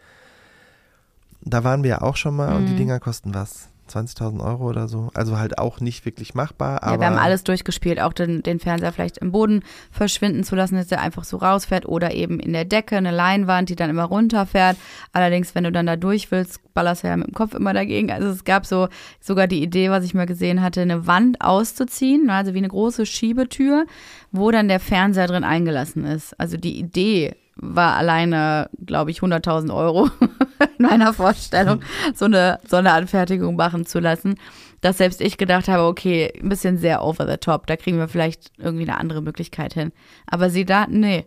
da 1.44 1.64
waren 1.64 1.82
wir 1.82 1.90
ja 1.90 2.02
auch 2.02 2.16
schon 2.16 2.36
mal 2.36 2.54
und 2.56 2.66
die 2.66 2.72
Mhm. 2.72 2.76
Dinger 2.78 3.00
kosten 3.00 3.34
was? 3.34 3.68
20.000 3.88 4.40
Euro 4.42 4.68
oder 4.70 4.88
so. 4.88 5.10
Also 5.12 5.38
halt 5.38 5.58
auch 5.58 5.80
nicht 5.80 6.06
wirklich 6.06 6.34
machbar, 6.34 6.80
Ja, 6.82 6.98
wir 6.98 7.06
haben 7.06 7.18
alles 7.18 7.44
durchgespielt, 7.44 8.00
auch 8.00 8.14
den, 8.14 8.42
den 8.42 8.58
Fernseher 8.58 8.92
vielleicht 8.92 9.18
im 9.18 9.32
Boden 9.32 9.62
verschwinden 9.90 10.44
zu 10.44 10.54
lassen, 10.54 10.76
dass 10.76 10.86
der 10.86 11.02
einfach 11.02 11.24
so 11.24 11.36
rausfährt 11.36 11.84
oder 11.84 12.14
eben 12.14 12.40
in 12.40 12.54
der 12.54 12.64
Decke 12.64 12.96
eine 12.96 13.10
Leinwand, 13.10 13.68
die 13.68 13.76
dann 13.76 13.90
immer 13.90 14.04
runterfährt. 14.04 14.78
Allerdings, 15.12 15.54
wenn 15.54 15.64
du 15.64 15.72
dann 15.72 15.84
da 15.86 15.96
durch 15.96 16.30
willst, 16.30 16.60
ballerst 16.72 17.02
du 17.02 17.08
ja 17.08 17.16
mit 17.18 17.26
dem 17.26 17.34
Kopf 17.34 17.52
immer 17.54 17.74
dagegen. 17.74 18.10
Also 18.10 18.28
es 18.28 18.44
gab 18.44 18.64
so 18.64 18.88
sogar 19.20 19.46
die 19.46 19.62
Idee, 19.62 19.90
was 19.90 20.04
ich 20.04 20.14
mal 20.14 20.26
gesehen 20.26 20.62
hatte, 20.62 20.80
eine 20.80 21.06
Wand 21.06 21.42
auszuziehen, 21.42 22.30
also 22.30 22.54
wie 22.54 22.58
eine 22.58 22.68
große 22.68 23.04
Schiebetür, 23.04 23.84
wo 24.30 24.50
dann 24.50 24.68
der 24.68 24.80
Fernseher 24.80 25.26
drin 25.26 25.44
eingelassen 25.44 26.06
ist. 26.06 26.38
Also 26.40 26.56
die 26.56 26.78
Idee 26.78 27.34
war 27.56 27.96
alleine, 27.96 28.70
glaube 28.84 29.10
ich, 29.10 29.20
100.000 29.20 29.74
Euro 29.74 30.10
in 30.78 30.86
meiner 30.86 31.12
Vorstellung, 31.12 31.80
so 32.14 32.24
eine 32.24 32.58
Sonderanfertigung 32.66 33.56
machen 33.56 33.86
zu 33.86 34.00
lassen, 34.00 34.36
dass 34.80 34.98
selbst 34.98 35.20
ich 35.20 35.38
gedacht 35.38 35.68
habe, 35.68 35.84
okay, 35.84 36.32
ein 36.40 36.48
bisschen 36.48 36.78
sehr 36.78 37.04
over 37.04 37.26
the 37.28 37.36
top, 37.36 37.66
da 37.66 37.76
kriegen 37.76 37.98
wir 37.98 38.08
vielleicht 38.08 38.50
irgendwie 38.58 38.88
eine 38.88 38.98
andere 38.98 39.22
Möglichkeit 39.22 39.74
hin. 39.74 39.92
Aber 40.26 40.50
sie 40.50 40.64
da, 40.64 40.86
nee, 40.88 41.26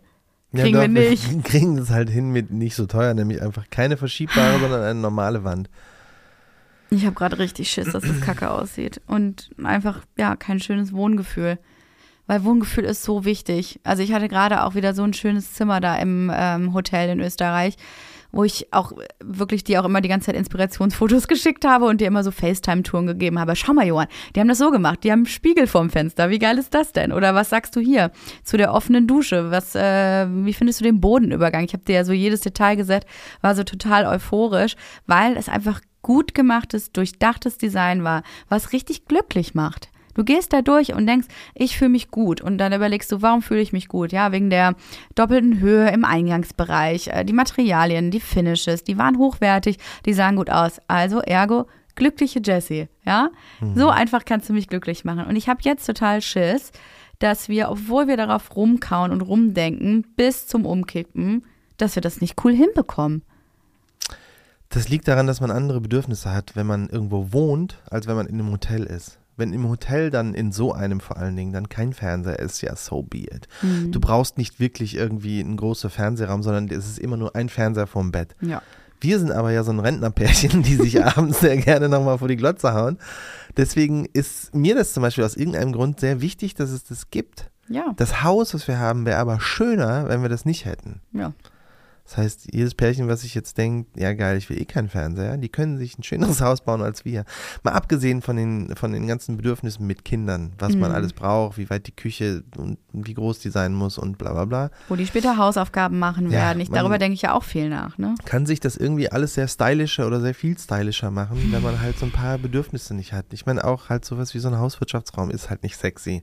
kriegen 0.53 0.75
ja, 0.75 0.81
wir 0.81 0.87
doch, 0.87 1.09
nicht. 1.09 1.31
Wir 1.31 1.41
kriegen 1.43 1.77
das 1.77 1.89
halt 1.89 2.09
hin 2.09 2.31
mit 2.31 2.51
nicht 2.51 2.75
so 2.75 2.85
teuer, 2.85 3.13
nämlich 3.13 3.41
einfach 3.41 3.69
keine 3.69 3.97
verschiebbare, 3.97 4.59
sondern 4.59 4.81
eine 4.81 4.99
normale 4.99 5.43
Wand. 5.43 5.69
Ich 6.89 7.05
habe 7.05 7.15
gerade 7.15 7.39
richtig 7.39 7.71
Schiss, 7.71 7.91
dass 7.91 8.03
das 8.03 8.21
kacke 8.21 8.49
aussieht. 8.49 9.01
Und 9.07 9.49
einfach, 9.63 10.01
ja, 10.17 10.35
kein 10.35 10.59
schönes 10.59 10.93
Wohngefühl. 10.93 11.57
Weil 12.27 12.43
Wohngefühl 12.43 12.85
ist 12.85 13.03
so 13.03 13.25
wichtig. 13.25 13.79
Also 13.83 14.01
ich 14.01 14.13
hatte 14.13 14.27
gerade 14.27 14.63
auch 14.63 14.75
wieder 14.75 14.93
so 14.93 15.03
ein 15.03 15.13
schönes 15.13 15.53
Zimmer 15.53 15.79
da 15.79 15.95
im 15.97 16.31
ähm, 16.33 16.73
Hotel 16.73 17.09
in 17.09 17.19
Österreich, 17.19 17.75
wo 18.31 18.43
ich 18.43 18.73
auch 18.73 18.93
wirklich 19.23 19.63
dir 19.63 19.79
auch 19.79 19.85
immer 19.85 20.01
die 20.01 20.09
ganze 20.09 20.27
Zeit 20.27 20.35
Inspirationsfotos 20.35 21.27
geschickt 21.29 21.65
habe 21.65 21.85
und 21.85 22.01
dir 22.01 22.07
immer 22.07 22.23
so 22.23 22.31
FaceTime-Touren 22.31 23.07
gegeben 23.07 23.39
habe. 23.39 23.55
Schau 23.55 23.73
mal, 23.73 23.85
Johann, 23.85 24.07
die 24.35 24.39
haben 24.39 24.47
das 24.47 24.57
so 24.57 24.71
gemacht. 24.71 25.03
Die 25.03 25.11
haben 25.11 25.19
einen 25.19 25.25
Spiegel 25.27 25.67
vorm 25.67 25.89
Fenster. 25.89 26.29
Wie 26.29 26.39
geil 26.39 26.57
ist 26.57 26.73
das 26.73 26.91
denn? 26.91 27.11
Oder 27.11 27.35
was 27.35 27.49
sagst 27.49 27.75
du 27.75 27.79
hier 27.79 28.11
zu 28.43 28.57
der 28.57 28.73
offenen 28.73 29.07
Dusche? 29.07 29.51
Was, 29.51 29.75
äh, 29.75 30.27
wie 30.29 30.53
findest 30.53 30.79
du 30.79 30.83
den 30.83 30.99
Bodenübergang? 30.99 31.63
Ich 31.63 31.73
habe 31.73 31.85
dir 31.85 31.95
ja 31.95 32.03
so 32.03 32.13
jedes 32.13 32.41
Detail 32.41 32.75
gesagt, 32.75 33.07
war 33.41 33.55
so 33.55 33.63
total 33.63 34.05
euphorisch, 34.05 34.75
weil 35.05 35.37
es 35.37 35.47
einfach 35.47 35.79
gut 36.01 36.35
gemachtes, 36.35 36.91
durchdachtes 36.91 37.57
Design 37.57 38.03
war, 38.03 38.23
was 38.47 38.73
richtig 38.73 39.05
glücklich 39.05 39.55
macht. 39.55 39.89
Du 40.15 40.23
gehst 40.23 40.53
da 40.53 40.61
durch 40.61 40.93
und 40.93 41.05
denkst, 41.05 41.27
ich 41.53 41.77
fühle 41.77 41.89
mich 41.89 42.09
gut. 42.09 42.41
Und 42.41 42.57
dann 42.57 42.73
überlegst 42.73 43.11
du, 43.11 43.21
warum 43.21 43.41
fühle 43.41 43.61
ich 43.61 43.73
mich 43.73 43.87
gut? 43.87 44.11
Ja, 44.11 44.31
wegen 44.31 44.49
der 44.49 44.75
doppelten 45.13 45.59
Höhe 45.59 45.89
im 45.91 46.03
Eingangsbereich, 46.03 47.09
äh, 47.09 47.23
die 47.23 47.33
Materialien, 47.33 48.09
die 48.09 48.19
Finishes, 48.19 48.83
die 48.83 48.97
waren 48.97 49.17
hochwertig, 49.17 49.77
die 50.05 50.13
sahen 50.13 50.37
gut 50.37 50.49
aus. 50.49 50.79
Also, 50.87 51.19
ergo, 51.19 51.67
glückliche 51.95 52.41
Jessie. 52.43 52.87
Ja, 53.05 53.29
so 53.75 53.89
einfach 53.89 54.25
kannst 54.25 54.49
du 54.49 54.53
mich 54.53 54.67
glücklich 54.67 55.05
machen. 55.05 55.25
Und 55.25 55.35
ich 55.35 55.47
habe 55.47 55.59
jetzt 55.63 55.85
total 55.85 56.21
Schiss, 56.21 56.71
dass 57.19 57.49
wir, 57.49 57.69
obwohl 57.69 58.07
wir 58.07 58.17
darauf 58.17 58.55
rumkauen 58.55 59.11
und 59.11 59.21
rumdenken, 59.21 60.05
bis 60.15 60.47
zum 60.47 60.65
Umkippen, 60.65 61.45
dass 61.77 61.95
wir 61.95 62.01
das 62.01 62.21
nicht 62.21 62.43
cool 62.43 62.53
hinbekommen. 62.53 63.23
Das 64.69 64.89
liegt 64.89 65.07
daran, 65.07 65.27
dass 65.27 65.41
man 65.41 65.51
andere 65.51 65.79
Bedürfnisse 65.79 66.33
hat, 66.33 66.55
wenn 66.55 66.67
man 66.67 66.89
irgendwo 66.89 67.31
wohnt, 67.31 67.81
als 67.89 68.07
wenn 68.07 68.15
man 68.15 68.27
in 68.27 68.39
einem 68.39 68.51
Hotel 68.51 68.83
ist. 68.83 69.19
Wenn 69.37 69.53
im 69.53 69.67
Hotel 69.67 70.09
dann 70.09 70.33
in 70.33 70.51
so 70.51 70.73
einem 70.73 70.99
vor 70.99 71.17
allen 71.17 71.35
Dingen 71.35 71.53
dann 71.53 71.69
kein 71.69 71.93
Fernseher 71.93 72.39
ist, 72.39 72.61
ja, 72.61 72.75
so 72.75 73.03
be 73.03 73.23
it. 73.23 73.47
Mhm. 73.61 73.91
Du 73.91 73.99
brauchst 73.99 74.37
nicht 74.37 74.59
wirklich 74.59 74.95
irgendwie 74.95 75.39
einen 75.39 75.57
großen 75.57 75.89
Fernsehraum, 75.89 76.41
sondern 76.43 76.69
es 76.69 76.87
ist 76.87 76.99
immer 76.99 77.17
nur 77.17 77.35
ein 77.35 77.49
Fernseher 77.49 77.87
vorm 77.87 78.11
Bett. 78.11 78.35
Ja. 78.41 78.61
Wir 79.01 79.19
sind 79.19 79.31
aber 79.31 79.51
ja 79.51 79.63
so 79.63 79.71
ein 79.71 79.79
Rentnerpärchen, 79.79 80.63
die 80.63 80.75
sich 80.75 81.03
abends 81.03 81.41
sehr 81.41 81.57
gerne 81.57 81.89
nochmal 81.89 82.17
vor 82.17 82.27
die 82.27 82.37
Glotze 82.37 82.73
hauen. 82.73 82.97
Deswegen 83.57 84.05
ist 84.13 84.55
mir 84.55 84.75
das 84.75 84.93
zum 84.93 85.01
Beispiel 85.03 85.23
aus 85.23 85.35
irgendeinem 85.35 85.73
Grund 85.73 85.99
sehr 85.99 86.21
wichtig, 86.21 86.55
dass 86.55 86.71
es 86.71 86.83
das 86.83 87.09
gibt. 87.09 87.51
Ja. 87.67 87.93
Das 87.97 88.23
Haus, 88.23 88.53
was 88.53 88.67
wir 88.67 88.79
haben, 88.79 89.05
wäre 89.05 89.17
aber 89.17 89.39
schöner, 89.39 90.07
wenn 90.07 90.21
wir 90.21 90.29
das 90.29 90.45
nicht 90.45 90.65
hätten. 90.65 91.01
Ja. 91.13 91.33
Das 92.07 92.17
heißt, 92.17 92.53
jedes 92.53 92.75
Pärchen, 92.75 93.07
was 93.07 93.21
sich 93.21 93.33
jetzt 93.33 93.57
denkt, 93.57 93.97
ja 93.99 94.13
geil, 94.13 94.37
ich 94.37 94.47
will 94.51 94.61
eh 94.61 94.65
keinen 94.65 94.89
Fernseher, 94.89 95.37
die 95.37 95.49
können 95.49 95.79
sich 95.79 95.97
ein 95.97 96.03
schöneres 96.03 96.39
Haus 96.41 96.61
bauen 96.61 96.83
als 96.83 97.03
wir. 97.03 97.25
Mal 97.63 97.71
abgesehen 97.71 98.21
von 98.21 98.35
den, 98.35 98.75
von 98.75 98.91
den 98.93 99.07
ganzen 99.07 99.37
Bedürfnissen 99.37 99.87
mit 99.87 100.05
Kindern, 100.05 100.53
was 100.59 100.75
man 100.75 100.91
Mhm. 100.91 100.95
alles 100.95 101.13
braucht, 101.13 101.57
wie 101.57 101.67
weit 101.71 101.87
die 101.87 101.95
Küche 101.95 102.43
und 102.57 102.77
wie 102.93 103.15
groß 103.15 103.39
die 103.39 103.49
sein 103.49 103.73
muss 103.73 103.97
und 103.97 104.19
bla 104.19 104.33
bla 104.33 104.45
bla. 104.45 104.69
Wo 104.87 104.95
die 104.95 105.07
später 105.07 105.37
Hausaufgaben 105.37 105.97
machen 105.97 106.25
Ja, 106.27 106.31
werden. 106.41 106.59
Ich, 106.61 106.69
man- 106.69 106.77
darüber 106.79 106.99
denke 106.99 107.15
ich 107.15 107.23
ja 107.23 107.33
auch 107.33 107.43
viel 107.43 107.69
nach, 107.69 107.97
ne? 107.97 108.13
Kann 108.25 108.45
sich 108.45 108.59
das 108.59 108.77
irgendwie 108.77 109.11
alles 109.11 109.33
sehr 109.33 109.47
stylischer 109.47 110.05
oder 110.05 110.21
sehr 110.21 110.35
viel 110.35 110.55
stylischer 110.59 111.09
machen, 111.09 111.51
wenn 111.51 111.63
man 111.63 111.81
halt 111.81 111.97
so 111.97 112.05
ein 112.05 112.11
paar 112.11 112.37
Bedürfnisse 112.37 112.93
nicht 112.93 113.13
hat. 113.13 113.25
Ich 113.31 113.47
meine 113.47 113.63
auch 113.65 113.89
halt 113.89 114.05
sowas 114.05 114.35
wie 114.35 114.39
so 114.39 114.47
ein 114.49 114.59
Hauswirtschaftsraum 114.59 115.31
ist 115.31 115.49
halt 115.49 115.63
nicht 115.63 115.75
sexy. 115.75 116.21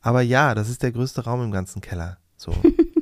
Aber 0.00 0.22
ja, 0.22 0.54
das 0.54 0.68
ist 0.68 0.84
der 0.84 0.92
größte 0.92 1.24
Raum 1.24 1.42
im 1.42 1.50
ganzen 1.50 1.80
Keller. 1.80 2.18
So. 2.36 2.52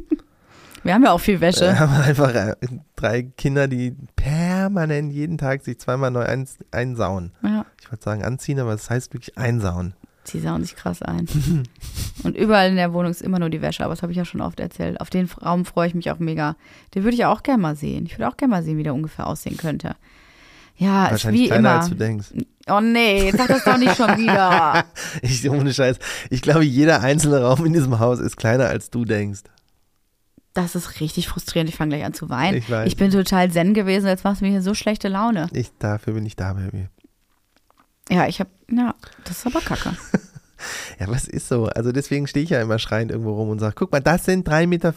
Wir 0.84 0.94
haben 0.94 1.04
ja 1.04 1.12
auch 1.12 1.20
viel 1.20 1.40
Wäsche. 1.40 1.60
Wir 1.66 1.78
haben 1.78 1.94
einfach 1.94 2.34
äh, 2.34 2.54
drei 2.96 3.22
Kinder, 3.22 3.68
die 3.68 3.94
permanent 4.16 5.12
jeden 5.12 5.38
Tag 5.38 5.62
sich 5.62 5.78
zweimal 5.78 6.10
neu 6.10 6.24
eins, 6.24 6.58
einsauen. 6.70 7.32
Ja. 7.42 7.64
Ich 7.80 7.90
wollte 7.90 8.04
sagen 8.04 8.24
anziehen, 8.24 8.58
aber 8.58 8.72
es 8.74 8.90
heißt 8.90 9.12
wirklich 9.14 9.38
einsauen. 9.38 9.94
Die 10.28 10.38
sauen 10.38 10.62
sich 10.62 10.76
krass 10.76 11.02
ein. 11.02 11.26
Und 12.22 12.36
überall 12.36 12.70
in 12.70 12.76
der 12.76 12.92
Wohnung 12.92 13.10
ist 13.10 13.22
immer 13.22 13.38
nur 13.40 13.50
die 13.50 13.60
Wäsche, 13.60 13.84
aber 13.84 13.92
das 13.92 14.02
habe 14.02 14.12
ich 14.12 14.18
ja 14.18 14.24
schon 14.24 14.40
oft 14.40 14.60
erzählt. 14.60 15.00
Auf 15.00 15.10
den 15.10 15.28
Raum 15.44 15.64
freue 15.64 15.88
ich 15.88 15.94
mich 15.94 16.10
auch 16.10 16.18
mega. 16.20 16.56
Den 16.94 17.02
würde 17.02 17.16
ich 17.16 17.24
auch 17.24 17.42
gerne 17.42 17.60
mal 17.60 17.74
sehen. 17.76 18.06
Ich 18.06 18.18
würde 18.18 18.28
auch 18.28 18.36
gerne 18.36 18.52
mal 18.52 18.62
sehen, 18.62 18.78
wie 18.78 18.84
der 18.84 18.94
ungefähr 18.94 19.26
aussehen 19.26 19.56
könnte. 19.56 19.96
Ja, 20.76 21.06
ist 21.06 21.10
Wahrscheinlich 21.12 21.42
wie 21.42 21.46
kleiner, 21.48 21.70
immer. 21.70 21.80
als 21.80 21.88
du 21.88 21.94
denkst. 21.96 22.26
Oh 22.68 22.80
nee, 22.80 23.32
sag 23.36 23.48
das 23.48 23.64
doch 23.64 23.76
nicht 23.78 23.96
schon 23.96 24.10
wieder. 24.16 24.84
Ich, 25.22 25.48
ohne 25.50 25.74
Scheiß. 25.74 25.98
Ich 26.30 26.40
glaube, 26.40 26.64
jeder 26.64 27.00
einzelne 27.02 27.40
Raum 27.42 27.66
in 27.66 27.72
diesem 27.72 27.98
Haus 27.98 28.20
ist 28.20 28.36
kleiner, 28.36 28.66
als 28.66 28.90
du 28.90 29.04
denkst. 29.04 29.42
Das 30.54 30.74
ist 30.74 31.00
richtig 31.00 31.28
frustrierend. 31.28 31.70
Ich 31.70 31.76
fange 31.76 31.94
gleich 31.94 32.04
an 32.04 32.12
zu 32.14 32.28
weinen. 32.28 32.58
Ich 32.58 32.70
weiß. 32.70 32.86
Ich 32.86 32.96
bin 32.96 33.10
total 33.10 33.50
zen 33.50 33.74
gewesen, 33.74 34.06
jetzt 34.06 34.24
machst 34.24 34.40
du 34.40 34.44
mir 34.44 34.50
hier 34.50 34.62
so 34.62 34.74
schlechte 34.74 35.08
Laune. 35.08 35.48
Ich, 35.52 35.70
dafür 35.78 36.14
bin 36.14 36.26
ich 36.26 36.36
da, 36.36 36.52
Baby. 36.52 36.88
Ja, 38.10 38.26
ich 38.26 38.40
habe, 38.40 38.50
ja, 38.70 38.94
das 39.24 39.38
ist 39.38 39.46
aber 39.46 39.60
kacke. 39.60 39.96
Ja, 40.98 41.08
was 41.08 41.26
ist 41.26 41.48
so? 41.48 41.66
Also 41.66 41.90
deswegen 41.92 42.26
stehe 42.26 42.44
ich 42.44 42.50
ja 42.50 42.60
immer 42.60 42.78
schreiend 42.78 43.10
irgendwo 43.10 43.32
rum 43.34 43.48
und 43.50 43.58
sage, 43.58 43.74
guck 43.76 43.92
mal, 43.92 44.00
das 44.00 44.24
sind 44.24 44.48
3,50 44.48 44.66
Meter. 44.66 44.94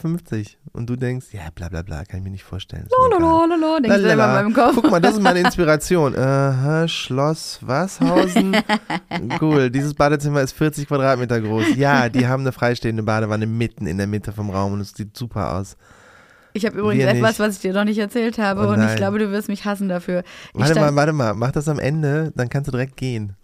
Und 0.73 0.89
du 0.89 0.95
denkst, 0.95 1.27
ja, 1.31 1.41
bla 1.53 1.69
bla 1.69 1.81
bla, 1.81 2.03
kann 2.03 2.19
ich 2.19 2.23
mir 2.23 2.31
nicht 2.31 2.43
vorstellen. 2.43 2.83
Denkst 2.83 3.97
du 3.97 4.07
Lalala. 4.07 4.39
in 4.39 4.45
meinem 4.45 4.53
Kopf. 4.53 4.75
Guck 4.75 4.91
mal, 4.91 4.99
das 4.99 5.13
ist 5.13 5.21
meine 5.21 5.39
Inspiration. 5.45 6.15
Aha, 6.15 6.87
Schloss 6.87 7.59
Wasshausen. 7.61 8.57
cool, 9.41 9.69
dieses 9.69 9.93
Badezimmer 9.93 10.41
ist 10.41 10.53
40 10.53 10.87
Quadratmeter 10.87 11.41
groß. 11.41 11.75
Ja, 11.75 12.09
die 12.09 12.27
haben 12.27 12.41
eine 12.41 12.51
freistehende 12.51 13.03
Badewanne 13.03 13.47
mitten 13.47 13.87
in 13.87 13.97
der 13.97 14.07
Mitte 14.07 14.31
vom 14.31 14.49
Raum 14.49 14.73
und 14.73 14.81
es 14.81 14.91
sieht 14.91 15.15
super 15.17 15.55
aus. 15.55 15.77
Ich 16.53 16.65
habe 16.65 16.77
übrigens 16.77 17.03
Wir 17.03 17.09
etwas, 17.09 17.31
nicht. 17.31 17.39
was 17.39 17.55
ich 17.55 17.61
dir 17.61 17.73
noch 17.73 17.83
nicht 17.83 17.97
erzählt 17.97 18.37
habe 18.37 18.67
Oh 18.67 18.71
und 18.71 18.81
ich 18.81 18.95
glaube, 18.95 19.19
du 19.19 19.29
wirst 19.29 19.49
mich 19.49 19.65
hassen 19.65 19.89
dafür. 19.89 20.23
Ich 20.53 20.61
Warte 20.61 20.79
mal, 20.79 20.95
warte 20.95 21.11
mal, 21.11 21.33
mach 21.33 21.51
das 21.51 21.67
am 21.67 21.79
Ende, 21.79 22.31
dann 22.35 22.47
kannst 22.47 22.69
du 22.69 22.71
direkt 22.71 22.95
gehen. 22.95 23.35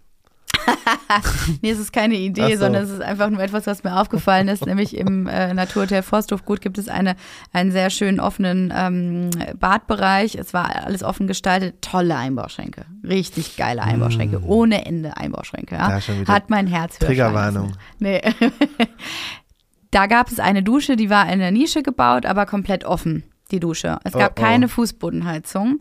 Nee, 1.62 1.70
es 1.70 1.78
ist 1.78 1.92
keine 1.92 2.16
Idee, 2.16 2.54
so. 2.54 2.64
sondern 2.64 2.84
es 2.84 2.90
ist 2.90 3.02
einfach 3.02 3.30
nur 3.30 3.40
etwas, 3.40 3.66
was 3.66 3.84
mir 3.84 4.00
aufgefallen 4.00 4.48
ist. 4.48 4.66
nämlich 4.72 4.96
im 4.96 5.26
äh, 5.26 5.52
Naturhotel 5.54 6.02
Forsthofgut 6.02 6.60
gibt 6.60 6.78
es 6.78 6.88
eine, 6.88 7.16
einen 7.52 7.70
sehr 7.70 7.90
schönen 7.90 8.20
offenen 8.20 8.72
ähm, 8.76 9.30
Badbereich. 9.58 10.34
Es 10.34 10.54
war 10.54 10.84
alles 10.84 11.02
offen 11.02 11.26
gestaltet. 11.26 11.82
Tolle 11.82 12.16
Einbauschränke. 12.16 12.84
Richtig 13.04 13.56
geile 13.56 13.82
Einbauschränke. 13.82 14.42
Ohne 14.44 14.86
Ende 14.86 15.16
Einbauschränke. 15.16 15.74
Ja? 15.76 15.98
Wieder 15.98 16.32
Hat 16.32 16.50
mein 16.50 16.66
Herz 16.66 16.98
höher 17.00 17.08
Triggerwarnung. 17.08 17.72
Nee. 17.98 18.20
da 19.90 20.06
gab 20.06 20.30
es 20.30 20.40
eine 20.40 20.62
Dusche, 20.62 20.96
die 20.96 21.10
war 21.10 21.30
in 21.32 21.38
der 21.38 21.50
Nische 21.50 21.82
gebaut, 21.82 22.26
aber 22.26 22.46
komplett 22.46 22.84
offen, 22.84 23.24
die 23.50 23.60
Dusche. 23.60 23.98
Es 24.04 24.12
gab 24.12 24.38
Oh, 24.38 24.42
oh. 24.42 24.44
keine 24.44 24.68
Fußbodenheizung. 24.68 25.80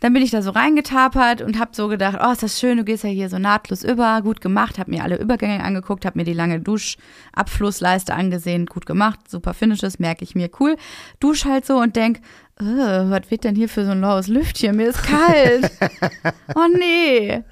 Dann 0.00 0.12
bin 0.12 0.22
ich 0.22 0.30
da 0.30 0.42
so 0.42 0.50
reingetapert 0.50 1.40
und 1.40 1.58
habe 1.58 1.70
so 1.74 1.88
gedacht, 1.88 2.18
oh, 2.22 2.30
ist 2.30 2.42
das 2.42 2.60
schön, 2.60 2.76
du 2.76 2.84
gehst 2.84 3.04
ja 3.04 3.10
hier 3.10 3.28
so 3.28 3.38
nahtlos 3.38 3.82
über, 3.82 4.20
gut 4.22 4.40
gemacht, 4.40 4.78
habe 4.78 4.90
mir 4.90 5.02
alle 5.02 5.18
Übergänge 5.18 5.62
angeguckt, 5.62 6.04
habe 6.04 6.18
mir 6.18 6.24
die 6.24 6.34
lange 6.34 6.60
Duschabflussleiste 6.60 8.14
angesehen, 8.14 8.66
gut 8.66 8.86
gemacht, 8.86 9.30
super 9.30 9.54
Finishes, 9.54 9.98
merke 9.98 10.24
ich 10.24 10.34
mir, 10.34 10.50
cool. 10.60 10.76
Dusch 11.20 11.44
halt 11.44 11.64
so 11.64 11.78
und 11.78 11.96
denk, 11.96 12.20
was 12.58 13.30
wird 13.30 13.44
denn 13.44 13.54
hier 13.54 13.68
für 13.68 13.84
so 13.84 13.92
ein 13.92 14.00
laues 14.00 14.28
Lüftchen, 14.28 14.76
mir 14.76 14.88
ist 14.88 15.02
kalt. 15.02 15.70
oh 16.54 16.66
nee. 16.78 17.42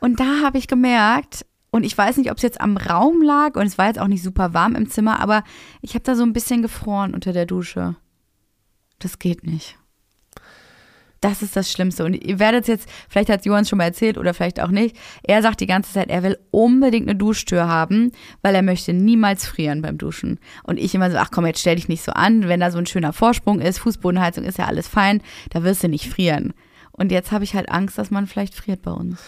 Und 0.00 0.20
da 0.20 0.42
habe 0.42 0.58
ich 0.58 0.68
gemerkt, 0.68 1.44
und 1.70 1.84
ich 1.84 1.96
weiß 1.96 2.16
nicht, 2.16 2.30
ob 2.30 2.38
es 2.38 2.42
jetzt 2.42 2.60
am 2.60 2.76
Raum 2.78 3.20
lag 3.20 3.56
und 3.56 3.66
es 3.66 3.76
war 3.76 3.86
jetzt 3.86 3.98
auch 3.98 4.06
nicht 4.06 4.22
super 4.22 4.54
warm 4.54 4.76
im 4.76 4.88
Zimmer, 4.88 5.20
aber 5.20 5.44
ich 5.82 5.94
habe 5.94 6.04
da 6.04 6.14
so 6.14 6.22
ein 6.22 6.32
bisschen 6.32 6.62
gefroren 6.62 7.12
unter 7.12 7.34
der 7.34 7.44
Dusche. 7.44 7.96
Das 8.98 9.18
geht 9.18 9.46
nicht. 9.46 9.78
Das 11.20 11.42
ist 11.42 11.56
das 11.56 11.70
Schlimmste. 11.70 12.04
Und 12.04 12.14
ihr 12.14 12.38
werdet 12.38 12.68
jetzt, 12.68 12.88
vielleicht 13.08 13.30
hat 13.30 13.44
Johann 13.44 13.64
schon 13.64 13.78
mal 13.78 13.84
erzählt 13.84 14.18
oder 14.18 14.34
vielleicht 14.34 14.60
auch 14.60 14.70
nicht, 14.70 14.96
er 15.22 15.42
sagt 15.42 15.60
die 15.60 15.66
ganze 15.66 15.92
Zeit, 15.92 16.10
er 16.10 16.22
will 16.22 16.38
unbedingt 16.50 17.08
eine 17.08 17.16
Duschtür 17.16 17.68
haben, 17.68 18.12
weil 18.42 18.54
er 18.54 18.62
möchte 18.62 18.92
niemals 18.92 19.46
frieren 19.46 19.82
beim 19.82 19.98
Duschen. 19.98 20.38
Und 20.62 20.78
ich 20.78 20.94
immer 20.94 21.10
so, 21.10 21.16
ach 21.16 21.30
komm, 21.30 21.46
jetzt 21.46 21.60
stell 21.60 21.76
dich 21.76 21.88
nicht 21.88 22.02
so 22.02 22.12
an, 22.12 22.48
wenn 22.48 22.60
da 22.60 22.70
so 22.70 22.78
ein 22.78 22.86
schöner 22.86 23.12
Vorsprung 23.12 23.60
ist, 23.60 23.78
Fußbodenheizung 23.78 24.44
ist 24.44 24.58
ja 24.58 24.66
alles 24.66 24.88
fein, 24.88 25.22
da 25.50 25.62
wirst 25.62 25.82
du 25.82 25.88
nicht 25.88 26.08
frieren. 26.08 26.52
Und 26.92 27.12
jetzt 27.12 27.32
habe 27.32 27.44
ich 27.44 27.54
halt 27.54 27.70
Angst, 27.70 27.98
dass 27.98 28.10
man 28.10 28.26
vielleicht 28.26 28.54
friert 28.54 28.82
bei 28.82 28.90
uns. 28.90 29.18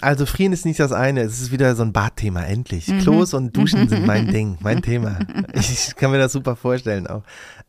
Also 0.00 0.26
frieren 0.26 0.52
ist 0.52 0.64
nicht 0.64 0.80
das 0.80 0.92
eine, 0.92 1.20
es 1.22 1.40
ist 1.40 1.52
wieder 1.52 1.76
so 1.76 1.82
ein 1.82 1.92
Badthema, 1.92 2.42
endlich. 2.42 2.88
Mhm. 2.88 2.98
Klos 2.98 3.34
und 3.34 3.56
Duschen 3.56 3.88
sind 3.88 4.06
mein 4.06 4.26
Ding, 4.32 4.58
mein 4.60 4.82
Thema. 4.82 5.20
Ich 5.52 5.94
kann 5.96 6.10
mir 6.10 6.18
das 6.18 6.32
super 6.32 6.56
vorstellen 6.56 7.06
auch. 7.06 7.22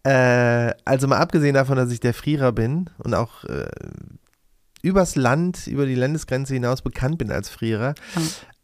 Äh, 0.04 0.74
also 0.84 1.08
mal 1.08 1.18
abgesehen 1.18 1.54
davon, 1.54 1.78
dass 1.78 1.92
ich 1.92 2.00
der 2.00 2.14
Frierer 2.14 2.52
bin 2.52 2.90
und 2.98 3.14
auch 3.14 3.44
äh, 3.46 3.68
übers 4.86 5.16
Land, 5.16 5.68
über 5.68 5.86
die 5.86 5.96
Landesgrenze 5.96 6.54
hinaus 6.54 6.82
bekannt 6.82 7.18
bin 7.18 7.32
als 7.32 7.50
Frierer, 7.50 7.96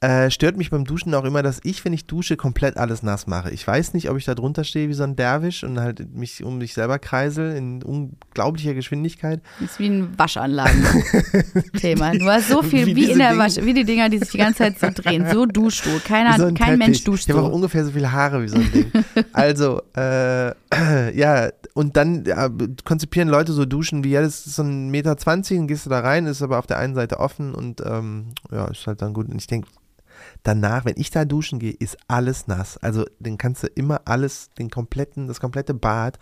äh, 0.02 0.32
stört 0.32 0.58
mich 0.58 0.72
beim 0.72 0.84
Duschen 0.84 1.14
auch 1.14 1.26
immer, 1.26 1.44
dass 1.44 1.60
ich, 1.64 1.86
wenn 1.86 1.94
ich 1.94 2.06
dusche, 2.06 2.36
komplett 2.36 2.76
alles 2.78 3.04
nass 3.04 3.28
mache. 3.28 3.52
Ich 3.52 3.66
weiß 3.66 3.94
nicht, 3.94 4.10
ob 4.10 4.18
ich 4.18 4.26
da 4.26 4.34
drunter 4.34 4.64
stehe 4.64 4.90
wie 4.90 4.94
so 4.94 5.04
ein 5.04 5.16
Derwisch 5.16 5.64
und 5.64 5.80
halt 5.80 6.16
mich 6.16 6.44
um 6.44 6.58
mich 6.58 6.74
selber 6.74 6.98
kreisel 6.98 7.56
in 7.56 7.84
unglaublicher 7.84 8.74
Geschwindigkeit. 8.74 9.42
Das 9.60 9.72
ist 9.72 9.80
wie 9.80 9.90
ein 9.90 10.18
Waschanlagen-Thema. 10.18 12.12
Du 12.22 12.26
hast 12.26 12.50
so 12.50 12.62
viel, 12.64 12.88
Wie 12.88 12.96
wie, 12.96 13.12
in 13.12 13.20
der 13.20 13.38
Wasch, 13.38 13.58
wie 13.58 13.74
die 13.74 13.84
Dinger, 13.84 14.10
die 14.10 14.18
sich 14.18 14.30
die 14.30 14.38
ganze 14.40 14.76
Zeit 14.76 14.80
so 14.80 14.90
drehen. 14.90 15.28
So 15.32 15.46
duschst 15.46 15.86
du. 15.86 16.00
Keiner, 16.04 16.36
so 16.38 16.46
ein 16.46 16.56
kein 16.56 16.68
Teppich. 16.74 16.80
Mensch 16.80 17.04
duscht 17.04 17.28
Ich 17.28 17.36
habe 17.36 17.44
auch 17.44 17.50
so. 17.50 17.56
ungefähr 17.56 17.86
so 17.86 17.92
viele 17.92 18.12
Haare 18.12 18.42
wie 18.42 18.48
so 18.48 18.56
ein 18.58 18.72
Ding. 18.72 18.92
also, 19.34 19.82
äh, 19.96 20.52
ja, 21.16 21.50
und 21.74 21.96
dann 21.98 22.26
ja, 22.26 22.50
konzipieren 22.84 23.30
Leute 23.30 23.54
so 23.54 23.66
Duschen 23.66 24.04
wie, 24.04 24.12
ja, 24.12 24.22
das 24.22 24.46
ist 24.46 24.56
so 24.56 24.64
ein 24.64 24.90
Meter 24.90 25.18
zwanzig, 25.18 25.58
dann 25.58 25.68
gehst 25.68 25.86
du 25.86 25.90
da 25.90 26.00
rein, 26.00 26.26
ist 26.26 26.42
aber 26.42 26.60
auf 26.60 26.68
der 26.68 26.78
einen 26.80 26.96
Seite 26.96 27.20
offen 27.20 27.54
und 27.56 27.82
ähm, 27.86 28.34
ja, 28.52 28.66
ist 28.68 28.86
halt 28.88 29.02
dann 29.02 29.14
gut. 29.14 29.28
Und 29.30 29.38
ich 29.38 29.48
denke, 29.48 29.68
danach, 30.44 30.86
wenn 30.86 30.96
ich 30.98 31.12
da 31.12 31.26
duschen 31.26 31.60
gehe, 31.60 31.72
ist 31.72 31.98
alles 32.08 32.48
nass. 32.48 32.78
Also, 32.78 33.06
dann 33.20 33.38
kannst 33.38 33.64
du 33.64 33.68
immer 33.68 34.02
alles, 34.06 34.50
den 34.58 34.70
kompletten, 34.70 35.28
das 35.28 35.40
komplette 35.40 35.74
Bad, 35.74 36.20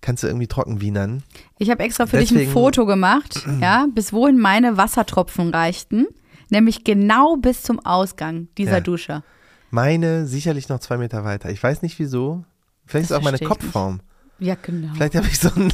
kannst 0.00 0.22
du 0.22 0.26
irgendwie 0.26 0.46
trocken 0.48 0.80
wienern. 0.80 1.22
Ich 1.58 1.70
habe 1.70 1.82
extra 1.84 2.06
für 2.06 2.18
dich 2.18 2.30
ein 2.30 2.34
Deswegen- 2.38 2.52
Foto 2.52 2.86
gemacht, 2.86 3.46
ja, 3.60 3.86
bis 3.94 4.12
wohin 4.12 4.38
meine 4.38 4.76
Wassertropfen 4.76 5.50
reichten. 5.50 6.06
Nämlich 6.50 6.84
genau 6.84 7.36
bis 7.36 7.62
zum 7.62 7.78
Ausgang 7.80 8.48
dieser 8.58 8.72
Ja. 8.72 8.80
Dusche. 8.80 9.22
Meine 9.70 10.26
sicherlich 10.26 10.68
noch 10.68 10.80
zwei 10.80 10.98
Meter 10.98 11.24
weiter. 11.24 11.48
Ich 11.48 11.62
weiß 11.62 11.80
nicht 11.80 11.98
wieso. 11.98 12.44
Vielleicht 12.84 13.10
Das 13.10 13.16
ist 13.16 13.16
auch 13.18 13.24
meine 13.24 13.36
ich 13.36 13.40
nicht. 13.40 13.50
Ja, 14.38 14.56
genau. 14.60 14.92
Vielleicht 14.94 15.14
habe 15.14 15.26
ich 15.26 15.38
so 15.38 15.50
ein 15.54 15.72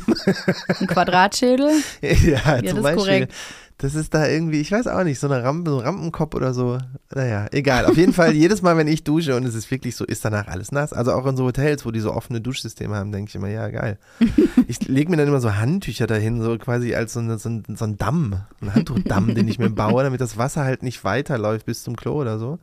Ein 0.80 0.86
Quadratschädel. 0.86 1.70
Ja, 2.02 2.60
das 2.60 2.70
zum 2.70 2.78
ist 2.78 2.82
Beispiel. 2.82 2.94
korrekt. 2.96 3.32
Das 3.80 3.94
ist 3.94 4.12
da 4.12 4.26
irgendwie, 4.26 4.60
ich 4.60 4.72
weiß 4.72 4.88
auch 4.88 5.04
nicht, 5.04 5.20
so 5.20 5.28
eine 5.28 5.44
Rampe, 5.44 5.70
so 5.70 5.78
ein 5.78 5.84
Rampenkopf 5.84 6.34
oder 6.34 6.52
so. 6.52 6.78
Naja, 7.14 7.46
egal. 7.52 7.86
Auf 7.86 7.96
jeden 7.96 8.12
Fall, 8.12 8.32
jedes 8.34 8.60
Mal, 8.60 8.76
wenn 8.76 8.88
ich 8.88 9.04
dusche 9.04 9.36
und 9.36 9.44
es 9.44 9.54
ist 9.54 9.70
wirklich 9.70 9.94
so, 9.94 10.04
ist 10.04 10.24
danach 10.24 10.48
alles 10.48 10.72
nass. 10.72 10.92
Also 10.92 11.12
auch 11.12 11.24
in 11.26 11.36
so 11.36 11.44
Hotels, 11.44 11.86
wo 11.86 11.92
die 11.92 12.00
so 12.00 12.12
offene 12.12 12.40
Duschsysteme 12.40 12.96
haben, 12.96 13.12
denke 13.12 13.28
ich 13.28 13.36
immer, 13.36 13.48
ja, 13.48 13.68
geil. 13.68 13.98
Ich 14.66 14.86
lege 14.88 15.10
mir 15.10 15.16
dann 15.16 15.28
immer 15.28 15.40
so 15.40 15.54
Handtücher 15.54 16.08
dahin, 16.08 16.42
so 16.42 16.58
quasi 16.58 16.94
als 16.94 17.12
so, 17.12 17.20
eine, 17.20 17.38
so, 17.38 17.48
ein, 17.48 17.62
so 17.74 17.84
ein 17.84 17.96
Damm, 17.96 18.40
ein 18.60 18.74
Handtuchdamm, 18.74 19.34
den 19.36 19.46
ich 19.46 19.60
mir 19.60 19.70
baue, 19.70 20.02
damit 20.02 20.20
das 20.20 20.36
Wasser 20.36 20.64
halt 20.64 20.82
nicht 20.82 21.04
weiterläuft 21.04 21.64
bis 21.64 21.84
zum 21.84 21.94
Klo 21.96 22.14
oder 22.16 22.38
so. 22.40 22.58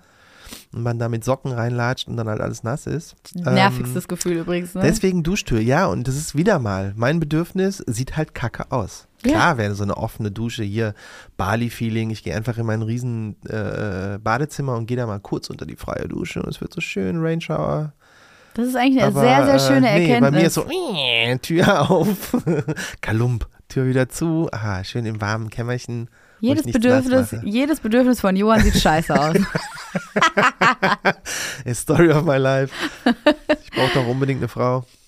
Und 0.74 0.84
man 0.84 1.00
da 1.00 1.10
mit 1.10 1.24
Socken 1.24 1.52
reinlatscht 1.52 2.08
und 2.08 2.18
dann 2.18 2.28
halt 2.28 2.42
alles 2.42 2.64
nass 2.64 2.88
ist. 2.88 3.16
Nervigstes 3.34 4.04
Ähm, 4.04 4.08
Gefühl 4.08 4.38
übrigens. 4.38 4.76
Ne? 4.76 4.82
Deswegen 4.82 5.24
Duschtür, 5.24 5.60
ja, 5.60 5.88
und 5.88 6.08
das 6.08 6.16
ist 6.16 6.36
wieder 6.36 6.60
mal, 6.60 6.94
mein 6.96 7.20
Bedürfnis 7.20 7.84
sieht 7.88 8.18
halt 8.18 8.34
kacke 8.36 8.72
aus. 8.72 9.08
Klar 9.24 9.58
wäre 9.58 9.74
so 9.74 9.84
eine 9.84 9.98
offene 9.98 10.32
Dusche 10.32 10.64
hier, 10.64 10.94
Bali-Feeling. 11.38 12.12
Ich 12.12 12.24
gehe 12.24 12.36
einfach 12.36 12.58
in 12.58 12.66
mein 12.66 12.84
riesen 12.84 13.36
äh, 13.48 14.20
Badezimmer 14.22 14.76
und 14.76 14.86
gehe 14.86 14.98
da 14.98 15.08
mal 15.08 15.20
kurz 15.20 15.50
unter 15.50 15.66
die 15.66 15.76
freie 15.76 16.08
Dusche 16.08 16.44
und 16.44 16.50
es 16.50 16.62
wird 16.62 16.74
so 16.74 16.82
schön, 16.82 17.20
Rain 17.20 17.42
Shower. 17.42 17.94
Das 18.54 18.68
ist 18.68 18.76
eigentlich 18.76 19.04
eine 19.04 19.12
Aber, 19.12 19.22
sehr, 19.22 19.46
sehr 19.46 19.60
schöne 19.60 19.90
äh, 19.90 20.00
nee, 20.00 20.12
Erkenntnis. 20.12 20.32
bei 20.32 20.38
mir 20.38 20.48
ist 20.48 20.54
so, 20.54 20.66
äh, 20.70 21.38
Tür 21.40 21.90
auf, 21.92 22.38
Kalump, 23.02 23.48
Tür 23.68 23.88
wieder 23.88 24.10
zu, 24.10 24.48
aha, 24.52 24.84
schön 24.84 25.06
im 25.06 25.20
warmen 25.20 25.50
Kämmerchen. 25.50 26.10
Jedes, 26.40 26.64
Bedürfnis, 26.66 27.36
jedes 27.44 27.80
Bedürfnis 27.80 28.20
von 28.22 28.36
Johann 28.36 28.62
sieht 28.62 28.78
scheiße 28.78 29.20
aus. 29.20 29.36
A 31.66 31.74
story 31.74 32.12
of 32.12 32.24
my 32.26 32.38
life. 32.38 32.74
Ich 33.64 33.72
brauche 33.72 33.94
doch 33.94 34.08
unbedingt 34.08 34.40
eine 34.42 34.48
Frau. 34.50 34.86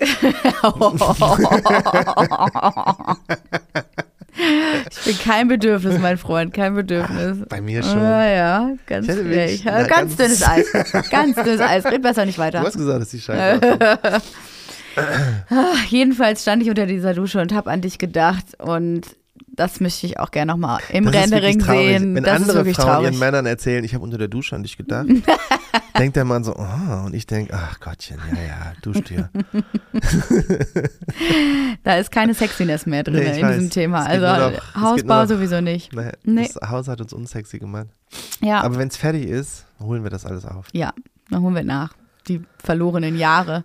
ich 4.89 5.03
bin 5.05 5.17
kein 5.19 5.47
Bedürfnis, 5.47 5.99
mein 5.99 6.17
Freund, 6.17 6.53
kein 6.53 6.75
Bedürfnis. 6.75 7.37
Bei 7.49 7.61
mir 7.61 7.83
schon. 7.83 7.99
Ja, 8.01 8.25
ja, 8.27 8.69
ganz, 8.85 9.07
frech. 9.07 9.61
na, 9.65 9.83
ganz, 9.83 9.89
ganz- 9.89 10.15
dünnes 10.15 10.43
Eis. 10.47 10.71
Ganz 11.09 11.35
dünnes 11.35 11.59
Eis. 11.61 11.85
Red 11.85 12.01
besser 12.01 12.25
nicht 12.25 12.37
Du 12.37 12.41
weiter. 12.43 12.61
hast 12.61 12.77
gesagt, 12.77 13.01
dass 13.01 13.09
die 13.09 13.19
scheiße. 13.19 13.77
Ach, 15.49 15.83
jedenfalls 15.89 16.41
stand 16.41 16.63
ich 16.63 16.69
unter 16.69 16.85
dieser 16.85 17.13
Dusche 17.13 17.41
und 17.41 17.53
habe 17.53 17.69
an 17.69 17.81
dich 17.81 17.99
gedacht 17.99 18.45
und 18.59 19.01
das 19.57 19.81
möchte 19.81 20.05
ich 20.07 20.19
auch 20.19 20.31
gerne 20.31 20.53
nochmal 20.53 20.79
im 20.89 21.03
Das 21.05 21.13
Rendering 21.15 21.59
sehen. 21.59 22.15
Wenn 22.15 22.23
das 22.23 22.35
ist 22.35 22.41
andere 22.43 22.57
wirklich 22.59 22.77
Frauen 22.77 22.87
traurig. 22.87 23.05
ihren 23.11 23.19
Männern 23.19 23.45
erzählen, 23.45 23.83
ich 23.83 23.93
habe 23.93 24.03
unter 24.03 24.17
der 24.17 24.29
Dusche 24.29 24.55
an 24.55 24.63
dich 24.63 24.77
gedacht, 24.77 25.07
denkt 25.99 26.15
der 26.15 26.23
Mann 26.25 26.43
so, 26.45 26.55
oh, 26.55 27.05
und 27.05 27.13
ich 27.13 27.25
denke, 27.27 27.53
ach 27.53 27.79
Gottchen, 27.81 28.17
ja, 28.33 28.41
ja, 28.41 28.73
Duschtür. 28.81 29.29
Da 31.83 31.97
ist 31.97 32.11
keine 32.11 32.33
Sexiness 32.33 32.85
mehr 32.85 33.03
drin 33.03 33.15
Nee, 33.15 33.39
in 33.39 33.45
weiß. 33.45 33.55
diesem 33.55 33.69
Thema. 33.69 34.05
Also 34.05 34.25
noch- 34.25 34.75
Hausbau 34.75 35.21
noch- 35.21 35.27
sowieso 35.27 35.61
nicht. 35.61 35.93
Naja, 35.93 36.11
Nee. 36.23 36.49
Das 36.53 36.69
Haus 36.69 36.87
hat 36.87 37.01
uns 37.01 37.13
unsexy 37.13 37.59
gemacht. 37.59 37.87
Ja, 38.41 38.61
Aber 38.61 38.77
wenn 38.77 38.87
es 38.89 38.97
fertig 38.97 39.25
ist, 39.27 39.65
holen 39.79 40.03
wir 40.03 40.09
das 40.09 40.25
alles 40.25 40.45
auf. 40.45 40.67
ja, 40.73 40.93
dann 41.29 41.41
holen 41.41 41.55
wir 41.55 41.63
nach. 41.63 41.93
Die 42.27 42.41
verlorenen 42.63 43.17
Jahre. 43.17 43.63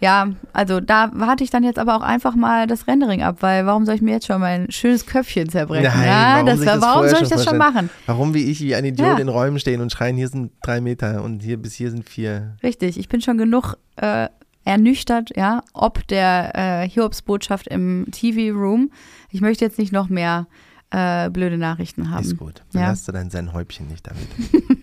Ja, 0.00 0.28
also 0.52 0.80
da 0.80 1.10
warte 1.12 1.44
ich 1.44 1.50
dann 1.50 1.64
jetzt 1.64 1.78
aber 1.78 1.96
auch 1.96 2.00
einfach 2.02 2.34
mal 2.34 2.66
das 2.66 2.86
Rendering 2.86 3.22
ab, 3.22 3.38
weil 3.40 3.66
warum 3.66 3.84
soll 3.84 3.96
ich 3.96 4.02
mir 4.02 4.12
jetzt 4.12 4.26
schon 4.26 4.40
mein 4.40 4.70
schönes 4.70 5.04
Köpfchen 5.06 5.48
zerbrechen? 5.48 5.92
Nein, 5.94 6.06
ja, 6.06 6.32
warum 6.34 6.46
das, 6.46 6.60
das 6.60 6.80
warum 6.80 7.08
soll 7.08 7.22
ich 7.22 7.28
das 7.28 7.44
schon 7.44 7.58
machen? 7.58 7.90
Warum 8.06 8.32
wie 8.34 8.44
ich 8.44 8.60
wie 8.60 8.74
ein 8.74 8.84
Idiot 8.84 9.06
Ja. 9.06 9.18
in 9.18 9.28
Räumen 9.28 9.58
stehen 9.58 9.80
und 9.80 9.92
schreien, 9.92 10.16
hier 10.16 10.28
sind 10.28 10.52
drei 10.62 10.80
Meter 10.80 11.22
und 11.22 11.42
hier 11.42 11.56
bis 11.58 11.74
hier 11.74 11.90
sind 11.90 12.08
vier. 12.08 12.56
Richtig, 12.62 12.98
ich 12.98 13.08
bin 13.08 13.20
schon 13.20 13.36
genug 13.38 13.76
äh, 13.96 14.28
ernüchtert, 14.64 15.36
ja, 15.36 15.62
ob 15.72 16.06
der 16.08 16.52
äh, 16.84 16.88
Hiobsbotschaft 16.88 17.66
im 17.68 18.06
TV-Room. 18.10 18.90
Ich 19.30 19.40
möchte 19.40 19.64
jetzt 19.64 19.78
nicht 19.78 19.92
noch 19.92 20.08
mehr 20.08 20.46
äh, 20.90 21.28
blöde 21.30 21.58
Nachrichten 21.58 22.10
haben. 22.10 22.24
Ist 22.24 22.36
gut. 22.38 22.62
Ja. 22.72 22.80
Verlass 22.80 23.04
du 23.04 23.12
dein 23.12 23.30
Zen-Häubchen 23.30 23.88
nicht 23.88 24.06
damit. 24.06 24.26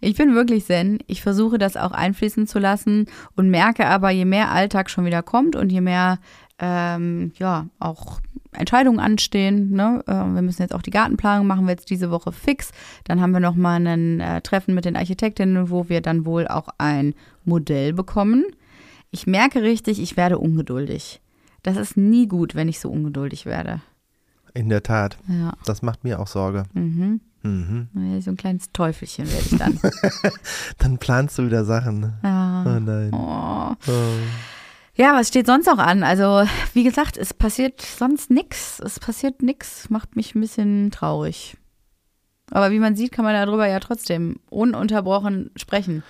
Ich 0.00 0.16
bin 0.16 0.34
wirklich 0.34 0.64
zen. 0.64 0.98
Ich 1.06 1.22
versuche 1.22 1.58
das 1.58 1.76
auch 1.76 1.92
einfließen 1.92 2.46
zu 2.46 2.58
lassen 2.58 3.06
und 3.36 3.50
merke 3.50 3.86
aber, 3.86 4.10
je 4.10 4.24
mehr 4.24 4.50
Alltag 4.50 4.90
schon 4.90 5.04
wieder 5.04 5.22
kommt 5.22 5.56
und 5.56 5.70
je 5.70 5.80
mehr 5.80 6.18
ähm, 6.58 7.32
ja 7.38 7.66
auch 7.78 8.20
Entscheidungen 8.52 9.00
anstehen. 9.00 9.70
Ne? 9.70 10.02
Äh, 10.06 10.12
wir 10.12 10.42
müssen 10.42 10.62
jetzt 10.62 10.74
auch 10.74 10.82
die 10.82 10.90
Gartenplanung 10.90 11.46
machen 11.46 11.66
wir 11.66 11.72
jetzt 11.72 11.90
diese 11.90 12.10
Woche 12.10 12.32
fix. 12.32 12.70
Dann 13.04 13.20
haben 13.20 13.32
wir 13.32 13.40
noch 13.40 13.54
mal 13.54 13.86
ein 13.86 14.20
äh, 14.20 14.40
Treffen 14.40 14.74
mit 14.74 14.84
den 14.84 14.96
Architektinnen, 14.96 15.70
wo 15.70 15.88
wir 15.88 16.00
dann 16.00 16.24
wohl 16.24 16.48
auch 16.48 16.68
ein 16.78 17.14
Modell 17.44 17.92
bekommen. 17.92 18.44
Ich 19.10 19.26
merke 19.26 19.62
richtig, 19.62 20.00
ich 20.00 20.16
werde 20.16 20.38
ungeduldig. 20.38 21.20
Das 21.62 21.76
ist 21.76 21.96
nie 21.96 22.26
gut, 22.26 22.54
wenn 22.54 22.68
ich 22.68 22.80
so 22.80 22.90
ungeduldig 22.90 23.46
werde. 23.46 23.80
In 24.54 24.68
der 24.68 24.82
Tat. 24.82 25.18
Ja. 25.28 25.52
Das 25.64 25.82
macht 25.82 26.04
mir 26.04 26.20
auch 26.20 26.26
Sorge. 26.26 26.64
Mhm. 26.72 27.20
Mhm. 27.42 27.88
Ja, 27.94 28.20
So 28.20 28.30
ein 28.30 28.36
kleines 28.36 28.70
Teufelchen 28.72 29.26
werde 29.30 29.46
ich 29.50 29.58
dann. 29.58 29.80
Dann 30.78 30.98
planst 30.98 31.38
du 31.38 31.46
wieder 31.46 31.64
Sachen. 31.64 32.04
Oh 32.22 32.26
ja. 32.26 32.80
nein. 32.80 33.10
Oh. 33.12 33.74
Oh. 33.86 33.92
Ja, 34.94 35.14
was 35.14 35.28
steht 35.28 35.46
sonst 35.46 35.66
noch 35.66 35.78
an? 35.78 36.02
Also, 36.02 36.44
wie 36.74 36.84
gesagt, 36.84 37.16
es 37.16 37.32
passiert 37.32 37.80
sonst 37.80 38.30
nichts. 38.30 38.80
Es 38.84 39.00
passiert 39.00 39.40
nichts. 39.42 39.88
Macht 39.88 40.16
mich 40.16 40.34
ein 40.34 40.40
bisschen 40.42 40.90
traurig. 40.90 41.56
Aber 42.50 42.70
wie 42.70 42.80
man 42.80 42.96
sieht, 42.96 43.12
kann 43.12 43.24
man 43.24 43.34
darüber 43.34 43.66
ja 43.66 43.80
trotzdem 43.80 44.40
ununterbrochen 44.50 45.50
sprechen. 45.56 46.02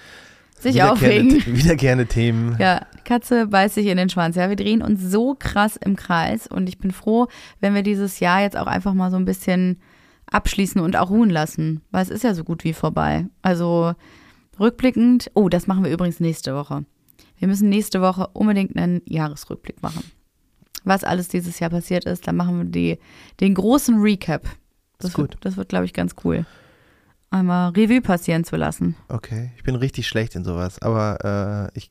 Sich 0.59 0.75
Wiederkehrende, 0.75 1.37
aufregen. 1.37 1.57
wiederkehrende 1.57 2.07
Themen. 2.07 2.57
Ja, 2.59 2.87
Katze 3.05 3.47
beißt 3.47 3.77
sich 3.77 3.87
in 3.87 3.97
den 3.97 4.11
Schwanz. 4.11 4.37
Ja, 4.37 4.49
wir 4.49 4.57
drehen 4.57 4.83
uns 4.83 5.01
so 5.03 5.35
krass 5.39 5.77
im 5.77 5.97
Kreis 5.97 6.47
und 6.47 6.69
ich 6.69 6.79
bin 6.79 6.91
froh, 6.91 7.29
wenn 7.61 7.75
wir 7.75 7.83
dieses 7.83 8.21
Jahr 8.21 8.41
jetzt 8.43 8.57
auch 8.59 8.67
einfach 8.67 8.93
mal 8.95 9.11
so 9.11 9.17
ein 9.17 9.25
bisschen 9.25 9.81
abschließen 10.31 10.81
und 10.81 10.97
auch 10.97 11.11
ruhen 11.11 11.31
lassen, 11.31 11.83
weil 11.91 12.03
es 12.03 12.11
ist 12.11 12.25
ja 12.25 12.35
so 12.35 12.45
gut 12.45 12.65
wie 12.65 12.73
vorbei. 12.73 13.27
Also 13.43 13.95
rückblickend, 14.59 15.31
oh, 15.35 15.49
das 15.49 15.67
machen 15.67 15.85
wir 15.85 15.91
übrigens 15.91 16.21
nächste 16.21 16.55
Woche. 16.55 16.85
Wir 17.39 17.49
müssen 17.49 17.69
nächste 17.69 18.01
Woche 18.01 18.29
unbedingt 18.33 18.77
einen 18.77 19.03
Jahresrückblick 19.07 19.83
machen. 19.83 20.05
Was 20.85 21.05
alles 21.05 21.29
dieses 21.29 21.59
Jahr 21.59 21.71
passiert 21.71 22.05
ist, 22.05 22.27
dann 22.27 22.37
machen 22.37 22.59
wir 22.59 22.65
die, 22.65 22.99
den 23.41 23.55
großen 23.55 24.01
Recap. 24.01 24.45
Das 24.99 25.11
Ist 25.11 25.17
gut. 25.17 25.33
Wird, 25.33 25.45
das 25.45 25.57
wird, 25.57 25.69
glaube 25.69 25.87
ich, 25.87 25.93
ganz 25.93 26.15
cool. 26.25 26.47
Einmal 27.31 27.71
Revue 27.71 28.01
passieren 28.01 28.45
zu 28.45 28.57
lassen. 28.57 28.97
Okay, 29.09 29.53
ich 29.57 29.63
bin 29.63 29.77
richtig 29.77 30.09
schlecht 30.09 30.35
in 30.35 30.45
sowas, 30.45 30.83
aber 30.83 31.71
äh, 31.75 31.79
ich, 31.79 31.91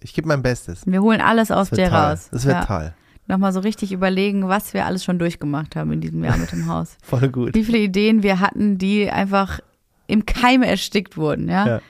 ich 0.00 0.14
gebe 0.14 0.26
mein 0.26 0.42
Bestes. 0.42 0.82
Wir 0.84 1.00
holen 1.00 1.20
alles 1.20 1.50
aus 1.50 1.70
dir 1.70 1.92
raus. 1.92 2.28
Das 2.32 2.44
wird 2.44 2.56
ja. 2.56 2.64
toll. 2.64 2.94
Nochmal 3.28 3.52
so 3.52 3.60
richtig 3.60 3.92
überlegen, 3.92 4.48
was 4.48 4.74
wir 4.74 4.86
alles 4.86 5.04
schon 5.04 5.18
durchgemacht 5.18 5.76
haben 5.76 5.92
in 5.92 6.00
diesem 6.00 6.24
Jahr 6.24 6.36
mit 6.36 6.50
dem 6.50 6.66
Haus. 6.66 6.96
Voll 7.02 7.28
gut. 7.28 7.54
Wie 7.54 7.64
viele 7.64 7.78
Ideen 7.78 8.22
wir 8.22 8.40
hatten, 8.40 8.78
die 8.78 9.10
einfach 9.10 9.60
im 10.06 10.26
Keim 10.26 10.62
erstickt 10.62 11.16
wurden, 11.16 11.48
ja? 11.48 11.66
Ja. 11.66 11.80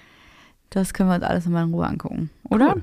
Das 0.71 0.93
können 0.93 1.09
wir 1.09 1.15
uns 1.15 1.25
alles 1.25 1.47
nochmal 1.47 1.65
in 1.65 1.73
Ruhe 1.73 1.87
angucken, 1.87 2.31
oder? 2.45 2.75
Cool. 2.75 2.83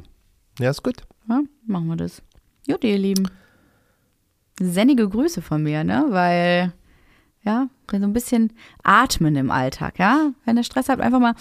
Ja, 0.60 0.72
ist 0.72 0.82
gut. 0.82 1.04
Ja, 1.30 1.42
machen 1.68 1.88
wir 1.88 1.98
das. 1.98 2.24
Gut, 2.66 2.84
ihr 2.84 2.98
Lieben. 2.98 3.30
Sennige 4.60 5.08
Grüße 5.08 5.42
von 5.42 5.62
mir, 5.62 5.84
ne? 5.84 6.06
Weil, 6.10 6.74
ja, 7.44 7.68
so 7.92 7.98
ein 7.98 8.14
bisschen 8.14 8.54
atmen 8.84 9.36
im 9.36 9.52
Alltag, 9.52 10.00
ja? 10.00 10.32
Wenn 10.46 10.58
ihr 10.58 10.64
Stress 10.64 10.90
habt, 10.90 11.02
einfach 11.02 11.20
mal 11.20 11.36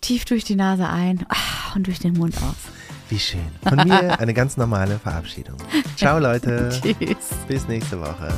tief 0.00 0.24
durch 0.24 0.44
die 0.44 0.54
Nase 0.54 0.88
ein 0.88 1.26
ah, 1.28 1.74
und 1.74 1.86
durch 1.88 1.98
den 1.98 2.14
Mund 2.14 2.36
aus. 2.36 2.83
Wie 3.10 3.18
schön. 3.18 3.40
Von 3.62 3.86
mir 3.86 4.18
eine 4.18 4.34
ganz 4.34 4.56
normale 4.56 4.98
Verabschiedung. 4.98 5.56
Ciao, 5.96 6.18
Leute. 6.18 6.70
Tschüss. 6.82 7.30
Bis 7.46 7.68
nächste 7.68 8.00
Woche. 8.00 8.32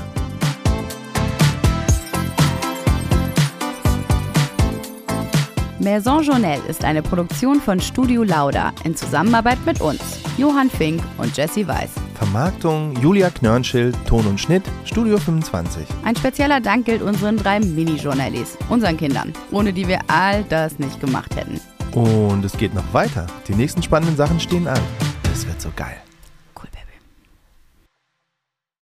Maison 5.78 6.22
Journelle 6.22 6.62
ist 6.68 6.84
eine 6.84 7.02
Produktion 7.02 7.60
von 7.60 7.80
Studio 7.80 8.22
Lauda 8.24 8.72
in 8.84 8.96
Zusammenarbeit 8.96 9.58
mit 9.66 9.80
uns, 9.80 10.00
Johann 10.38 10.70
Fink 10.70 11.02
und 11.18 11.36
Jesse 11.36 11.68
Weiß. 11.68 11.90
Vermarktung 12.14 12.96
Julia 13.00 13.30
Knörnschild, 13.30 13.94
Ton 14.06 14.26
und 14.26 14.40
Schnitt, 14.40 14.64
Studio 14.84 15.18
25. 15.18 15.86
Ein 16.04 16.16
spezieller 16.16 16.60
Dank 16.60 16.86
gilt 16.86 17.02
unseren 17.02 17.36
drei 17.36 17.60
Mini-Journalies, 17.60 18.56
unseren 18.70 18.96
Kindern, 18.96 19.32
ohne 19.52 19.72
die 19.72 19.86
wir 19.86 20.00
all 20.08 20.42
das 20.44 20.78
nicht 20.78 20.98
gemacht 21.00 21.36
hätten. 21.36 21.60
Und 21.92 22.44
es 22.44 22.56
geht 22.56 22.74
noch 22.74 22.92
weiter. 22.92 23.26
Die 23.48 23.54
nächsten 23.54 23.82
spannenden 23.82 24.16
Sachen 24.16 24.38
stehen 24.40 24.66
an. 24.68 24.80
Das 25.22 25.46
wird 25.46 25.60
so 25.60 25.70
geil. 25.74 26.05